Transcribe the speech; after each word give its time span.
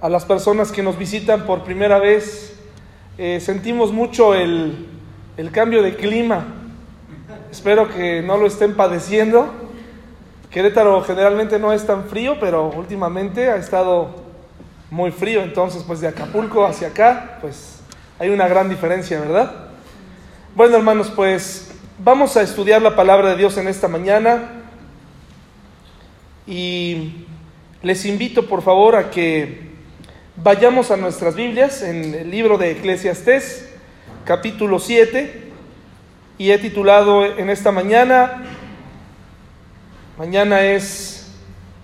a 0.00 0.08
las 0.08 0.24
personas 0.24 0.70
que 0.70 0.82
nos 0.82 0.96
visitan 0.96 1.44
por 1.44 1.64
primera 1.64 1.98
vez. 1.98 2.54
Eh, 3.16 3.40
sentimos 3.40 3.92
mucho 3.92 4.34
el, 4.34 4.86
el 5.36 5.50
cambio 5.50 5.82
de 5.82 5.96
clima. 5.96 6.46
Espero 7.50 7.88
que 7.88 8.22
no 8.22 8.36
lo 8.36 8.46
estén 8.46 8.74
padeciendo. 8.74 9.52
Querétaro 10.50 11.02
generalmente 11.02 11.58
no 11.58 11.72
es 11.72 11.84
tan 11.84 12.04
frío, 12.04 12.36
pero 12.38 12.70
últimamente 12.70 13.50
ha 13.50 13.56
estado 13.56 14.14
muy 14.90 15.10
frío. 15.10 15.42
Entonces, 15.42 15.82
pues 15.86 16.00
de 16.00 16.08
Acapulco 16.08 16.64
hacia 16.64 16.88
acá, 16.88 17.38
pues 17.40 17.80
hay 18.18 18.30
una 18.30 18.46
gran 18.48 18.68
diferencia, 18.68 19.20
¿verdad? 19.20 19.52
Bueno, 20.54 20.76
hermanos, 20.76 21.12
pues 21.14 21.72
vamos 21.98 22.36
a 22.36 22.42
estudiar 22.42 22.82
la 22.82 22.94
palabra 22.94 23.30
de 23.30 23.36
Dios 23.36 23.56
en 23.58 23.68
esta 23.68 23.88
mañana. 23.88 24.50
Y 26.46 27.26
les 27.82 28.04
invito, 28.06 28.46
por 28.46 28.62
favor, 28.62 28.96
a 28.96 29.10
que 29.10 29.67
vayamos 30.42 30.90
a 30.90 30.96
nuestras 30.96 31.34
Biblias 31.34 31.82
en 31.82 32.14
el 32.14 32.30
libro 32.30 32.58
de 32.58 32.70
Eclesiastés, 32.70 33.68
capítulo 34.24 34.78
7. 34.78 35.50
Y 36.38 36.52
he 36.52 36.58
titulado 36.58 37.24
en 37.24 37.50
esta 37.50 37.72
mañana, 37.72 38.44
mañana 40.16 40.62
es 40.62 41.32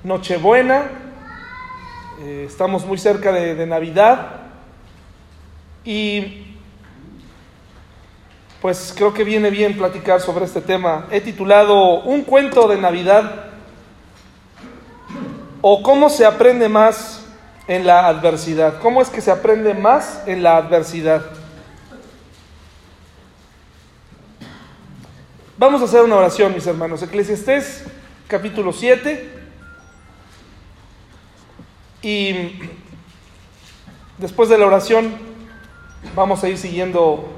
Nochebuena, 0.04 0.90
eh, 2.22 2.44
estamos 2.46 2.86
muy 2.86 2.98
cerca 2.98 3.32
de, 3.32 3.56
de 3.56 3.66
Navidad. 3.66 4.42
Y 5.84 6.54
pues 8.62 8.94
creo 8.96 9.12
que 9.12 9.24
viene 9.24 9.50
bien 9.50 9.76
platicar 9.76 10.20
sobre 10.20 10.44
este 10.44 10.60
tema. 10.60 11.08
He 11.10 11.20
titulado 11.20 12.02
Un 12.02 12.22
cuento 12.22 12.68
de 12.68 12.78
Navidad 12.78 13.46
o 15.60 15.82
cómo 15.82 16.08
se 16.08 16.24
aprende 16.24 16.68
más 16.68 17.23
en 17.66 17.86
la 17.86 18.06
adversidad. 18.08 18.80
¿Cómo 18.80 19.00
es 19.00 19.08
que 19.08 19.20
se 19.20 19.30
aprende 19.30 19.74
más 19.74 20.22
en 20.26 20.42
la 20.42 20.56
adversidad? 20.56 21.24
Vamos 25.56 25.80
a 25.80 25.84
hacer 25.84 26.02
una 26.02 26.16
oración, 26.16 26.52
mis 26.52 26.66
hermanos. 26.66 27.02
Eclesiastés 27.02 27.84
capítulo 28.28 28.72
7. 28.72 29.30
Y 32.02 32.58
después 34.18 34.48
de 34.48 34.58
la 34.58 34.66
oración 34.66 35.14
vamos 36.14 36.44
a 36.44 36.48
ir 36.48 36.58
siguiendo 36.58 37.30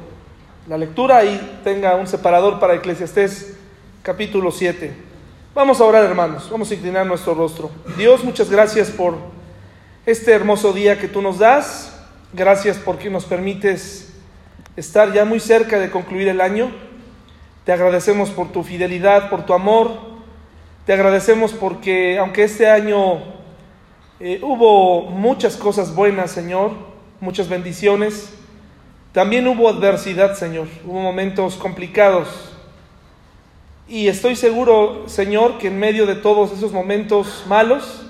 la 0.69 0.77
lectura 0.77 1.25
y 1.25 1.61
tenga 1.63 1.95
un 1.95 2.09
separador 2.09 2.59
para 2.59 2.75
Eclesiastés 2.75 3.57
capítulo 4.03 4.51
7. 4.51 4.93
Vamos 5.55 5.81
a 5.81 5.85
orar, 5.85 6.05
hermanos, 6.05 6.49
vamos 6.51 6.71
a 6.71 6.75
inclinar 6.75 7.07
nuestro 7.07 7.35
rostro. 7.35 7.71
Dios, 7.97 8.25
muchas 8.25 8.51
gracias 8.51 8.91
por 8.91 9.17
este 10.07 10.31
hermoso 10.31 10.73
día 10.73 11.01
que 11.01 11.09
tú 11.09 11.21
nos 11.21 11.41
das. 11.41 11.93
Gracias 12.33 12.79
porque 12.79 13.11
nos 13.11 13.25
permites 13.25 14.15
estar 14.77 15.13
ya 15.13 15.25
muy 15.25 15.41
cerca 15.41 15.81
de 15.81 15.91
concluir 15.91 16.29
el 16.29 16.41
año. 16.41 16.71
Te 17.65 17.73
agradecemos 17.73 18.31
por 18.31 18.53
tu 18.53 18.63
fidelidad, 18.63 19.29
por 19.29 19.45
tu 19.45 19.53
amor. 19.53 19.99
Te 20.87 20.93
agradecemos 20.93 21.53
porque 21.53 22.19
aunque 22.19 22.45
este 22.45 22.71
año 22.71 23.25
eh, 24.21 24.39
hubo 24.43 25.03
muchas 25.11 25.57
cosas 25.57 25.93
buenas, 25.93 26.31
Señor, 26.31 26.71
muchas 27.19 27.49
bendiciones, 27.49 28.33
también 29.11 29.49
hubo 29.49 29.69
adversidad, 29.69 30.37
Señor, 30.37 30.69
hubo 30.87 31.01
momentos 31.01 31.57
complicados. 31.57 32.53
Y 33.89 34.07
estoy 34.07 34.37
seguro, 34.37 35.09
Señor, 35.09 35.59
que 35.59 35.67
en 35.67 35.81
medio 35.81 36.07
de 36.07 36.15
todos 36.15 36.53
esos 36.53 36.71
momentos 36.71 37.45
malos, 37.49 38.06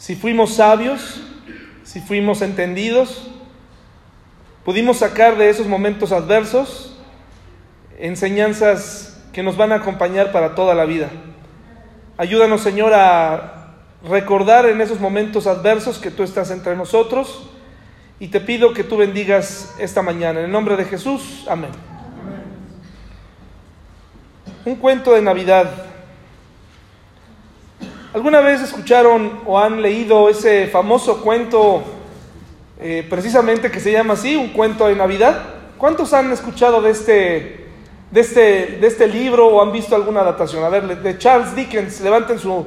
si 0.00 0.16
fuimos 0.16 0.54
sabios, 0.54 1.20
si 1.84 2.00
fuimos 2.00 2.40
entendidos, 2.40 3.28
pudimos 4.64 4.96
sacar 4.96 5.36
de 5.36 5.50
esos 5.50 5.66
momentos 5.66 6.10
adversos 6.10 6.96
enseñanzas 7.98 9.22
que 9.34 9.42
nos 9.42 9.58
van 9.58 9.72
a 9.72 9.74
acompañar 9.74 10.32
para 10.32 10.54
toda 10.54 10.74
la 10.74 10.86
vida. 10.86 11.10
Ayúdanos, 12.16 12.62
Señor, 12.62 12.94
a 12.94 13.74
recordar 14.02 14.64
en 14.64 14.80
esos 14.80 15.00
momentos 15.00 15.46
adversos 15.46 15.98
que 15.98 16.10
tú 16.10 16.22
estás 16.22 16.50
entre 16.50 16.74
nosotros 16.76 17.50
y 18.18 18.28
te 18.28 18.40
pido 18.40 18.72
que 18.72 18.84
tú 18.84 18.96
bendigas 18.96 19.74
esta 19.78 20.00
mañana. 20.00 20.40
En 20.40 20.46
el 20.46 20.50
nombre 20.50 20.78
de 20.78 20.86
Jesús, 20.86 21.44
amén. 21.46 21.72
Un 24.64 24.76
cuento 24.76 25.12
de 25.12 25.20
Navidad. 25.20 25.89
¿Alguna 28.12 28.40
vez 28.40 28.60
escucharon 28.60 29.38
o 29.46 29.56
han 29.56 29.80
leído 29.82 30.28
ese 30.28 30.66
famoso 30.66 31.20
cuento 31.22 31.84
eh, 32.80 33.06
precisamente 33.08 33.70
que 33.70 33.78
se 33.78 33.92
llama 33.92 34.14
así, 34.14 34.34
un 34.34 34.48
cuento 34.48 34.88
de 34.88 34.96
Navidad? 34.96 35.44
¿Cuántos 35.78 36.12
han 36.12 36.32
escuchado 36.32 36.82
de 36.82 36.90
este, 36.90 37.66
de 38.10 38.20
este, 38.20 38.78
de 38.80 38.86
este 38.88 39.06
libro 39.06 39.46
o 39.46 39.62
han 39.62 39.70
visto 39.70 39.94
alguna 39.94 40.22
adaptación? 40.22 40.64
A 40.64 40.68
ver, 40.68 41.00
de 41.00 41.18
Charles 41.18 41.54
Dickens, 41.54 42.00
levanten 42.00 42.40
su, 42.40 42.66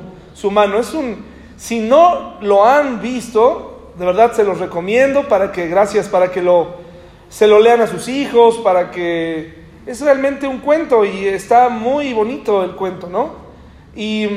mano. 0.50 0.80
Es 0.80 0.94
un, 0.94 1.26
si 1.58 1.82
no 1.82 2.38
lo 2.40 2.66
han 2.66 3.02
visto, 3.02 3.92
de 3.98 4.06
verdad 4.06 4.32
se 4.32 4.46
los 4.46 4.60
recomiendo 4.60 5.28
para 5.28 5.52
que, 5.52 5.68
gracias, 5.68 6.08
para 6.08 6.32
que 6.32 6.42
lo, 6.42 6.76
se 7.28 7.48
lo 7.48 7.60
lean 7.60 7.82
a 7.82 7.88
sus 7.88 8.08
hijos, 8.08 8.60
para 8.60 8.92
que 8.92 9.56
es 9.86 10.00
realmente 10.00 10.48
un 10.48 10.60
cuento 10.60 11.04
y 11.04 11.28
está 11.28 11.68
muy 11.68 12.14
bonito 12.14 12.64
el 12.64 12.78
cuento, 12.78 13.10
¿no? 13.10 13.43
Y 13.96 14.28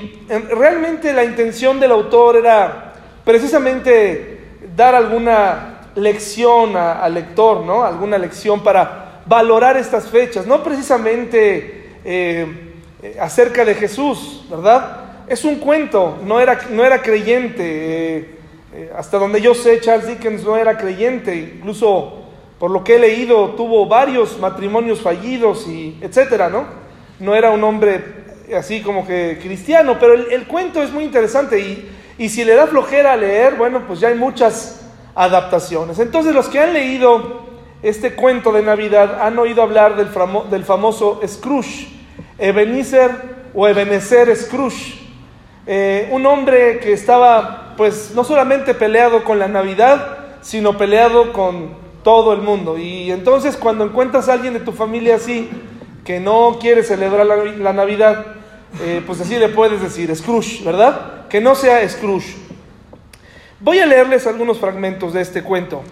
realmente 0.51 1.13
la 1.13 1.25
intención 1.25 1.81
del 1.81 1.93
autor 1.93 2.37
era 2.37 2.93
precisamente 3.25 4.41
dar 4.77 4.95
alguna 4.95 5.91
lección 5.95 6.77
al 6.77 7.15
lector, 7.15 7.65
¿no? 7.65 7.83
Alguna 7.83 8.19
lección 8.19 8.63
para 8.63 9.23
valorar 9.27 9.77
estas 9.77 10.09
fechas, 10.09 10.47
no 10.47 10.63
precisamente 10.63 11.95
eh, 12.05 12.75
acerca 13.21 13.65
de 13.65 13.75
Jesús, 13.75 14.45
¿verdad? 14.49 15.25
Es 15.27 15.45
un 15.45 15.57
cuento, 15.57 16.19
no 16.25 16.39
era, 16.41 16.59
no 16.71 16.85
era 16.85 17.03
creyente. 17.03 17.65
Eh, 17.65 18.37
eh, 18.75 18.93
hasta 18.97 19.19
donde 19.19 19.41
yo 19.41 19.55
sé, 19.55 19.81
Charles 19.81 20.07
Dickens 20.07 20.45
no 20.45 20.57
era 20.57 20.77
creyente, 20.77 21.35
incluso 21.57 22.25
por 22.59 22.71
lo 22.71 22.85
que 22.85 22.97
he 22.97 22.99
leído, 22.99 23.51
tuvo 23.51 23.87
varios 23.87 24.39
matrimonios 24.39 25.01
fallidos 25.01 25.67
y 25.67 25.99
etcétera, 26.03 26.49
¿no? 26.51 26.65
No 27.19 27.35
era 27.35 27.51
un 27.51 27.65
hombre 27.65 28.26
así 28.55 28.83
como 28.83 29.07
que 29.07 29.39
cristiano, 29.43 29.97
pero 29.99 30.15
el, 30.15 30.33
el 30.33 30.47
cuento 30.47 30.83
es 30.83 30.93
muy 30.93 31.05
interesante 31.05 31.59
y, 31.59 31.91
y, 32.19 32.29
si 32.29 32.45
le 32.45 32.55
da 32.55 32.67
flojera 32.67 33.13
a 33.13 33.17
leer, 33.17 33.55
bueno, 33.55 33.85
pues 33.87 34.01
ya 34.01 34.09
hay 34.09 34.15
muchas 34.15 34.87
adaptaciones. 35.15 35.99
Entonces, 35.99 36.35
los 36.35 36.49
que 36.49 36.61
han 36.61 36.73
leído 36.73 37.47
este 37.83 38.15
cuento 38.15 38.53
de 38.53 38.63
Navidad 38.63 39.23
han 39.23 39.39
oído 39.39 39.63
hablar 39.63 39.97
del, 39.97 40.09
famo, 40.09 40.45
del 40.51 40.65
famoso 40.65 41.21
Scrooge, 41.27 41.89
Ebenezer 42.39 43.11
o 43.55 43.67
Ebenezer 43.69 44.35
Scrooge, 44.37 44.99
eh, 45.67 46.09
un 46.13 46.25
hombre 46.27 46.79
que 46.79 46.93
estaba, 46.93 47.75
pues, 47.77 48.13
no 48.15 48.25
solamente 48.25 48.75
peleado 48.75 49.25
con 49.25 49.39
la 49.39 49.49
Navidad, 49.49 50.19
sino 50.41 50.79
peleado 50.79 51.33
con 51.33 51.75
todo 52.05 52.33
el 52.33 52.41
mundo. 52.41 52.79
Y 52.79 53.11
entonces 53.11 53.57
cuando 53.57 53.85
encuentras 53.85 54.29
a 54.29 54.35
alguien 54.35 54.55
de 54.55 54.61
tu 54.61 54.71
familia 54.71 55.17
así, 55.17 55.51
que 56.05 56.21
no 56.21 56.59
quiere 56.61 56.85
celebrar 56.85 57.27
la, 57.27 57.37
la 57.37 57.73
Navidad, 57.73 58.36
eh, 58.81 59.03
pues 59.07 59.21
así 59.21 59.37
le 59.37 59.49
puedes 59.49 59.81
decir, 59.81 60.15
Scrooge, 60.15 60.63
¿verdad? 60.65 61.29
Que 61.29 61.41
no 61.41 61.55
sea 61.55 61.89
Scrooge. 61.89 62.37
Voy 63.61 63.79
a 63.79 63.87
leerles 63.87 64.27
algunos 64.27 64.59
fragmentos 64.59 65.15
de 65.15 65.23
este 65.23 65.43
cuento. 65.43 65.83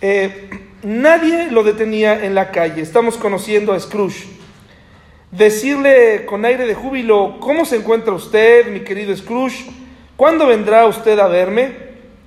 Eh, 0.00 0.50
nadie 0.82 1.50
lo 1.50 1.62
detenía 1.62 2.24
en 2.24 2.34
la 2.34 2.50
calle, 2.50 2.82
estamos 2.82 3.16
conociendo 3.16 3.72
a 3.72 3.80
Scrooge. 3.80 4.26
Decirle 5.30 6.24
con 6.26 6.44
aire 6.44 6.66
de 6.66 6.74
júbilo, 6.74 7.36
¿cómo 7.40 7.64
se 7.64 7.76
encuentra 7.76 8.12
usted, 8.12 8.66
mi 8.70 8.80
querido 8.80 9.14
Scrooge? 9.16 9.70
¿Cuándo 10.16 10.46
vendrá 10.46 10.86
usted 10.86 11.18
a 11.18 11.28
verme? 11.28 11.72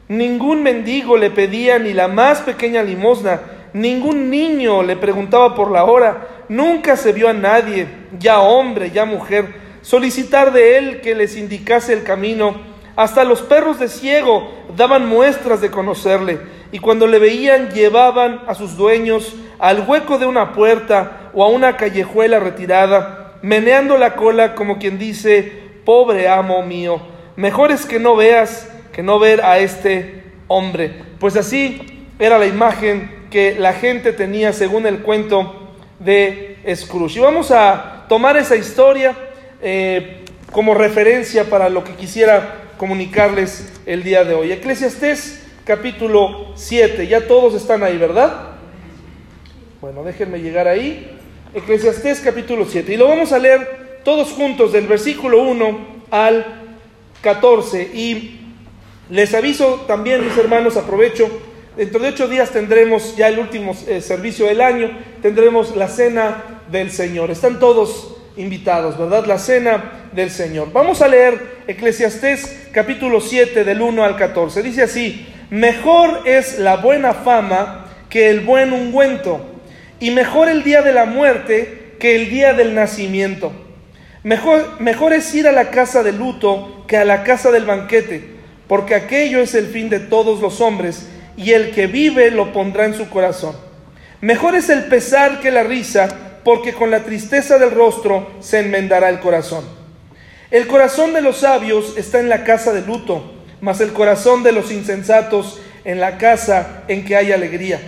Ningún 0.07 0.63
mendigo 0.63 1.17
le 1.17 1.31
pedía 1.31 1.79
ni 1.79 1.93
la 1.93 2.07
más 2.07 2.41
pequeña 2.41 2.81
limosna, 2.81 3.41
ningún 3.73 4.29
niño 4.29 4.83
le 4.83 4.95
preguntaba 4.95 5.53
por 5.53 5.69
la 5.69 5.83
hora, 5.83 6.38
nunca 6.49 6.97
se 6.97 7.13
vio 7.13 7.29
a 7.29 7.33
nadie, 7.33 7.87
ya 8.19 8.41
hombre, 8.41 8.91
ya 8.91 9.05
mujer, 9.05 9.45
solicitar 9.81 10.51
de 10.51 10.77
él 10.77 11.01
que 11.01 11.15
les 11.15 11.37
indicase 11.37 11.93
el 11.93 12.03
camino. 12.03 12.67
Hasta 12.95 13.23
los 13.23 13.41
perros 13.41 13.79
de 13.79 13.87
ciego 13.87 14.51
daban 14.75 15.07
muestras 15.07 15.61
de 15.61 15.71
conocerle, 15.71 16.39
y 16.71 16.79
cuando 16.79 17.07
le 17.07 17.19
veían 17.19 17.69
llevaban 17.69 18.41
a 18.47 18.55
sus 18.55 18.75
dueños 18.75 19.35
al 19.57 19.87
hueco 19.87 20.17
de 20.17 20.25
una 20.25 20.51
puerta 20.53 21.31
o 21.33 21.43
a 21.43 21.47
una 21.47 21.77
callejuela 21.77 22.39
retirada, 22.39 23.37
meneando 23.41 23.97
la 23.97 24.15
cola 24.15 24.55
como 24.55 24.79
quien 24.79 24.99
dice, 24.99 25.69
pobre 25.85 26.27
amo 26.27 26.61
mío, 26.63 27.01
mejor 27.37 27.71
es 27.71 27.85
que 27.85 27.99
no 27.99 28.15
veas 28.15 28.69
que 28.91 29.01
no 29.01 29.17
ver 29.17 29.41
a 29.41 29.59
este 29.59 30.23
hombre. 30.47 30.91
Pues 31.19 31.37
así 31.37 32.09
era 32.19 32.37
la 32.37 32.47
imagen 32.47 33.27
que 33.29 33.55
la 33.57 33.73
gente 33.73 34.11
tenía 34.11 34.51
según 34.51 34.85
el 34.85 34.99
cuento 34.99 35.68
de 35.99 36.57
Scrooge. 36.75 37.17
Y 37.17 37.21
vamos 37.21 37.51
a 37.51 38.05
tomar 38.07 38.37
esa 38.37 38.55
historia 38.55 39.15
eh, 39.61 40.23
como 40.51 40.73
referencia 40.73 41.49
para 41.49 41.69
lo 41.69 41.83
que 41.83 41.93
quisiera 41.93 42.71
comunicarles 42.77 43.71
el 43.85 44.03
día 44.03 44.23
de 44.23 44.33
hoy. 44.33 44.51
Eclesiastés 44.51 45.43
capítulo 45.65 46.53
7, 46.55 47.05
ya 47.07 47.27
todos 47.27 47.53
están 47.53 47.83
ahí, 47.83 47.97
¿verdad? 47.97 48.51
Bueno, 49.81 50.03
déjenme 50.03 50.41
llegar 50.41 50.67
ahí. 50.67 51.15
Eclesiastés 51.53 52.21
capítulo 52.21 52.65
7. 52.65 52.93
Y 52.93 52.97
lo 52.97 53.07
vamos 53.07 53.31
a 53.31 53.39
leer 53.39 54.01
todos 54.03 54.29
juntos 54.31 54.71
del 54.71 54.87
versículo 54.87 55.43
1 55.43 55.79
al 56.11 56.45
14. 57.21 57.83
Y 57.93 58.39
les 59.09 59.33
aviso 59.33 59.85
también, 59.87 60.23
mis 60.23 60.37
hermanos, 60.37 60.77
aprovecho, 60.77 61.29
dentro 61.79 62.01
de 62.01 62.09
ocho 62.09 62.27
días 62.27 62.49
tendremos 62.49 63.15
ya 63.15 63.29
el 63.29 63.39
último 63.39 63.73
eh, 63.87 64.01
servicio 64.01 64.47
del 64.47 64.59
año, 64.59 64.91
tendremos 65.21 65.77
la 65.77 65.87
cena 65.87 66.63
del 66.69 66.91
Señor. 66.91 67.31
Están 67.31 67.57
todos 67.57 68.17
invitados, 68.35 68.97
¿verdad? 68.97 69.25
La 69.25 69.39
cena 69.39 70.09
del 70.11 70.29
Señor. 70.29 70.73
Vamos 70.73 71.01
a 71.01 71.07
leer 71.07 71.61
Eclesiastés 71.67 72.67
capítulo 72.73 73.21
7 73.21 73.63
del 73.63 73.81
1 73.81 74.03
al 74.03 74.17
14. 74.17 74.61
Dice 74.61 74.83
así, 74.83 75.25
mejor 75.51 76.23
es 76.25 76.59
la 76.59 76.75
buena 76.75 77.13
fama 77.13 77.85
que 78.09 78.29
el 78.29 78.41
buen 78.41 78.73
ungüento 78.73 79.39
y 80.01 80.11
mejor 80.11 80.49
el 80.49 80.65
día 80.65 80.81
de 80.81 80.91
la 80.91 81.05
muerte 81.05 81.95
que 81.97 82.17
el 82.17 82.29
día 82.29 82.51
del 82.51 82.75
nacimiento. 82.75 83.53
Mejor, 84.23 84.81
mejor 84.81 85.13
es 85.13 85.33
ir 85.33 85.47
a 85.47 85.53
la 85.53 85.69
casa 85.69 86.03
de 86.03 86.11
luto 86.11 86.83
que 86.89 86.97
a 86.97 87.05
la 87.05 87.23
casa 87.23 87.51
del 87.51 87.63
banquete, 87.63 88.21
porque 88.67 88.95
aquello 88.95 89.39
es 89.39 89.55
el 89.55 89.67
fin 89.67 89.87
de 89.87 90.01
todos 90.01 90.41
los 90.41 90.59
hombres, 90.59 91.07
y 91.39 91.53
el 91.53 91.71
que 91.71 91.87
vive 91.87 92.31
lo 92.31 92.51
pondrá 92.51 92.83
en 92.85 92.93
su 92.93 93.09
corazón. 93.09 93.55
Mejor 94.19 94.55
es 94.55 94.69
el 94.69 94.83
pesar 94.85 95.39
que 95.39 95.51
la 95.51 95.63
risa, 95.63 96.09
porque 96.43 96.73
con 96.73 96.91
la 96.91 97.05
tristeza 97.05 97.57
del 97.57 97.71
rostro 97.71 98.29
se 98.41 98.59
enmendará 98.59 99.07
el 99.07 99.21
corazón. 99.21 99.63
El 100.51 100.67
corazón 100.67 101.13
de 101.13 101.21
los 101.21 101.37
sabios 101.37 101.93
está 101.95 102.19
en 102.19 102.27
la 102.27 102.43
casa 102.43 102.73
de 102.73 102.81
luto, 102.81 103.33
mas 103.61 103.79
el 103.79 103.93
corazón 103.93 104.43
de 104.43 104.51
los 104.51 104.69
insensatos 104.69 105.61
en 105.85 106.01
la 106.01 106.17
casa 106.17 106.83
en 106.89 107.05
que 107.05 107.15
hay 107.15 107.31
alegría. 107.31 107.79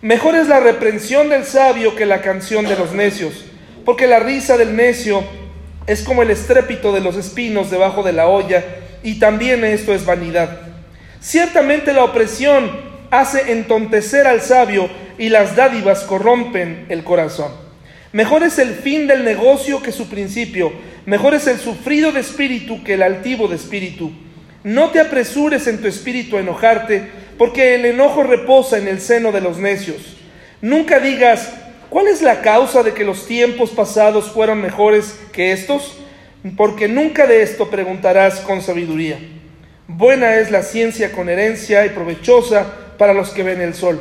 Mejor 0.00 0.34
es 0.34 0.48
la 0.48 0.60
reprensión 0.60 1.28
del 1.28 1.44
sabio 1.44 1.94
que 1.94 2.06
la 2.06 2.22
canción 2.22 2.64
de 2.64 2.76
los 2.76 2.92
necios, 2.92 3.44
porque 3.84 4.06
la 4.06 4.20
risa 4.20 4.56
del 4.56 4.74
necio 4.74 5.22
es 5.86 6.02
como 6.02 6.22
el 6.22 6.30
estrépito 6.30 6.92
de 6.92 7.02
los 7.02 7.16
espinos 7.16 7.70
debajo 7.70 8.02
de 8.02 8.14
la 8.14 8.28
olla, 8.28 8.64
y 9.02 9.18
también 9.18 9.64
esto 9.64 9.92
es 9.92 10.06
vanidad. 10.06 10.69
Ciertamente 11.20 11.92
la 11.92 12.04
opresión 12.04 12.70
hace 13.10 13.52
entontecer 13.52 14.26
al 14.26 14.40
sabio, 14.40 14.88
y 15.20 15.28
las 15.28 15.54
dádivas 15.54 16.04
corrompen 16.04 16.86
el 16.88 17.04
corazón. 17.04 17.52
Mejor 18.10 18.42
es 18.42 18.58
el 18.58 18.70
fin 18.70 19.06
del 19.06 19.22
negocio 19.22 19.82
que 19.82 19.92
su 19.92 20.08
principio, 20.08 20.72
mejor 21.04 21.34
es 21.34 21.46
el 21.46 21.58
sufrido 21.58 22.10
de 22.10 22.20
espíritu 22.20 22.82
que 22.82 22.94
el 22.94 23.02
altivo 23.02 23.46
de 23.46 23.56
espíritu. 23.56 24.12
No 24.64 24.88
te 24.88 24.98
apresures 24.98 25.66
en 25.66 25.78
tu 25.82 25.88
espíritu 25.88 26.38
a 26.38 26.40
enojarte, 26.40 27.06
porque 27.36 27.74
el 27.74 27.84
enojo 27.84 28.22
reposa 28.22 28.78
en 28.78 28.88
el 28.88 28.98
seno 28.98 29.30
de 29.30 29.42
los 29.42 29.58
necios. 29.58 30.16
Nunca 30.62 31.00
digas, 31.00 31.52
¿cuál 31.90 32.08
es 32.08 32.22
la 32.22 32.40
causa 32.40 32.82
de 32.82 32.94
que 32.94 33.04
los 33.04 33.26
tiempos 33.26 33.70
pasados 33.70 34.30
fueron 34.32 34.62
mejores 34.62 35.20
que 35.32 35.52
estos? 35.52 35.98
Porque 36.56 36.88
nunca 36.88 37.26
de 37.26 37.42
esto 37.42 37.68
preguntarás 37.68 38.40
con 38.40 38.62
sabiduría. 38.62 39.18
Buena 39.96 40.36
es 40.36 40.52
la 40.52 40.62
ciencia 40.62 41.10
con 41.10 41.28
herencia 41.28 41.84
y 41.84 41.88
provechosa 41.88 42.64
para 42.96 43.12
los 43.12 43.30
que 43.30 43.42
ven 43.42 43.60
el 43.60 43.74
sol. 43.74 44.00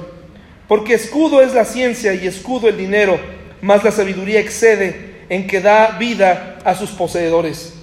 Porque 0.67 0.93
escudo 0.93 1.41
es 1.41 1.55
la 1.55 1.65
ciencia 1.65 2.13
y 2.13 2.27
escudo 2.27 2.69
el 2.69 2.77
dinero, 2.77 3.19
mas 3.61 3.83
la 3.83 3.91
sabiduría 3.91 4.39
excede 4.39 5.23
en 5.29 5.47
que 5.47 5.61
da 5.61 5.97
vida 5.97 6.59
a 6.63 6.75
sus 6.75 6.91
poseedores. 6.91 7.73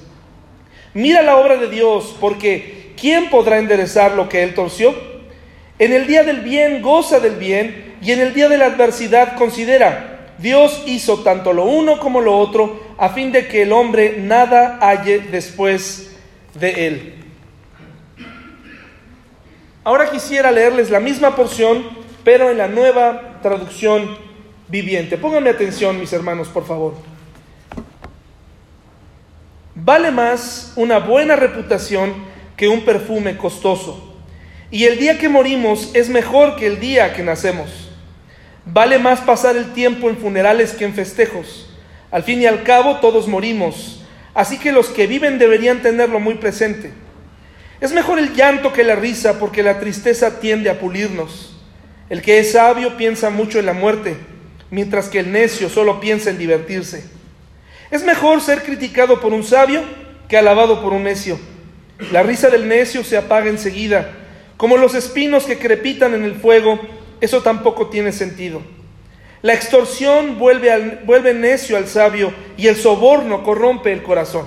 Mira 0.94 1.20
la 1.22 1.36
obra 1.36 1.56
de 1.56 1.68
Dios, 1.68 2.16
porque 2.20 2.92
¿quién 2.98 3.28
podrá 3.28 3.58
enderezar 3.58 4.12
lo 4.12 4.28
que 4.28 4.44
él 4.44 4.54
torció? 4.54 4.94
En 5.80 5.92
el 5.92 6.06
día 6.06 6.22
del 6.22 6.42
bien 6.42 6.82
goza 6.82 7.18
del 7.18 7.34
bien 7.34 7.96
y 8.00 8.12
en 8.12 8.20
el 8.20 8.34
día 8.34 8.48
de 8.48 8.58
la 8.58 8.66
adversidad 8.66 9.34
considera, 9.34 10.32
Dios 10.38 10.84
hizo 10.86 11.24
tanto 11.24 11.52
lo 11.52 11.64
uno 11.64 11.98
como 11.98 12.20
lo 12.20 12.38
otro 12.38 12.94
a 12.98 13.08
fin 13.08 13.32
de 13.32 13.48
que 13.48 13.62
el 13.62 13.72
hombre 13.72 14.14
nada 14.16 14.78
halle 14.80 15.18
después 15.18 16.12
de 16.54 16.86
él. 16.86 17.25
Ahora 19.86 20.10
quisiera 20.10 20.50
leerles 20.50 20.90
la 20.90 20.98
misma 20.98 21.36
porción, 21.36 21.84
pero 22.24 22.50
en 22.50 22.58
la 22.58 22.66
nueva 22.66 23.38
traducción 23.40 24.18
viviente. 24.66 25.16
Pónganme 25.16 25.50
atención, 25.50 26.00
mis 26.00 26.12
hermanos, 26.12 26.48
por 26.48 26.66
favor. 26.66 26.94
Vale 29.76 30.10
más 30.10 30.72
una 30.74 30.98
buena 30.98 31.36
reputación 31.36 32.14
que 32.56 32.66
un 32.66 32.84
perfume 32.84 33.36
costoso 33.36 34.16
y 34.72 34.86
el 34.86 34.98
día 34.98 35.18
que 35.18 35.28
morimos 35.28 35.92
es 35.94 36.08
mejor 36.08 36.56
que 36.56 36.66
el 36.66 36.80
día 36.80 37.14
que 37.14 37.22
nacemos. 37.22 37.88
Vale 38.64 38.98
más 38.98 39.20
pasar 39.20 39.56
el 39.56 39.72
tiempo 39.72 40.10
en 40.10 40.16
funerales 40.16 40.72
que 40.72 40.84
en 40.84 40.94
festejos. 40.94 41.70
Al 42.10 42.24
fin 42.24 42.42
y 42.42 42.46
al 42.46 42.64
cabo 42.64 42.96
todos 42.96 43.28
morimos, 43.28 44.04
así 44.34 44.58
que 44.58 44.72
los 44.72 44.88
que 44.88 45.06
viven 45.06 45.38
deberían 45.38 45.80
tenerlo 45.80 46.18
muy 46.18 46.34
presente. 46.34 47.05
Es 47.80 47.92
mejor 47.92 48.18
el 48.18 48.34
llanto 48.34 48.72
que 48.72 48.84
la 48.84 48.94
risa 48.94 49.38
porque 49.38 49.62
la 49.62 49.78
tristeza 49.78 50.40
tiende 50.40 50.70
a 50.70 50.78
pulirnos. 50.78 51.56
El 52.08 52.22
que 52.22 52.38
es 52.38 52.52
sabio 52.52 52.96
piensa 52.96 53.30
mucho 53.30 53.58
en 53.58 53.66
la 53.66 53.72
muerte, 53.72 54.16
mientras 54.70 55.08
que 55.08 55.18
el 55.18 55.32
necio 55.32 55.68
solo 55.68 56.00
piensa 56.00 56.30
en 56.30 56.38
divertirse. 56.38 57.04
Es 57.90 58.04
mejor 58.04 58.40
ser 58.40 58.62
criticado 58.62 59.20
por 59.20 59.32
un 59.32 59.44
sabio 59.44 59.82
que 60.28 60.38
alabado 60.38 60.82
por 60.82 60.92
un 60.92 61.04
necio. 61.04 61.38
La 62.12 62.22
risa 62.22 62.48
del 62.48 62.68
necio 62.68 63.04
se 63.04 63.16
apaga 63.16 63.48
enseguida 63.48 64.12
como 64.56 64.78
los 64.78 64.94
espinos 64.94 65.44
que 65.44 65.58
crepitan 65.58 66.14
en 66.14 66.24
el 66.24 66.34
fuego, 66.34 66.80
eso 67.20 67.42
tampoco 67.42 67.88
tiene 67.88 68.12
sentido. 68.12 68.62
La 69.42 69.52
extorsión 69.52 70.38
vuelve, 70.38 71.00
vuelve 71.04 71.34
necio 71.34 71.76
al 71.76 71.86
sabio 71.86 72.32
y 72.56 72.68
el 72.68 72.76
soborno 72.76 73.42
corrompe 73.42 73.92
el 73.92 74.02
corazón. 74.02 74.46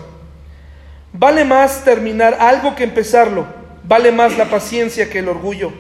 Vale 1.14 1.46
más 1.46 1.84
terminar 1.84 2.38
algo 2.40 2.76
que 2.76 2.84
empezarlo, 2.84 3.48
vale 3.84 4.12
más 4.12 4.38
la 4.38 4.46
paciencia 4.46 5.10
que 5.10 5.20
el 5.20 5.30
orgullo. 5.30 5.72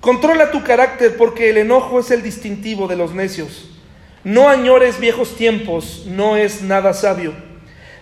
Controla 0.00 0.50
tu 0.50 0.62
carácter 0.62 1.16
porque 1.16 1.50
el 1.50 1.58
enojo 1.58 2.00
es 2.00 2.10
el 2.10 2.22
distintivo 2.22 2.88
de 2.88 2.96
los 2.96 3.14
necios. 3.14 3.70
No 4.24 4.48
añores 4.48 4.98
viejos 4.98 5.36
tiempos, 5.36 6.04
no 6.06 6.36
es 6.36 6.62
nada 6.62 6.92
sabio. 6.92 7.32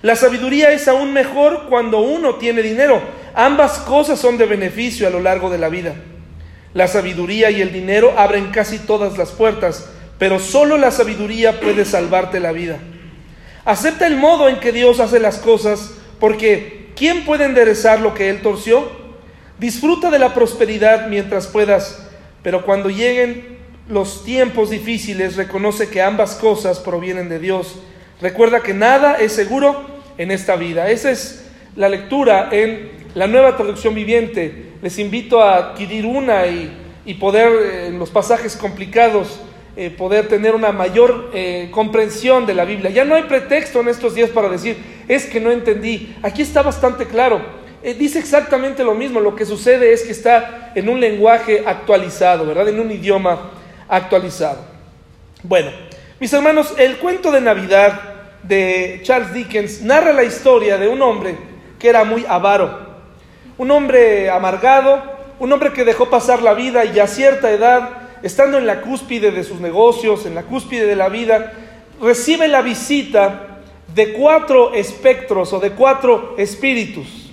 La 0.02 0.16
sabiduría 0.16 0.72
es 0.72 0.88
aún 0.88 1.12
mejor 1.12 1.66
cuando 1.68 2.00
uno 2.00 2.36
tiene 2.36 2.62
dinero, 2.62 3.00
Ambas 3.34 3.78
cosas 3.78 4.18
son 4.18 4.36
de 4.36 4.44
beneficio 4.44 5.06
a 5.06 5.10
lo 5.10 5.20
largo 5.20 5.48
de 5.48 5.58
la 5.58 5.68
vida. 5.68 5.94
La 6.74 6.86
sabiduría 6.86 7.50
y 7.50 7.62
el 7.62 7.72
dinero 7.72 8.14
abren 8.16 8.50
casi 8.50 8.78
todas 8.78 9.16
las 9.16 9.30
puertas, 9.30 9.86
pero 10.18 10.38
solo 10.38 10.76
la 10.76 10.90
sabiduría 10.90 11.60
puede 11.60 11.84
salvarte 11.84 12.40
la 12.40 12.52
vida. 12.52 12.78
Acepta 13.64 14.06
el 14.06 14.16
modo 14.16 14.48
en 14.48 14.60
que 14.60 14.72
Dios 14.72 15.00
hace 15.00 15.18
las 15.18 15.38
cosas, 15.38 15.94
porque 16.22 16.86
¿quién 16.94 17.24
puede 17.24 17.46
enderezar 17.46 18.00
lo 18.00 18.14
que 18.14 18.30
Él 18.30 18.42
torció? 18.42 18.88
Disfruta 19.58 20.08
de 20.08 20.20
la 20.20 20.34
prosperidad 20.34 21.08
mientras 21.08 21.48
puedas, 21.48 22.08
pero 22.44 22.64
cuando 22.64 22.90
lleguen 22.90 23.58
los 23.88 24.22
tiempos 24.22 24.70
difíciles, 24.70 25.34
reconoce 25.34 25.88
que 25.88 26.00
ambas 26.00 26.36
cosas 26.36 26.78
provienen 26.78 27.28
de 27.28 27.40
Dios. 27.40 27.80
Recuerda 28.20 28.60
que 28.60 28.72
nada 28.72 29.16
es 29.16 29.32
seguro 29.32 29.84
en 30.16 30.30
esta 30.30 30.54
vida. 30.54 30.90
Esa 30.90 31.10
es 31.10 31.44
la 31.74 31.88
lectura 31.88 32.50
en 32.52 32.92
la 33.16 33.26
nueva 33.26 33.56
traducción 33.56 33.92
viviente. 33.92 34.74
Les 34.80 35.00
invito 35.00 35.42
a 35.42 35.56
adquirir 35.56 36.06
una 36.06 36.46
y, 36.46 37.14
poder, 37.14 37.50
eh, 37.50 37.86
en 37.88 37.98
los 37.98 38.10
pasajes 38.10 38.54
complicados, 38.54 39.40
eh, 39.76 39.90
poder 39.90 40.28
tener 40.28 40.54
una 40.54 40.72
mayor 40.72 41.30
eh, 41.32 41.68
comprensión 41.70 42.46
de 42.46 42.54
la 42.54 42.64
Biblia. 42.64 42.90
Ya 42.90 43.04
no 43.04 43.14
hay 43.14 43.24
pretexto 43.24 43.80
en 43.80 43.88
estos 43.88 44.14
días 44.14 44.30
para 44.30 44.48
decir, 44.48 44.76
es 45.08 45.26
que 45.26 45.40
no 45.40 45.50
entendí. 45.50 46.14
Aquí 46.22 46.42
está 46.42 46.62
bastante 46.62 47.06
claro. 47.06 47.40
dice 47.82 48.18
exactamente 48.18 48.84
lo 48.84 48.94
mismo. 48.94 49.20
Lo 49.20 49.34
que 49.34 49.46
sucede 49.46 49.92
es 49.92 50.02
que 50.02 50.12
está 50.12 50.72
en 50.74 50.88
un 50.88 51.00
lenguaje 51.00 51.62
actualizado, 51.66 52.46
¿verdad? 52.46 52.68
En 52.68 52.80
un 52.80 52.90
idioma 52.90 53.50
actualizado. 53.88 54.58
Bueno, 55.42 55.70
mis 56.20 56.32
hermanos, 56.32 56.74
el 56.78 56.98
cuento 56.98 57.30
de 57.32 57.40
Navidad 57.40 58.00
de 58.42 59.00
Charles 59.02 59.32
Dickens 59.32 59.82
narra 59.82 60.12
la 60.12 60.24
historia 60.24 60.78
de 60.78 60.88
un 60.88 61.00
hombre 61.02 61.36
que 61.78 61.88
era 61.88 62.04
muy 62.04 62.24
avaro 62.28 62.92
un 63.58 63.70
hombre 63.70 64.30
amargado, 64.30 65.02
un 65.38 65.52
hombre 65.52 65.72
que 65.72 65.84
dejó 65.84 66.10
pasar 66.10 66.42
la 66.42 66.54
vida 66.54 66.84
y 66.84 66.98
a 66.98 67.06
cierta 67.06 67.50
edad, 67.50 68.01
estando 68.22 68.58
en 68.58 68.66
la 68.66 68.80
cúspide 68.80 69.30
de 69.30 69.44
sus 69.44 69.60
negocios, 69.60 70.26
en 70.26 70.34
la 70.34 70.42
cúspide 70.42 70.86
de 70.86 70.96
la 70.96 71.08
vida, 71.08 71.52
recibe 72.00 72.48
la 72.48 72.62
visita 72.62 73.60
de 73.94 74.12
cuatro 74.12 74.72
espectros 74.74 75.52
o 75.52 75.60
de 75.60 75.72
cuatro 75.72 76.34
espíritus. 76.38 77.30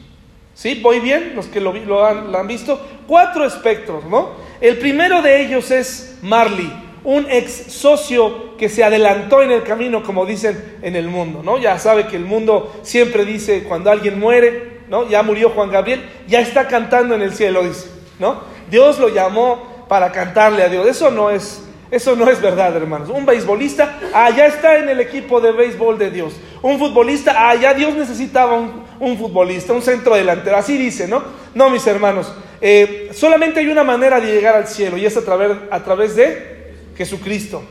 ¿Sí? 0.54 0.80
¿Voy 0.82 1.00
bien? 1.00 1.34
Los 1.36 1.46
que 1.46 1.62
lo, 1.62 2.06
han, 2.06 2.36
han, 2.36 2.48
visto. 2.48 2.80
Cuatro 3.08 3.46
espectros, 3.46 4.04
¿no? 4.06 4.32
El 4.60 4.78
primero 4.78 5.22
de 5.22 5.42
ellos 5.42 5.72
es 5.72 6.18
Marley, 6.22 6.70
un 7.06 7.26
ex 7.30 7.72
socio 7.72 8.58
que 8.58 8.68
se 8.68 8.84
adelantó 8.84 9.42
en 9.42 9.52
el 9.52 9.64
camino, 9.64 10.04
como 10.04 10.26
dicen 10.26 10.80
en 10.82 10.98
el 10.98 11.08
mundo, 11.08 11.42
¿no? 11.44 11.58
Ya 11.58 11.80
sabe 11.80 12.08
que 12.08 12.18
el 12.18 12.26
mundo 12.26 12.78
siempre 12.82 13.24
dice 13.24 13.64
cuando 13.64 13.90
alguien 13.90 14.20
muere, 14.20 14.82
¿no? 14.90 15.08
Ya 15.08 15.24
murió 15.24 15.52
Juan 15.52 15.72
Gabriel, 15.72 16.04
ya 16.28 16.42
está 16.42 16.68
cantando 16.68 17.16
en 17.16 17.22
el 17.22 17.34
cielo, 17.34 17.64
dice, 17.64 17.88
¿no? 18.20 18.42
Dios 18.70 19.00
lo 19.00 19.08
llamó 19.08 19.69
para 19.90 20.12
cantarle 20.14 20.64
a 20.64 20.70
Dios. 20.70 20.88
Eso 20.88 21.12
no 21.12 21.30
es, 21.30 21.62
eso 21.92 22.16
no 22.16 22.30
es 22.30 22.40
verdad, 22.40 22.74
hermanos. 22.78 23.10
Un 23.10 23.26
beisbolista, 23.26 24.00
ya 24.14 24.46
está 24.46 24.78
en 24.78 24.88
el 24.88 25.02
equipo 25.02 25.42
de 25.42 25.52
béisbol 25.52 25.98
de 25.98 26.12
Dios. 26.12 26.36
Un 26.62 26.80
futbolista, 26.80 27.54
ya 27.56 27.74
Dios 27.74 27.94
necesitaba 27.96 28.58
un, 29.00 29.18
futbolista, 29.18 29.74
un 29.74 29.82
centro 29.82 30.16
delantero. 30.16 30.56
Así 30.56 30.78
dice, 30.78 31.08
¿no? 31.08 31.22
No, 31.56 31.70
mis 31.70 31.86
hermanos. 31.88 32.32
Eh, 32.62 33.10
solamente 33.14 33.60
hay 33.60 33.68
una 33.68 33.84
manera 33.84 34.20
de 34.20 34.32
llegar 34.32 34.56
al 34.56 34.68
cielo 34.68 34.96
y 34.98 35.06
es 35.06 35.18
a 35.18 35.26
través, 35.26 35.58
a 35.72 35.84
través 35.84 36.16
de 36.16 36.76
Jesucristo. 36.96 37.64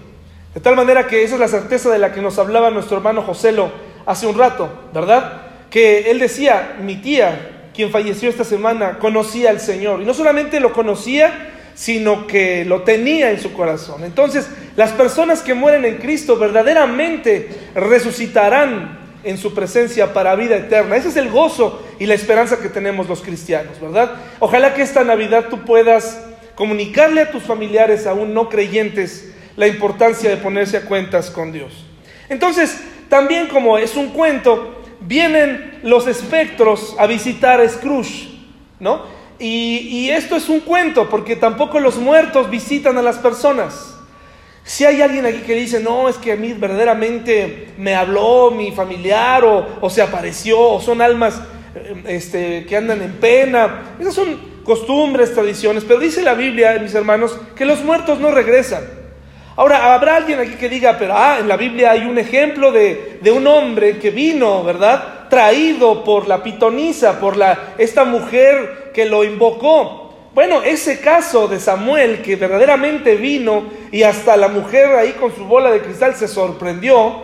De 0.54 0.60
tal 0.60 0.74
manera 0.74 1.06
que 1.06 1.22
esa 1.22 1.34
es 1.34 1.40
la 1.40 1.48
certeza 1.48 1.90
de 1.90 1.98
la 1.98 2.12
que 2.12 2.20
nos 2.20 2.38
hablaba 2.38 2.70
nuestro 2.70 2.96
hermano 2.96 3.22
Joselo 3.22 3.70
hace 4.06 4.26
un 4.26 4.36
rato, 4.36 4.68
¿verdad? 4.92 5.42
Que 5.70 6.10
él 6.10 6.18
decía, 6.18 6.78
mi 6.80 6.96
tía, 6.96 7.68
quien 7.74 7.92
falleció 7.92 8.28
esta 8.28 8.42
semana, 8.42 8.98
conocía 8.98 9.50
al 9.50 9.60
Señor. 9.60 10.00
Y 10.02 10.04
no 10.04 10.14
solamente 10.14 10.58
lo 10.58 10.72
conocía, 10.72 11.57
sino 11.78 12.26
que 12.26 12.64
lo 12.64 12.82
tenía 12.82 13.30
en 13.30 13.38
su 13.38 13.52
corazón. 13.52 14.02
Entonces, 14.02 14.48
las 14.74 14.90
personas 14.90 15.42
que 15.42 15.54
mueren 15.54 15.84
en 15.84 15.98
Cristo 15.98 16.36
verdaderamente 16.36 17.50
resucitarán 17.72 18.98
en 19.22 19.38
su 19.38 19.54
presencia 19.54 20.12
para 20.12 20.34
vida 20.34 20.56
eterna. 20.56 20.96
Ese 20.96 21.10
es 21.10 21.16
el 21.16 21.30
gozo 21.30 21.80
y 22.00 22.06
la 22.06 22.14
esperanza 22.14 22.58
que 22.58 22.68
tenemos 22.68 23.08
los 23.08 23.22
cristianos, 23.22 23.80
¿verdad? 23.80 24.16
Ojalá 24.40 24.74
que 24.74 24.82
esta 24.82 25.04
Navidad 25.04 25.46
tú 25.50 25.64
puedas 25.64 26.20
comunicarle 26.56 27.20
a 27.20 27.30
tus 27.30 27.44
familiares 27.44 28.08
aún 28.08 28.34
no 28.34 28.48
creyentes 28.48 29.32
la 29.54 29.68
importancia 29.68 30.28
de 30.28 30.36
ponerse 30.36 30.78
a 30.78 30.84
cuentas 30.84 31.30
con 31.30 31.52
Dios. 31.52 31.84
Entonces, 32.28 32.76
también 33.08 33.46
como 33.46 33.78
es 33.78 33.94
un 33.94 34.08
cuento, 34.08 34.82
vienen 34.98 35.78
los 35.84 36.08
espectros 36.08 36.96
a 36.98 37.06
visitar 37.06 37.60
a 37.60 37.68
Scrooge, 37.68 38.30
¿no? 38.80 39.17
Y, 39.38 40.10
esto 40.10 40.36
es 40.36 40.48
un 40.48 40.60
cuento, 40.60 41.08
porque 41.08 41.36
tampoco 41.36 41.78
los 41.78 41.96
muertos 41.96 42.50
visitan 42.50 42.98
a 42.98 43.02
las 43.02 43.18
personas. 43.18 43.94
Si 44.64 44.84
hay 44.84 45.00
alguien 45.00 45.24
aquí 45.24 45.38
que 45.38 45.54
dice, 45.54 45.80
no, 45.80 46.08
es 46.08 46.16
que 46.16 46.32
a 46.32 46.36
mí 46.36 46.52
verdaderamente 46.52 47.68
me 47.78 47.94
habló 47.94 48.50
mi 48.50 48.72
familiar 48.72 49.44
o, 49.44 49.88
se 49.88 50.02
apareció, 50.02 50.60
o 50.60 50.80
son 50.80 51.00
almas 51.00 51.40
eh, 51.74 52.02
este, 52.06 52.66
que 52.66 52.76
andan 52.76 53.00
en 53.00 53.12
pena, 53.12 53.94
esas 53.98 54.14
son 54.14 54.58
costumbres, 54.64 55.32
tradiciones, 55.32 55.84
pero 55.84 56.00
dice 56.00 56.22
la 56.22 56.34
Biblia, 56.34 56.78
mis 56.82 56.94
hermanos, 56.94 57.38
que 57.56 57.64
los 57.64 57.82
muertos 57.82 58.18
no 58.18 58.30
regresan. 58.30 58.82
Ahora, 59.56 59.94
habrá 59.94 60.16
alguien 60.16 60.38
aquí 60.38 60.54
que 60.56 60.68
diga, 60.68 60.98
pero 60.98 61.14
ah, 61.16 61.38
en 61.40 61.48
la 61.48 61.56
Biblia 61.56 61.92
hay 61.92 62.04
un 62.04 62.18
ejemplo 62.18 62.70
de, 62.70 63.18
de 63.22 63.30
un 63.30 63.46
hombre 63.46 63.98
que 63.98 64.10
vino, 64.10 64.62
¿verdad? 64.62 65.18
traído 65.28 66.04
por 66.04 66.28
la 66.28 66.42
pitonisa, 66.42 67.20
por 67.20 67.36
la, 67.36 67.74
esta 67.78 68.04
mujer 68.04 68.77
que 68.92 69.04
lo 69.04 69.24
invocó. 69.24 70.08
Bueno, 70.34 70.62
ese 70.62 71.00
caso 71.00 71.48
de 71.48 71.58
Samuel 71.58 72.22
que 72.22 72.36
verdaderamente 72.36 73.16
vino 73.16 73.64
y 73.90 74.02
hasta 74.02 74.36
la 74.36 74.48
mujer 74.48 74.94
ahí 74.94 75.12
con 75.12 75.34
su 75.34 75.44
bola 75.44 75.70
de 75.70 75.80
cristal 75.80 76.14
se 76.14 76.28
sorprendió, 76.28 77.22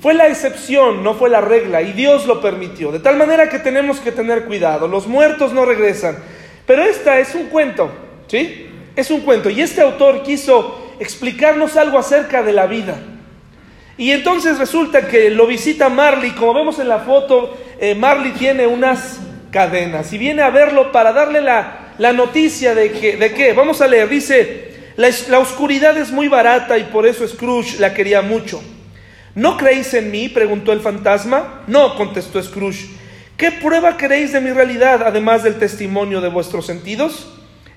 fue 0.00 0.14
la 0.14 0.28
excepción, 0.28 1.02
no 1.02 1.14
fue 1.14 1.30
la 1.30 1.40
regla, 1.40 1.82
y 1.82 1.92
Dios 1.92 2.26
lo 2.26 2.40
permitió. 2.40 2.92
De 2.92 3.00
tal 3.00 3.16
manera 3.16 3.48
que 3.48 3.58
tenemos 3.58 3.98
que 3.98 4.12
tener 4.12 4.44
cuidado. 4.44 4.86
Los 4.86 5.06
muertos 5.06 5.52
no 5.52 5.64
regresan. 5.64 6.18
Pero 6.66 6.82
esta 6.82 7.18
es 7.18 7.34
un 7.34 7.46
cuento, 7.46 7.90
¿sí? 8.26 8.68
Es 8.94 9.10
un 9.10 9.22
cuento. 9.22 9.50
Y 9.50 9.62
este 9.62 9.80
autor 9.80 10.22
quiso 10.22 10.94
explicarnos 11.00 11.76
algo 11.76 11.98
acerca 11.98 12.42
de 12.42 12.52
la 12.52 12.66
vida. 12.66 12.96
Y 13.98 14.10
entonces 14.10 14.58
resulta 14.58 15.08
que 15.08 15.30
lo 15.30 15.46
visita 15.46 15.88
Marley, 15.88 16.32
como 16.32 16.52
vemos 16.52 16.78
en 16.78 16.88
la 16.88 17.00
foto, 17.00 17.56
eh, 17.80 17.94
Marley 17.94 18.32
tiene 18.32 18.66
unas 18.66 19.20
cadenas 19.56 20.12
y 20.12 20.18
viene 20.18 20.42
a 20.42 20.50
verlo 20.50 20.92
para 20.92 21.14
darle 21.14 21.40
la, 21.40 22.12
noticia 22.12 22.74
de 22.74 22.92
que, 22.92 23.16
de 23.16 23.32
qué. 23.32 23.54
Vamos 23.54 23.80
a 23.80 23.86
leer, 23.86 24.06
dice, 24.06 24.74
la, 24.96 25.08
la 25.30 25.38
oscuridad 25.38 25.96
es 25.96 26.10
muy 26.12 26.28
barata 26.28 26.76
y 26.76 26.82
por 26.84 27.06
eso 27.06 27.26
Scrooge 27.26 27.80
la 27.80 27.94
quería 27.94 28.20
mucho. 28.20 28.62
¿No 29.34 29.56
creéis 29.56 29.94
en 29.94 30.10
mí? 30.10 30.28
preguntó 30.28 30.72
el 30.72 30.80
fantasma. 30.80 31.62
No, 31.68 31.96
contestó 31.96 32.42
Scrooge. 32.42 32.90
¿Qué 33.38 33.50
prueba 33.50 33.96
queréis 33.96 34.34
de 34.34 34.42
mi 34.42 34.50
realidad, 34.50 35.02
además 35.02 35.42
del 35.42 35.54
testimonio 35.54 36.20
de 36.20 36.28
vuestros 36.28 36.66
sentidos? 36.66 37.26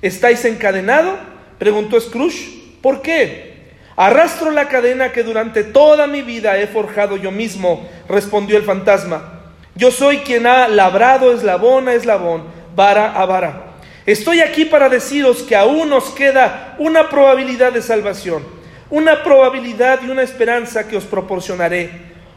¿Estáis 0.01 0.43
encadenado? 0.43 1.17
preguntó 1.59 1.97
Scrooge. 2.01 2.75
¿Por 2.81 3.01
qué? 3.01 3.53
Arrastro 3.95 4.51
la 4.51 4.67
cadena 4.67 5.13
que 5.13 5.23
durante 5.23 5.63
toda 5.63 6.07
mi 6.07 6.23
vida 6.23 6.57
he 6.57 6.67
forjado 6.67 7.15
yo 7.15 7.31
mismo, 7.31 7.87
respondió 8.09 8.57
el 8.57 8.63
fantasma. 8.63 9.38
Yo 9.79 9.91
soy 9.91 10.17
quien 10.17 10.45
ha 10.45 10.67
labrado 10.67 11.31
eslabón 11.31 11.87
a 11.87 11.93
eslabón, 11.93 12.43
vara 12.75 13.13
a 13.13 13.25
vara. 13.25 13.77
Estoy 14.05 14.41
aquí 14.41 14.65
para 14.65 14.89
deciros 14.89 15.41
que 15.43 15.55
aún 15.55 15.87
nos 15.87 16.09
queda 16.09 16.75
una 16.79 17.07
probabilidad 17.07 17.71
de 17.71 17.81
salvación, 17.81 18.43
una 18.89 19.23
probabilidad 19.23 20.01
y 20.05 20.09
una 20.09 20.21
esperanza 20.21 20.85
que 20.85 20.97
os 20.97 21.05
proporcionaré. 21.05 21.91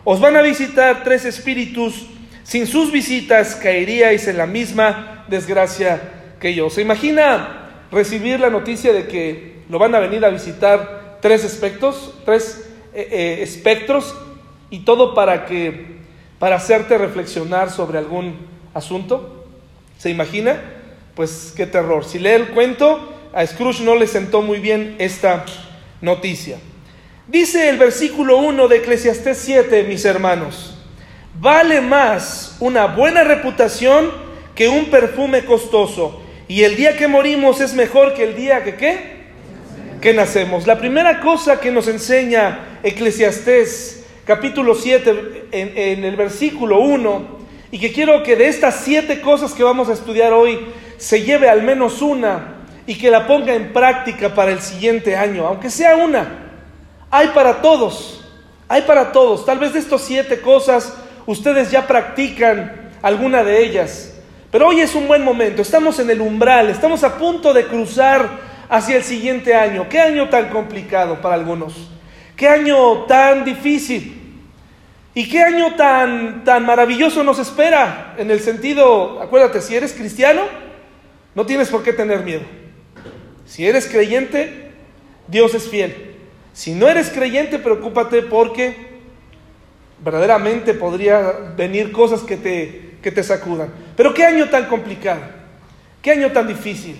Os 0.04 0.20
van 0.20 0.36
a 0.36 0.42
visitar 0.42 1.02
tres 1.02 1.24
espíritus, 1.24 2.06
sin 2.44 2.64
sus 2.68 2.92
visitas 2.92 3.56
caeríais 3.56 4.28
en 4.28 4.38
la 4.38 4.46
misma 4.46 5.24
desgracia 5.26 6.00
que 6.38 6.54
yo. 6.54 6.70
¿Se 6.70 6.80
imagina 6.80 7.86
recibir 7.90 8.38
la 8.38 8.50
noticia 8.50 8.92
de 8.92 9.08
que 9.08 9.62
lo 9.68 9.80
van 9.80 9.96
a 9.96 9.98
venir 9.98 10.24
a 10.24 10.28
visitar 10.28 11.18
tres 11.20 11.42
espectros, 11.42 12.14
tres 12.24 12.70
eh, 12.94 13.08
eh, 13.10 13.38
espectros 13.42 14.14
y 14.70 14.84
todo 14.84 15.12
para 15.12 15.44
que 15.44 16.01
para 16.42 16.56
hacerte 16.56 16.98
reflexionar 16.98 17.70
sobre 17.70 17.98
algún 17.98 18.34
asunto. 18.74 19.44
¿Se 19.96 20.10
imagina? 20.10 20.60
Pues 21.14 21.54
qué 21.56 21.66
terror. 21.66 22.04
Si 22.04 22.18
lee 22.18 22.30
el 22.30 22.48
cuento, 22.48 23.14
a 23.32 23.46
Scrooge 23.46 23.84
no 23.84 23.94
le 23.94 24.08
sentó 24.08 24.42
muy 24.42 24.58
bien 24.58 24.96
esta 24.98 25.44
noticia. 26.00 26.58
Dice 27.28 27.68
el 27.68 27.78
versículo 27.78 28.38
1 28.38 28.66
de 28.66 28.78
Eclesiastés 28.78 29.38
7, 29.38 29.84
mis 29.84 30.04
hermanos, 30.04 30.76
vale 31.38 31.80
más 31.80 32.56
una 32.58 32.86
buena 32.86 33.22
reputación 33.22 34.10
que 34.56 34.68
un 34.68 34.86
perfume 34.86 35.44
costoso, 35.44 36.22
y 36.48 36.64
el 36.64 36.74
día 36.74 36.96
que 36.96 37.06
morimos 37.06 37.60
es 37.60 37.72
mejor 37.72 38.14
que 38.14 38.24
el 38.24 38.34
día 38.34 38.64
que 38.64 38.74
qué? 38.74 39.12
que 40.00 40.12
nacemos. 40.12 40.66
La 40.66 40.76
primera 40.76 41.20
cosa 41.20 41.60
que 41.60 41.70
nos 41.70 41.86
enseña 41.86 42.80
Eclesiastés 42.82 44.01
capítulo 44.24 44.74
7 44.74 45.48
en, 45.50 46.04
el 46.04 46.16
versículo 46.16 46.80
1, 46.80 47.42
y 47.72 47.78
que 47.78 47.92
quiero 47.92 48.22
que 48.22 48.36
de 48.36 48.48
estas 48.48 48.76
siete 48.76 49.20
cosas 49.20 49.52
que 49.52 49.64
vamos 49.64 49.88
a 49.88 49.94
estudiar 49.94 50.32
hoy 50.32 50.60
se 50.96 51.22
lleve 51.22 51.48
al 51.48 51.62
menos 51.62 52.02
una 52.02 52.56
y 52.86 52.96
que 52.96 53.10
la 53.10 53.26
ponga 53.26 53.54
en 53.54 53.72
práctica 53.72 54.34
para 54.34 54.52
el 54.52 54.60
siguiente 54.60 55.16
año, 55.16 55.46
aunque 55.46 55.70
sea 55.70 55.96
una. 55.96 56.50
Hay 57.10 57.28
para 57.28 57.60
todos, 57.60 58.24
hay 58.68 58.82
para 58.82 59.10
todos. 59.12 59.44
Tal 59.44 59.58
vez 59.58 59.72
de 59.72 59.78
estas 59.78 60.02
siete 60.02 60.40
cosas 60.40 60.96
ustedes 61.26 61.70
ya 61.70 61.86
practican 61.86 62.90
alguna 63.02 63.42
de 63.42 63.64
ellas. 63.64 64.14
Pero 64.50 64.68
hoy 64.68 64.80
es 64.80 64.94
un 64.94 65.08
buen 65.08 65.24
momento, 65.24 65.62
estamos 65.62 65.98
en 65.98 66.10
el 66.10 66.20
umbral, 66.20 66.68
estamos 66.68 67.02
a 67.04 67.16
punto 67.16 67.54
de 67.54 67.66
cruzar 67.66 68.28
hacia 68.68 68.96
el 68.96 69.02
siguiente 69.02 69.54
año. 69.54 69.88
¿Qué 69.88 69.98
año 69.98 70.28
tan 70.28 70.50
complicado 70.50 71.20
para 71.20 71.34
algunos? 71.34 71.74
¿Qué 72.36 72.48
año 72.48 73.04
tan 73.04 73.44
difícil? 73.44 74.18
¿Y 75.14 75.28
qué 75.28 75.42
año 75.42 75.74
tan, 75.74 76.44
tan 76.44 76.64
maravilloso 76.64 77.22
nos 77.22 77.38
espera? 77.38 78.14
En 78.16 78.30
el 78.30 78.40
sentido, 78.40 79.20
acuérdate, 79.20 79.60
si 79.60 79.76
eres 79.76 79.92
cristiano, 79.92 80.42
no 81.34 81.44
tienes 81.44 81.68
por 81.68 81.82
qué 81.82 81.92
tener 81.92 82.20
miedo. 82.24 82.42
Si 83.44 83.66
eres 83.66 83.86
creyente, 83.86 84.70
Dios 85.28 85.54
es 85.54 85.68
fiel. 85.68 86.14
Si 86.54 86.74
no 86.74 86.88
eres 86.88 87.10
creyente, 87.10 87.58
preocúpate 87.58 88.22
porque 88.22 88.92
verdaderamente 90.02 90.74
podría 90.74 91.32
venir 91.56 91.92
cosas 91.92 92.22
que 92.22 92.36
te, 92.36 92.96
que 93.02 93.12
te 93.12 93.22
sacudan. 93.22 93.68
Pero 93.96 94.14
qué 94.14 94.24
año 94.24 94.48
tan 94.48 94.66
complicado, 94.66 95.20
qué 96.00 96.12
año 96.12 96.32
tan 96.32 96.48
difícil. 96.48 96.96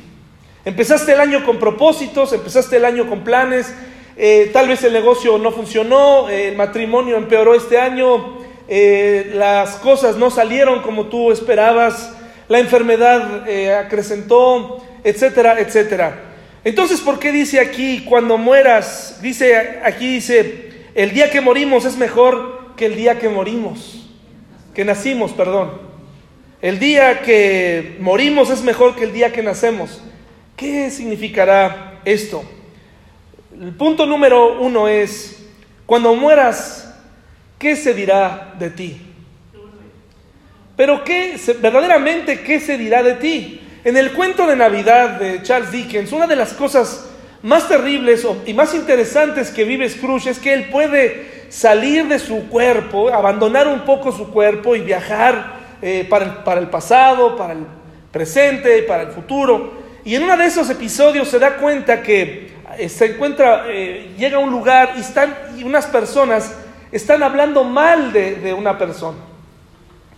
Empezaste 0.64 1.12
el 1.12 1.20
año 1.20 1.44
con 1.44 1.58
propósitos, 1.58 2.32
empezaste 2.32 2.76
el 2.76 2.84
año 2.84 3.08
con 3.08 3.24
planes, 3.24 3.74
eh, 4.24 4.50
tal 4.52 4.68
vez 4.68 4.84
el 4.84 4.92
negocio 4.92 5.36
no 5.36 5.50
funcionó, 5.50 6.28
eh, 6.28 6.50
el 6.50 6.56
matrimonio 6.56 7.16
empeoró 7.16 7.56
este 7.56 7.76
año, 7.76 8.38
eh, 8.68 9.32
las 9.34 9.70
cosas 9.78 10.16
no 10.16 10.30
salieron 10.30 10.80
como 10.82 11.06
tú 11.06 11.32
esperabas, 11.32 12.14
la 12.46 12.60
enfermedad 12.60 13.42
acrecentó, 13.80 14.80
etcétera, 15.02 15.58
etcétera. 15.58 16.20
Entonces, 16.62 17.00
¿por 17.00 17.18
qué 17.18 17.32
dice 17.32 17.58
aquí, 17.58 18.04
cuando 18.08 18.38
mueras, 18.38 19.18
dice 19.20 19.80
aquí 19.82 20.06
dice, 20.06 20.70
el 20.94 21.10
día 21.10 21.28
que 21.28 21.40
morimos 21.40 21.84
es 21.84 21.96
mejor 21.96 22.76
que 22.76 22.86
el 22.86 22.94
día 22.94 23.18
que 23.18 23.28
morimos, 23.28 24.08
que 24.72 24.84
nacimos, 24.84 25.32
perdón. 25.32 25.72
El 26.60 26.78
día 26.78 27.22
que 27.22 27.96
morimos 27.98 28.50
es 28.50 28.62
mejor 28.62 28.94
que 28.94 29.02
el 29.02 29.12
día 29.12 29.32
que 29.32 29.42
nacemos. 29.42 30.00
¿Qué 30.54 30.92
significará 30.92 32.00
esto? 32.04 32.44
El 33.62 33.70
punto 33.76 34.06
número 34.06 34.58
uno 34.58 34.88
es, 34.88 35.40
cuando 35.86 36.16
mueras, 36.16 36.92
¿qué 37.60 37.76
se 37.76 37.94
dirá 37.94 38.54
de 38.58 38.70
ti? 38.70 39.00
Pero 40.74 41.04
¿qué, 41.04 41.40
verdaderamente, 41.60 42.40
¿qué 42.40 42.58
se 42.58 42.76
dirá 42.76 43.04
de 43.04 43.14
ti? 43.14 43.60
En 43.84 43.96
el 43.96 44.14
cuento 44.14 44.48
de 44.48 44.56
Navidad 44.56 45.10
de 45.10 45.44
Charles 45.44 45.70
Dickens, 45.70 46.10
una 46.10 46.26
de 46.26 46.34
las 46.34 46.54
cosas 46.54 47.08
más 47.44 47.68
terribles 47.68 48.26
y 48.46 48.52
más 48.52 48.74
interesantes 48.74 49.52
que 49.52 49.62
vive 49.62 49.88
Scrooge 49.88 50.30
es 50.30 50.40
que 50.40 50.54
él 50.54 50.68
puede 50.68 51.44
salir 51.48 52.08
de 52.08 52.18
su 52.18 52.48
cuerpo, 52.48 53.10
abandonar 53.10 53.68
un 53.68 53.82
poco 53.82 54.10
su 54.10 54.32
cuerpo 54.32 54.74
y 54.74 54.80
viajar 54.80 55.76
eh, 55.80 56.04
para, 56.10 56.24
el, 56.24 56.30
para 56.38 56.60
el 56.60 56.68
pasado, 56.68 57.36
para 57.36 57.52
el 57.52 57.64
presente, 58.10 58.82
para 58.82 59.04
el 59.04 59.10
futuro. 59.10 59.81
Y 60.04 60.14
en 60.14 60.24
uno 60.24 60.36
de 60.36 60.46
esos 60.46 60.68
episodios 60.70 61.28
se 61.28 61.38
da 61.38 61.56
cuenta 61.56 62.02
que 62.02 62.52
eh, 62.78 62.88
se 62.88 63.06
encuentra, 63.06 63.64
eh, 63.68 64.14
llega 64.18 64.36
a 64.36 64.40
un 64.40 64.50
lugar 64.50 64.94
y, 64.96 65.00
están, 65.00 65.34
y 65.56 65.64
unas 65.64 65.86
personas 65.86 66.54
están 66.90 67.22
hablando 67.22 67.64
mal 67.64 68.12
de, 68.12 68.36
de 68.36 68.52
una 68.52 68.78
persona. 68.78 69.18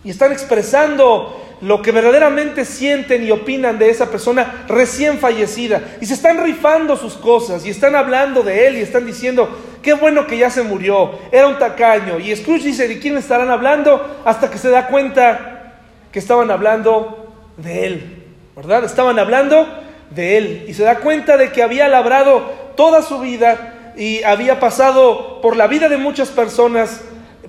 Y 0.03 0.09
están 0.09 0.31
expresando 0.31 1.41
lo 1.61 1.81
que 1.81 1.91
verdaderamente 1.91 2.65
sienten 2.65 3.23
y 3.23 3.31
opinan 3.31 3.79
de 3.79 3.89
esa 3.89 4.09
persona 4.09 4.65
recién 4.67 5.19
fallecida. 5.19 5.81
Y 6.01 6.05
se 6.05 6.13
están 6.13 6.43
rifando 6.43 6.97
sus 6.97 7.13
cosas 7.13 7.65
y 7.65 7.69
están 7.69 7.95
hablando 7.95 8.43
de 8.43 8.67
él 8.67 8.77
y 8.77 8.81
están 8.81 9.05
diciendo, 9.05 9.49
qué 9.81 9.93
bueno 9.93 10.27
que 10.27 10.37
ya 10.37 10.49
se 10.49 10.63
murió, 10.63 11.11
era 11.31 11.47
un 11.47 11.57
tacaño. 11.57 12.19
Y 12.19 12.35
Scrooge 12.35 12.65
dice, 12.65 12.87
¿de 12.87 12.99
quién 12.99 13.17
estarán 13.17 13.49
hablando? 13.49 14.21
Hasta 14.25 14.49
que 14.49 14.57
se 14.57 14.69
da 14.69 14.87
cuenta 14.87 15.79
que 16.11 16.19
estaban 16.19 16.51
hablando 16.51 17.33
de 17.57 17.85
él, 17.85 18.14
¿verdad? 18.55 18.85
Estaban 18.85 19.19
hablando 19.19 19.67
de 20.09 20.37
él. 20.37 20.65
Y 20.67 20.73
se 20.73 20.83
da 20.83 20.99
cuenta 20.99 21.37
de 21.37 21.51
que 21.51 21.63
había 21.63 21.87
labrado 21.87 22.41
toda 22.75 23.01
su 23.01 23.19
vida 23.19 23.93
y 23.97 24.23
había 24.23 24.59
pasado 24.59 25.41
por 25.41 25.55
la 25.55 25.67
vida 25.67 25.89
de 25.89 25.97
muchas 25.97 26.29
personas, 26.29 27.01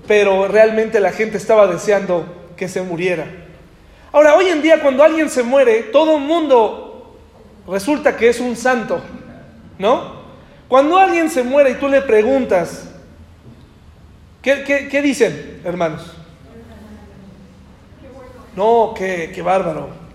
pero 0.06 0.48
realmente 0.48 1.00
la 1.00 1.12
gente 1.12 1.36
estaba 1.36 1.66
deseando 1.66 2.52
que 2.56 2.68
se 2.68 2.82
muriera. 2.82 3.26
Ahora, 4.12 4.34
hoy 4.34 4.46
en 4.46 4.62
día 4.62 4.80
cuando 4.80 5.02
alguien 5.02 5.28
se 5.28 5.42
muere, 5.42 5.82
todo 5.84 6.16
el 6.16 6.22
mundo 6.22 7.16
resulta 7.68 8.16
que 8.16 8.28
es 8.28 8.40
un 8.40 8.56
santo, 8.56 9.00
¿no? 9.78 10.16
Cuando 10.68 10.98
alguien 10.98 11.30
se 11.30 11.42
muere 11.42 11.72
y 11.72 11.74
tú 11.74 11.88
le 11.88 12.02
preguntas, 12.02 12.88
¿qué, 14.42 15.00
dicen, 15.02 15.60
hermanos? 15.64 16.12
No, 18.54 18.94
qué, 18.96 19.30
qué 19.34 19.42
bárbaro, 19.42 20.05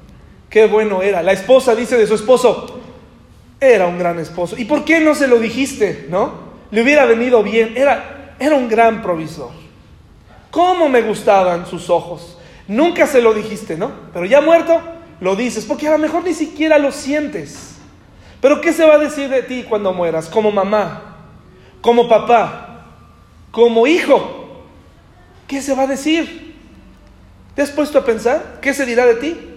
qué 0.51 0.67
bueno 0.67 1.01
era. 1.01 1.23
La 1.23 1.31
esposa 1.31 1.73
dice 1.73 1.97
de 1.97 2.05
su 2.05 2.13
esposo, 2.13 2.79
era 3.59 3.87
un 3.87 3.97
gran 3.97 4.19
esposo. 4.19 4.55
¿Y 4.57 4.65
por 4.65 4.85
qué 4.85 4.99
no 4.99 5.15
se 5.15 5.27
lo 5.27 5.39
dijiste, 5.39 6.05
no? 6.09 6.51
Le 6.69 6.83
hubiera 6.83 7.05
venido 7.05 7.41
bien, 7.41 7.73
era, 7.75 8.35
era 8.37 8.55
un 8.55 8.69
gran 8.69 9.01
provisor. 9.01 9.49
¿Cómo 10.51 10.89
me 10.89 11.01
gustaban 11.01 11.65
sus 11.65 11.89
ojos? 11.89 12.37
Nunca 12.67 13.07
se 13.07 13.21
lo 13.21 13.33
dijiste, 13.33 13.77
¿no? 13.77 13.91
Pero 14.13 14.25
ya 14.25 14.41
muerto, 14.41 14.79
lo 15.21 15.35
dices, 15.35 15.65
porque 15.65 15.87
a 15.87 15.91
lo 15.91 15.97
mejor 15.97 16.23
ni 16.23 16.33
siquiera 16.33 16.77
lo 16.77 16.91
sientes. 16.91 17.77
Pero 18.41 18.59
¿qué 18.59 18.73
se 18.73 18.85
va 18.85 18.95
a 18.95 18.99
decir 18.99 19.29
de 19.29 19.43
ti 19.43 19.63
cuando 19.67 19.93
mueras? 19.93 20.27
Como 20.27 20.51
mamá, 20.51 21.15
como 21.79 22.09
papá, 22.09 22.87
como 23.51 23.87
hijo. 23.87 24.63
¿Qué 25.47 25.61
se 25.61 25.75
va 25.75 25.83
a 25.83 25.87
decir? 25.87 26.55
¿Te 27.55 27.61
has 27.61 27.71
puesto 27.71 27.99
a 27.99 28.05
pensar? 28.05 28.59
¿Qué 28.61 28.73
se 28.73 28.85
dirá 28.85 29.05
de 29.05 29.15
ti? 29.15 29.50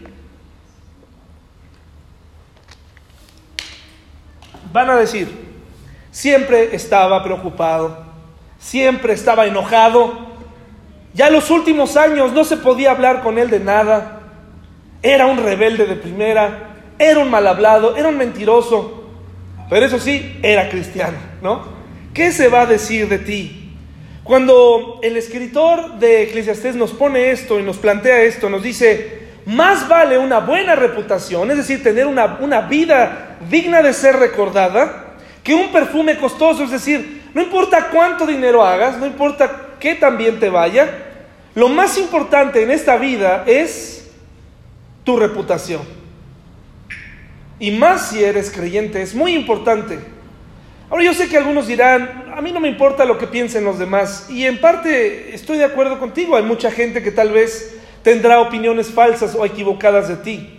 Van 4.74 4.90
a 4.90 4.96
decir, 4.96 5.28
siempre 6.10 6.74
estaba 6.74 7.22
preocupado, 7.22 7.96
siempre 8.58 9.12
estaba 9.12 9.46
enojado, 9.46 10.12
ya 11.12 11.28
en 11.28 11.34
los 11.34 11.48
últimos 11.52 11.96
años 11.96 12.32
no 12.32 12.42
se 12.42 12.56
podía 12.56 12.90
hablar 12.90 13.22
con 13.22 13.38
él 13.38 13.50
de 13.50 13.60
nada. 13.60 14.18
Era 15.00 15.26
un 15.26 15.38
rebelde 15.38 15.86
de 15.86 15.94
primera, 15.94 16.74
era 16.98 17.20
un 17.20 17.30
mal 17.30 17.46
hablado, 17.46 17.96
era 17.96 18.08
un 18.08 18.18
mentiroso. 18.18 19.04
Pero 19.70 19.86
eso 19.86 20.00
sí, 20.00 20.40
era 20.42 20.68
cristiano, 20.68 21.18
¿no? 21.40 21.62
¿Qué 22.12 22.32
se 22.32 22.48
va 22.48 22.62
a 22.62 22.66
decir 22.66 23.08
de 23.08 23.18
ti? 23.18 23.76
Cuando 24.24 24.98
el 25.04 25.16
escritor 25.16 26.00
de 26.00 26.24
Eclesiastés 26.24 26.74
nos 26.74 26.90
pone 26.90 27.30
esto 27.30 27.60
y 27.60 27.62
nos 27.62 27.76
plantea 27.76 28.22
esto, 28.22 28.50
nos 28.50 28.64
dice, 28.64 29.23
más 29.46 29.88
vale 29.88 30.18
una 30.18 30.40
buena 30.40 30.74
reputación, 30.74 31.50
es 31.50 31.58
decir, 31.58 31.82
tener 31.82 32.06
una, 32.06 32.38
una 32.40 32.62
vida 32.62 33.38
digna 33.50 33.82
de 33.82 33.92
ser 33.92 34.16
recordada, 34.16 35.16
que 35.42 35.54
un 35.54 35.70
perfume 35.70 36.16
costoso, 36.16 36.64
es 36.64 36.70
decir, 36.70 37.22
no 37.34 37.42
importa 37.42 37.88
cuánto 37.90 38.26
dinero 38.26 38.64
hagas, 38.64 38.96
no 38.98 39.06
importa 39.06 39.76
qué 39.78 39.94
también 39.94 40.40
te 40.40 40.48
vaya, 40.48 40.88
lo 41.54 41.68
más 41.68 41.98
importante 41.98 42.62
en 42.62 42.70
esta 42.70 42.96
vida 42.96 43.44
es 43.46 44.10
tu 45.04 45.16
reputación. 45.16 45.82
Y 47.58 47.70
más 47.70 48.08
si 48.08 48.24
eres 48.24 48.50
creyente, 48.50 49.02
es 49.02 49.14
muy 49.14 49.34
importante. 49.34 49.98
Ahora 50.90 51.04
yo 51.04 51.14
sé 51.14 51.28
que 51.28 51.36
algunos 51.36 51.66
dirán, 51.66 52.32
a 52.34 52.40
mí 52.40 52.50
no 52.50 52.60
me 52.60 52.68
importa 52.68 53.04
lo 53.04 53.18
que 53.18 53.26
piensen 53.26 53.64
los 53.64 53.78
demás. 53.78 54.26
Y 54.28 54.44
en 54.46 54.60
parte 54.60 55.34
estoy 55.34 55.58
de 55.58 55.64
acuerdo 55.64 55.98
contigo. 55.98 56.36
Hay 56.36 56.42
mucha 56.42 56.70
gente 56.70 57.02
que 57.02 57.12
tal 57.12 57.30
vez 57.30 57.76
tendrá 58.04 58.38
opiniones 58.40 58.92
falsas 58.92 59.34
o 59.34 59.44
equivocadas 59.44 60.08
de 60.08 60.16
ti. 60.16 60.50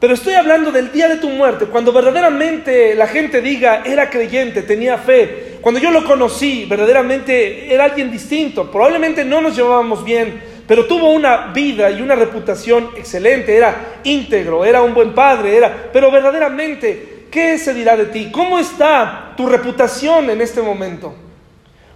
Pero 0.00 0.14
estoy 0.14 0.34
hablando 0.34 0.72
del 0.72 0.90
día 0.90 1.08
de 1.08 1.16
tu 1.16 1.28
muerte, 1.28 1.66
cuando 1.66 1.92
verdaderamente 1.92 2.94
la 2.94 3.06
gente 3.06 3.42
diga, 3.42 3.82
era 3.84 4.08
creyente, 4.08 4.62
tenía 4.62 4.96
fe, 4.96 5.54
cuando 5.64 5.80
yo 5.80 5.90
lo 5.90 6.04
conocí, 6.04 6.66
verdaderamente 6.66 7.72
era 7.72 7.84
alguien 7.84 8.12
distinto. 8.12 8.70
Probablemente 8.70 9.24
no 9.24 9.40
nos 9.40 9.56
llevábamos 9.56 10.04
bien, 10.04 10.42
pero 10.68 10.84
tuvo 10.84 11.10
una 11.10 11.52
vida 11.54 11.90
y 11.90 12.02
una 12.02 12.14
reputación 12.14 12.90
excelente. 12.98 13.56
Era 13.56 14.00
íntegro, 14.04 14.66
era 14.66 14.82
un 14.82 14.92
buen 14.92 15.14
padre, 15.14 15.56
era. 15.56 15.88
Pero 15.90 16.10
verdaderamente, 16.10 17.28
¿qué 17.30 17.56
se 17.56 17.72
dirá 17.72 17.96
de 17.96 18.04
ti? 18.04 18.28
¿Cómo 18.30 18.58
está 18.58 19.32
tu 19.38 19.48
reputación 19.48 20.28
en 20.28 20.42
este 20.42 20.60
momento? 20.60 21.14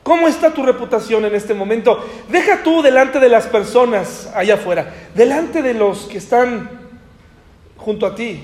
¿Cómo 0.08 0.26
está 0.26 0.54
tu 0.54 0.64
reputación 0.64 1.26
en 1.26 1.34
este 1.34 1.52
momento? 1.52 2.02
Deja 2.30 2.62
tú 2.62 2.80
delante 2.80 3.20
de 3.20 3.28
las 3.28 3.46
personas 3.46 4.32
allá 4.34 4.54
afuera, 4.54 4.90
delante 5.14 5.60
de 5.60 5.74
los 5.74 6.06
que 6.06 6.16
están 6.16 6.70
junto 7.76 8.06
a 8.06 8.14
ti, 8.14 8.40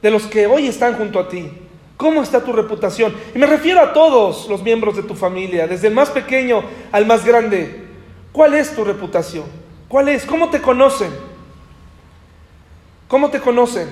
de 0.00 0.10
los 0.12 0.22
que 0.26 0.46
hoy 0.46 0.68
están 0.68 0.94
junto 0.94 1.18
a 1.18 1.28
ti. 1.28 1.50
¿Cómo 1.96 2.22
está 2.22 2.44
tu 2.44 2.52
reputación? 2.52 3.12
Y 3.34 3.40
me 3.40 3.46
refiero 3.46 3.80
a 3.80 3.92
todos 3.92 4.48
los 4.48 4.62
miembros 4.62 4.94
de 4.94 5.02
tu 5.02 5.16
familia, 5.16 5.66
desde 5.66 5.88
el 5.88 5.94
más 5.94 6.10
pequeño 6.10 6.62
al 6.92 7.06
más 7.06 7.24
grande. 7.24 7.82
¿Cuál 8.30 8.54
es 8.54 8.72
tu 8.72 8.84
reputación? 8.84 9.46
¿Cuál 9.88 10.10
es? 10.10 10.24
¿Cómo 10.24 10.48
te 10.48 10.62
conocen? 10.62 11.10
¿Cómo 13.08 13.30
te 13.30 13.40
conocen? 13.40 13.88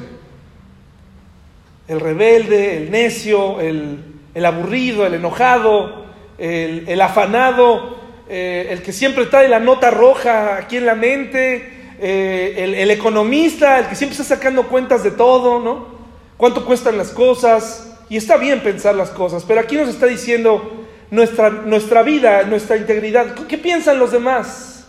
El 1.89 1.99
rebelde, 1.99 2.77
el 2.77 2.93
necio, 2.93 3.59
el, 3.59 4.47
aburrido, 4.47 5.05
el 5.05 5.15
enojado, 5.15 6.00
el, 6.41 7.01
afanado, 7.03 7.99
eh, 8.29 8.69
el 8.71 8.83
que 8.83 8.93
siempre 8.93 9.27
trae 9.27 9.49
la 9.49 9.61
nota 9.61 9.91
roja 9.91 10.57
aquí 10.57 10.79
en 10.79 10.87
la 10.87 10.95
mente, 10.95 11.97
eh, 12.01 12.55
el, 12.79 12.91
economista, 12.91 13.79
el 13.79 13.87
que 13.87 13.95
siempre 13.95 14.19
está 14.19 14.37
sacando 14.37 14.67
cuentas 14.67 15.05
de 15.05 15.11
todo, 15.11 15.61
¿no? 15.61 16.01
¿Cuánto 16.39 16.65
cuestan 16.65 16.97
las 16.97 17.11
cosas? 17.11 17.99
Y 18.09 18.17
está 18.17 18.39
bien 18.39 18.63
pensar 18.63 18.95
las 18.95 19.11
cosas, 19.11 19.45
pero 19.47 19.61
aquí 19.61 19.77
nos 19.77 19.91
está 19.91 20.07
diciendo 20.07 20.87
nuestra, 21.11 21.51
nuestra 21.51 22.03
vida, 22.03 22.43
nuestra 22.45 22.79
integridad. 22.79 23.35
¿Qué 23.47 23.59
piensan 23.59 23.99
los 23.99 24.11
demás 24.11 24.87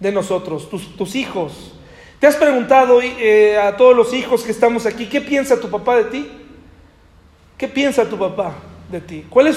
de 0.00 0.10
nosotros, 0.10 0.68
tus, 0.68 1.14
hijos? 1.14 1.72
¿Te 2.18 2.26
has 2.26 2.34
preguntado 2.34 3.00
eh, 3.00 3.56
a 3.56 3.76
todos 3.76 3.96
los 3.96 4.12
hijos 4.12 4.42
que 4.42 4.50
estamos 4.50 4.86
aquí, 4.86 5.06
¿qué 5.06 5.20
piensa 5.20 5.60
tu 5.60 5.70
papá 5.70 5.98
de 5.98 6.04
ti? 6.04 6.28
¿Qué 7.56 7.68
piensa 7.68 8.04
tu 8.04 8.18
papá 8.18 8.56
de 8.90 9.00
ti? 9.00 9.26
¿Cuál 9.28 9.48
es 9.48 9.56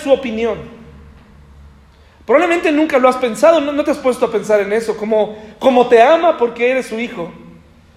su, 0.00 0.12
opinión? 0.12 0.58
Probablemente 2.26 2.72
nunca 2.72 2.98
lo 2.98 3.08
has 3.08 3.16
pensado, 3.16 3.60
no, 3.60 3.84
te 3.84 3.90
has 3.90 3.98
puesto 3.98 4.26
a 4.26 4.32
pensar 4.32 4.60
en 4.60 4.72
eso, 4.72 4.96
como, 4.96 5.36
como 5.58 5.88
te 5.88 6.02
ama 6.02 6.36
porque 6.38 6.70
eres 6.70 6.86
su 6.86 6.98
hijo. 6.98 7.30